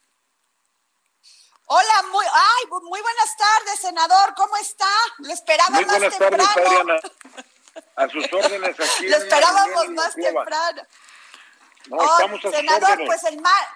Hola, 1.65 2.03
muy, 2.11 2.25
ay, 2.25 2.67
muy 2.83 3.01
buenas 3.01 3.37
tardes, 3.37 3.79
senador, 3.79 4.33
¿cómo 4.35 4.55
está? 4.57 4.89
Lo 5.19 5.33
esperaba 5.33 5.69
muy 5.71 5.85
más 5.85 5.97
buenas 5.97 6.17
temprano. 6.17 6.43
Tardes, 6.43 6.67
Adriana. 6.67 6.99
A 7.95 8.09
sus 8.09 8.33
órdenes 8.33 8.79
aquí. 8.79 9.07
Lo 9.07 9.17
esperábamos 9.17 9.89
más 9.89 10.13
temprano. 10.13 10.81
No, 11.87 12.03
estamos 12.03 12.45
a 12.45 12.51
senador, 12.51 12.99
pues 13.05 13.23
el 13.23 13.41
mar, 13.41 13.67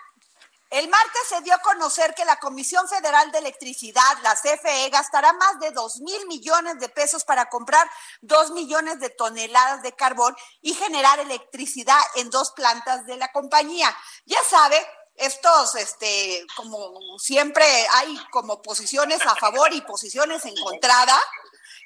el 0.70 0.89
martes 0.89 1.22
se 1.30 1.41
dio 1.41 1.53
a 1.53 1.59
conocer 1.59 2.13
que 2.13 2.26
la 2.26 2.39
Comisión 2.39 2.88
Federal 2.89 3.32
de 3.32 3.39
Electricidad, 3.39 4.18
la 4.22 4.36
CFE, 4.36 4.89
gastará 4.89 5.32
más 5.34 5.59
de 5.59 5.72
2 5.72 6.01
mil 6.01 6.28
millones 6.28 6.80
de 6.80 6.89
pesos 6.89 7.24
para 7.24 7.49
comprar 7.49 7.89
2 8.22 8.51
millones 8.51 8.99
de 8.99 9.09
toneladas 9.09 9.82
de 9.82 9.93
carbón 9.93 10.36
y 10.61 10.74
generar 10.74 11.20
electricidad 11.20 12.01
en 12.15 12.30
dos 12.30 12.51
plantas 12.51 13.05
de 13.05 13.15
la 13.15 13.32
compañía. 13.32 13.95
Ya 14.26 14.39
sabe, 14.49 14.86
estos, 15.15 15.76
este, 15.76 16.45
como 16.55 17.18
siempre 17.18 17.65
hay 17.93 18.18
como 18.32 18.61
posiciones 18.61 19.22
a 19.26 19.36
favor 19.36 19.74
y 19.74 19.82
posiciones 19.82 20.45
en 20.45 20.55
contra. 20.55 20.93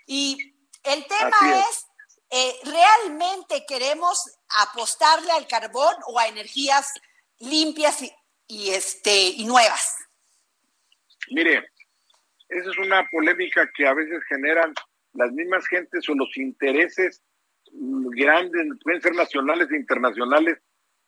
Y 0.06 0.38
el 0.84 1.06
tema 1.08 1.38
es, 1.70 1.86
eh, 2.30 2.60
¿realmente 2.64 3.66
queremos 3.66 4.20
apostarle 4.50 5.32
al 5.32 5.48
carbón 5.48 5.96
o 6.08 6.20
a 6.20 6.28
energías 6.28 6.88
limpias 7.40 8.02
y, 8.02 8.14
y, 8.52 8.72
este, 8.72 9.30
y 9.38 9.46
nuevas? 9.46 10.10
Mire, 11.30 11.66
esa 12.50 12.70
es 12.70 12.78
una 12.80 13.08
polémica 13.10 13.70
que 13.74 13.88
a 13.88 13.94
veces 13.94 14.22
generan 14.28 14.74
las 15.14 15.32
mismas 15.32 15.66
gentes 15.68 16.08
o 16.10 16.16
los 16.16 16.36
intereses 16.36 17.22
grandes, 17.72 18.68
pueden 18.84 19.02
ser 19.02 19.16
nacionales 19.16 19.72
e 19.72 19.78
internacionales, 19.78 20.58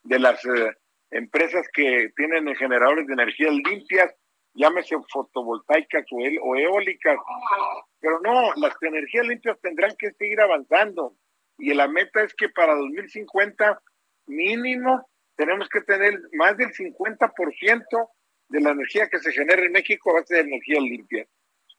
de 0.03 0.19
las 0.19 0.43
eh, 0.45 0.71
empresas 1.11 1.67
que 1.73 2.11
tienen 2.15 2.55
generadores 2.55 3.07
de 3.07 3.13
energía 3.13 3.51
limpias, 3.51 4.13
llámese 4.53 4.95
fotovoltaicas 5.11 6.05
o, 6.11 6.17
o 6.17 6.55
eólicas. 6.55 7.17
Pero 7.99 8.21
no, 8.21 8.53
las 8.55 8.73
energías 8.81 9.27
limpias 9.27 9.59
tendrán 9.61 9.93
que 9.97 10.11
seguir 10.13 10.39
avanzando. 10.39 11.15
Y 11.57 11.73
la 11.73 11.87
meta 11.87 12.23
es 12.23 12.33
que 12.35 12.49
para 12.49 12.75
2050 12.75 13.81
mínimo 14.27 15.05
tenemos 15.35 15.67
que 15.69 15.81
tener 15.81 16.19
más 16.33 16.57
del 16.57 16.71
50% 16.71 18.09
de 18.49 18.61
la 18.61 18.71
energía 18.71 19.09
que 19.09 19.19
se 19.19 19.31
genera 19.31 19.63
en 19.63 19.71
México 19.71 20.13
va 20.13 20.19
a 20.19 20.25
ser 20.25 20.45
energía 20.45 20.79
limpia. 20.79 21.25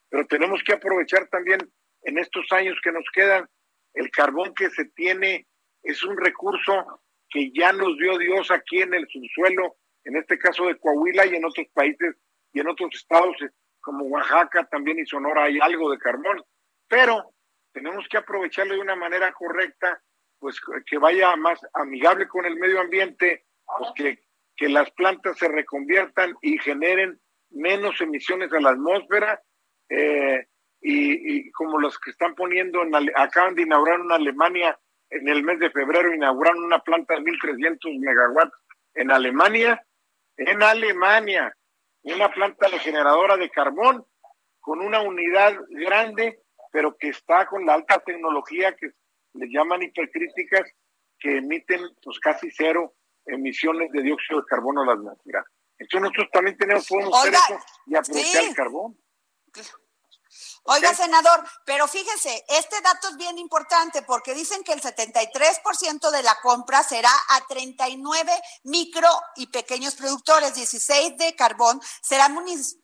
Pero 0.08 0.26
tenemos 0.26 0.62
que 0.64 0.72
aprovechar 0.72 1.28
también 1.28 1.60
en 2.02 2.18
estos 2.18 2.46
años 2.52 2.76
que 2.82 2.92
nos 2.92 3.04
quedan 3.12 3.48
el 3.94 4.10
carbón 4.10 4.54
que 4.54 4.70
se 4.70 4.86
tiene 4.86 5.46
es 5.82 6.02
un 6.02 6.16
recurso 6.16 7.00
que 7.28 7.50
ya 7.52 7.72
nos 7.72 7.96
dio 7.98 8.18
Dios 8.18 8.50
aquí 8.50 8.80
en 8.80 8.94
el 8.94 9.06
subsuelo, 9.08 9.76
en 10.04 10.16
este 10.16 10.38
caso 10.38 10.66
de 10.66 10.78
Coahuila 10.78 11.26
y 11.26 11.36
en 11.36 11.44
otros 11.44 11.66
países 11.72 12.16
y 12.52 12.60
en 12.60 12.68
otros 12.68 12.90
estados 12.94 13.36
como 13.80 14.06
Oaxaca 14.06 14.66
también 14.70 14.98
y 14.98 15.06
Sonora 15.06 15.44
hay 15.44 15.58
algo 15.60 15.90
de 15.90 15.98
carbón, 15.98 16.42
pero 16.88 17.34
tenemos 17.72 18.06
que 18.08 18.16
aprovecharlo 18.16 18.74
de 18.74 18.80
una 18.80 18.96
manera 18.96 19.32
correcta, 19.32 20.02
pues 20.38 20.60
que 20.86 20.98
vaya 20.98 21.34
más 21.36 21.60
amigable 21.74 22.28
con 22.28 22.44
el 22.44 22.56
medio 22.56 22.80
ambiente, 22.80 23.44
pues 23.78 23.90
que, 23.96 24.18
que 24.56 24.68
las 24.68 24.90
plantas 24.92 25.38
se 25.38 25.48
reconviertan 25.48 26.34
y 26.42 26.58
generen 26.58 27.20
menos 27.50 28.00
emisiones 28.00 28.52
a 28.52 28.60
la 28.60 28.70
atmósfera, 28.70 29.40
eh, 29.88 30.46
y, 30.86 31.50
como 31.52 31.78
los 31.78 31.98
que 31.98 32.10
están 32.10 32.34
poniendo, 32.34 32.82
en, 32.82 32.94
acaban 33.16 33.54
de 33.54 33.62
inaugurar 33.62 34.00
en 34.00 34.12
Alemania 34.12 34.78
en 35.10 35.28
el 35.28 35.42
mes 35.42 35.58
de 35.60 35.70
febrero 35.70 36.12
inauguraron 36.12 36.64
una 36.64 36.80
planta 36.80 37.14
de 37.14 37.20
1.300 37.20 38.00
megawatts 38.00 38.56
en 38.94 39.10
Alemania, 39.10 39.84
en 40.36 40.62
Alemania, 40.62 41.54
una 42.02 42.30
planta 42.30 42.68
generadora 42.80 43.36
de 43.36 43.48
carbón 43.50 44.04
con 44.60 44.80
una 44.80 45.00
unidad 45.02 45.56
grande, 45.70 46.40
pero 46.72 46.96
que 46.96 47.10
está 47.10 47.46
con 47.46 47.64
la 47.64 47.74
alta 47.74 48.00
tecnología 48.00 48.74
que 48.74 48.90
le 49.34 49.46
llaman 49.48 49.82
hipercríticas, 49.82 50.70
que 51.18 51.38
emiten 51.38 51.80
pues 52.02 52.18
casi 52.20 52.50
cero 52.50 52.94
emisiones 53.26 53.90
de 53.92 54.02
dióxido 54.02 54.40
de 54.40 54.46
carbono 54.46 54.82
a 54.82 54.86
la 54.86 54.92
atmósfera. 54.92 55.44
Entonces 55.78 56.02
nosotros 56.02 56.28
también 56.32 56.56
tenemos, 56.56 56.86
podemos 56.86 57.18
hacer 57.18 57.34
eso 57.34 57.58
y 57.86 57.96
aprovechar 57.96 58.44
el 58.44 58.54
carbón. 58.54 58.98
Oiga, 60.66 60.94
senador, 60.94 61.44
pero 61.66 61.86
fíjese, 61.86 62.42
este 62.48 62.80
dato 62.80 63.08
es 63.08 63.18
bien 63.18 63.38
importante 63.38 64.00
porque 64.00 64.32
dicen 64.32 64.64
que 64.64 64.72
el 64.72 64.80
73% 64.80 66.10
de 66.10 66.22
la 66.22 66.34
compra 66.40 66.82
será 66.82 67.10
a 67.28 67.46
39 67.46 68.32
micro 68.62 69.08
y 69.36 69.48
pequeños 69.48 69.94
productores, 69.94 70.54
16 70.54 71.18
de 71.18 71.36
carbón 71.36 71.82
será 72.00 72.30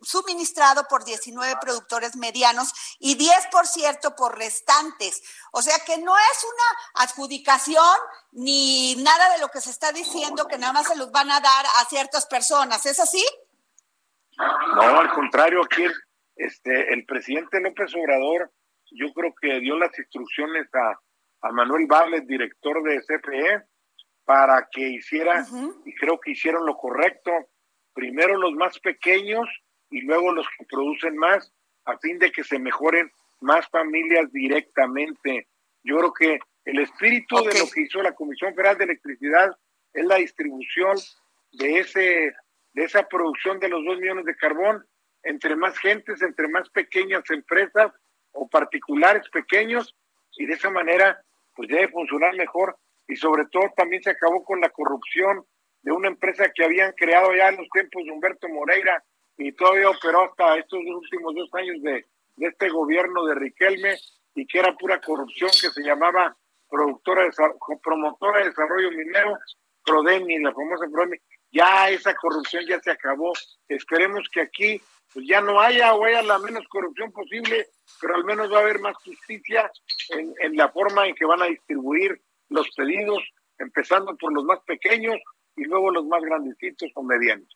suministrado 0.03 0.87
por 0.89 1.07
19 1.07 1.57
productores 1.59 2.17
medianos 2.17 2.71
y 2.99 3.17
10% 3.17 4.15
por 4.15 4.37
restantes. 4.37 5.23
O 5.53 5.63
sea 5.63 5.79
que 5.79 5.97
no 5.97 6.15
es 6.19 6.45
una 6.45 7.05
adjudicación 7.05 7.97
ni 8.33 8.95
nada 8.97 9.31
de 9.31 9.39
lo 9.39 9.49
que 9.49 9.63
se 9.63 9.71
está 9.71 9.91
diciendo 9.91 10.47
que 10.47 10.59
nada 10.59 10.75
más 10.75 10.87
se 10.87 10.97
los 10.97 11.11
van 11.11 11.31
a 11.31 11.41
dar 11.41 11.65
a 11.79 11.85
ciertas 11.87 12.27
personas. 12.27 12.85
¿Es 12.85 13.01
así? 13.01 13.25
No, 14.37 14.83
al 14.83 15.11
contrario, 15.15 15.63
aquí 15.65 15.87
este, 16.45 16.93
el 16.93 17.05
presidente 17.05 17.61
López 17.61 17.95
Obrador, 17.95 18.51
yo 18.93 19.13
creo 19.13 19.35
que 19.41 19.61
dio 19.61 19.79
las 19.79 19.97
instrucciones 19.99 20.67
a, 20.75 20.99
a 21.43 21.53
Manuel 21.53 21.87
Barlet, 21.87 22.25
director 22.25 22.83
de 22.83 23.01
CPE, 23.01 23.65
para 24.25 24.69
que 24.71 24.89
hiciera, 24.89 25.45
y 25.85 25.95
creo 25.95 26.19
que 26.21 26.33
hicieron 26.33 26.65
lo 26.65 26.77
correcto, 26.77 27.31
primero 27.93 28.37
los 28.39 28.53
más 28.53 28.79
pequeños 28.79 29.49
y 29.91 30.03
luego 30.03 30.33
los 30.33 30.47
que 30.57 30.65
producen 30.67 31.17
más, 31.17 31.53
a 31.85 31.99
fin 31.99 32.19
de 32.19 32.31
que 32.31 32.45
se 32.45 32.59
mejoren 32.59 33.11
más 33.41 33.69
familias 33.69 34.31
directamente. 34.33 35.49
Yo 35.83 35.99
creo 35.99 36.13
que 36.13 36.39
el 36.65 36.79
espíritu 36.81 37.37
de 37.37 37.59
lo 37.59 37.69
que 37.73 37.83
hizo 37.83 38.03
la 38.03 38.15
Comisión 38.15 38.55
Federal 38.55 38.79
de 38.79 38.85
Electricidad 38.85 39.51
es 39.93 40.05
la 40.05 40.17
distribución 40.17 40.97
de 41.53 41.81
ese 41.81 42.33
de 42.73 42.85
esa 42.85 43.09
producción 43.09 43.59
de 43.59 43.69
los 43.69 43.85
dos 43.85 43.99
millones 43.99 44.25
de 44.25 44.37
carbón 44.37 44.87
entre 45.23 45.57
más 45.57 45.79
gentes, 45.79 46.23
entre 46.23 46.49
más 46.49 46.69
pequeñas 46.71 47.23
empresas 47.31 47.93
o 48.33 48.49
particulares 48.49 49.29
pequeños 49.31 49.95
y 50.37 50.47
de 50.47 50.55
esa 50.55 50.71
manera 50.71 51.21
pues 51.55 51.69
debe 51.69 51.89
funcionar 51.89 52.35
mejor 52.37 52.77
y 53.07 53.17
sobre 53.17 53.45
todo 53.47 53.65
también 53.77 54.03
se 54.03 54.11
acabó 54.11 54.45
con 54.45 54.61
la 54.61 54.71
corrupción 54.71 55.45
de 55.83 55.93
una 55.93 56.09
empresa 56.09 56.51
que 56.55 56.65
habían 56.65 56.93
creado 56.93 57.35
ya 57.35 57.49
en 57.49 57.57
los 57.57 57.69
tiempos 57.71 58.05
de 58.05 58.11
Humberto 58.13 58.49
Moreira 58.49 59.03
y 59.37 59.53
todavía 59.53 59.91
operó 59.91 60.25
hasta 60.25 60.59
estos 60.59 60.79
últimos 60.79 61.35
dos 61.35 61.49
años 61.55 61.83
de, 61.83 62.07
de 62.37 62.47
este 62.47 62.69
gobierno 62.69 63.25
de 63.25 63.35
Riquelme 63.35 63.97
y 64.35 64.47
que 64.47 64.59
era 64.59 64.75
pura 64.77 65.01
corrupción 65.01 65.51
que 65.51 65.71
se 65.71 65.83
llamaba 65.83 66.37
productora 66.69 67.25
de, 67.25 67.31
promotora 67.83 68.41
de 68.41 68.47
desarrollo 68.47 68.91
minero, 68.93 69.37
Prodemi, 69.85 70.39
la 70.39 70.53
famosa 70.53 70.87
Prodemi. 70.91 71.19
Ya 71.53 71.91
esa 71.91 72.15
corrupción 72.15 72.65
ya 72.67 72.81
se 72.81 72.93
acabó. 72.93 73.33
Esperemos 73.69 74.29
que 74.33 74.41
aquí 74.41 74.81
pues 75.13 75.27
ya 75.29 75.41
no 75.41 75.61
haya 75.61 75.95
o 75.95 76.05
haya 76.05 76.23
la 76.23 76.39
menos 76.39 76.67
corrupción 76.69 77.13
posible, 77.13 77.69
pero 78.01 78.15
al 78.15 78.25
menos 78.25 78.53
va 78.53 78.59
a 78.59 78.63
haber 78.63 78.81
más 78.81 78.97
justicia 78.97 79.71
en, 80.11 80.35
en 80.39 80.57
la 80.57 80.69
forma 80.71 81.07
en 81.07 81.15
que 81.15 81.25
van 81.25 81.43
a 81.43 81.47
distribuir 81.47 82.21
los 82.49 82.69
pedidos, 82.77 83.23
empezando 83.59 84.17
por 84.17 84.33
los 84.33 84.45
más 84.45 84.61
pequeños 84.61 85.17
y 85.57 85.65
luego 85.65 85.91
los 85.91 86.05
más 86.07 86.23
grandecitos 86.23 86.91
o 86.95 87.03
medianos. 87.03 87.49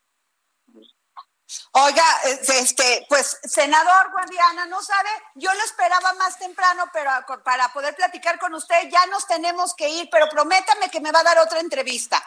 Oiga, 1.73 2.03
este, 2.23 3.05
pues, 3.07 3.39
senador 3.43 4.11
Guadiana, 4.11 4.65
no 4.65 4.81
sabe, 4.81 5.09
yo 5.35 5.53
lo 5.53 5.63
esperaba 5.63 6.13
más 6.13 6.39
temprano, 6.39 6.85
pero 6.91 7.11
para 7.43 7.67
poder 7.69 7.95
platicar 7.95 8.39
con 8.39 8.53
usted 8.53 8.89
ya 8.89 9.05
nos 9.07 9.27
tenemos 9.27 9.75
que 9.75 9.89
ir, 9.89 10.09
pero 10.11 10.27
prométame 10.29 10.89
que 10.89 11.01
me 11.01 11.11
va 11.11 11.19
a 11.19 11.23
dar 11.23 11.37
otra 11.39 11.59
entrevista. 11.59 12.21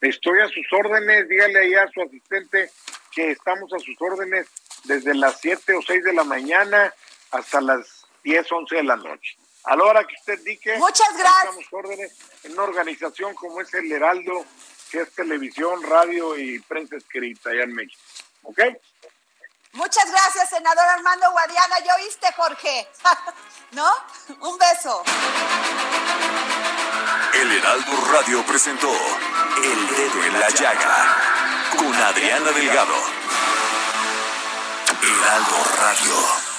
Estoy 0.00 0.40
a 0.40 0.48
sus 0.48 0.66
órdenes, 0.72 1.28
dígale 1.28 1.58
ahí 1.60 1.74
a 1.74 1.88
su 1.88 2.02
asistente 2.02 2.70
que 3.14 3.30
estamos 3.30 3.72
a 3.72 3.78
sus 3.78 3.94
órdenes 4.00 4.46
desde 4.84 5.14
las 5.14 5.40
7 5.40 5.74
o 5.74 5.82
6 5.82 6.04
de 6.04 6.12
la 6.12 6.24
mañana 6.24 6.92
hasta 7.30 7.60
las 7.60 8.06
10, 8.24 8.50
11 8.50 8.76
de 8.76 8.82
la 8.82 8.96
noche. 8.96 9.36
A 9.64 9.76
la 9.76 9.84
hora 9.84 10.04
que 10.04 10.14
usted 10.14 10.42
diga, 10.44 10.76
muchas 10.78 11.16
gracias. 11.16 11.56
Estamos 11.56 11.72
órdenes 11.72 12.12
en 12.42 12.52
una 12.52 12.62
organización 12.64 13.34
como 13.34 13.60
es 13.60 13.72
el 13.74 13.90
Heraldo, 13.92 14.44
que 14.90 15.02
es 15.02 15.12
televisión, 15.12 15.82
radio 15.84 16.36
y 16.36 16.58
prensa 16.60 16.96
escrita 16.96 17.50
allá 17.50 17.62
en 17.62 17.74
México. 17.74 18.02
¿Ok? 18.42 18.58
Muchas 19.74 20.10
gracias, 20.10 20.50
senador 20.50 20.84
Armando 20.84 21.30
Guadiana. 21.30 21.78
¿Ya 21.84 21.94
oíste, 21.94 22.26
Jorge? 22.36 22.88
¿No? 23.72 23.88
Un 24.40 24.58
beso. 24.58 25.02
El 27.34 27.52
Heraldo 27.52 27.92
Radio 28.12 28.44
presentó 28.44 28.90
El 28.90 29.88
Dedo 29.96 30.24
en 30.24 30.40
la 30.40 30.48
Llaga 30.50 31.41
con 31.82 31.94
Adriana 31.94 32.52
Delgado. 32.52 32.94
Heraldo 35.02 35.64
Radio. 35.80 36.51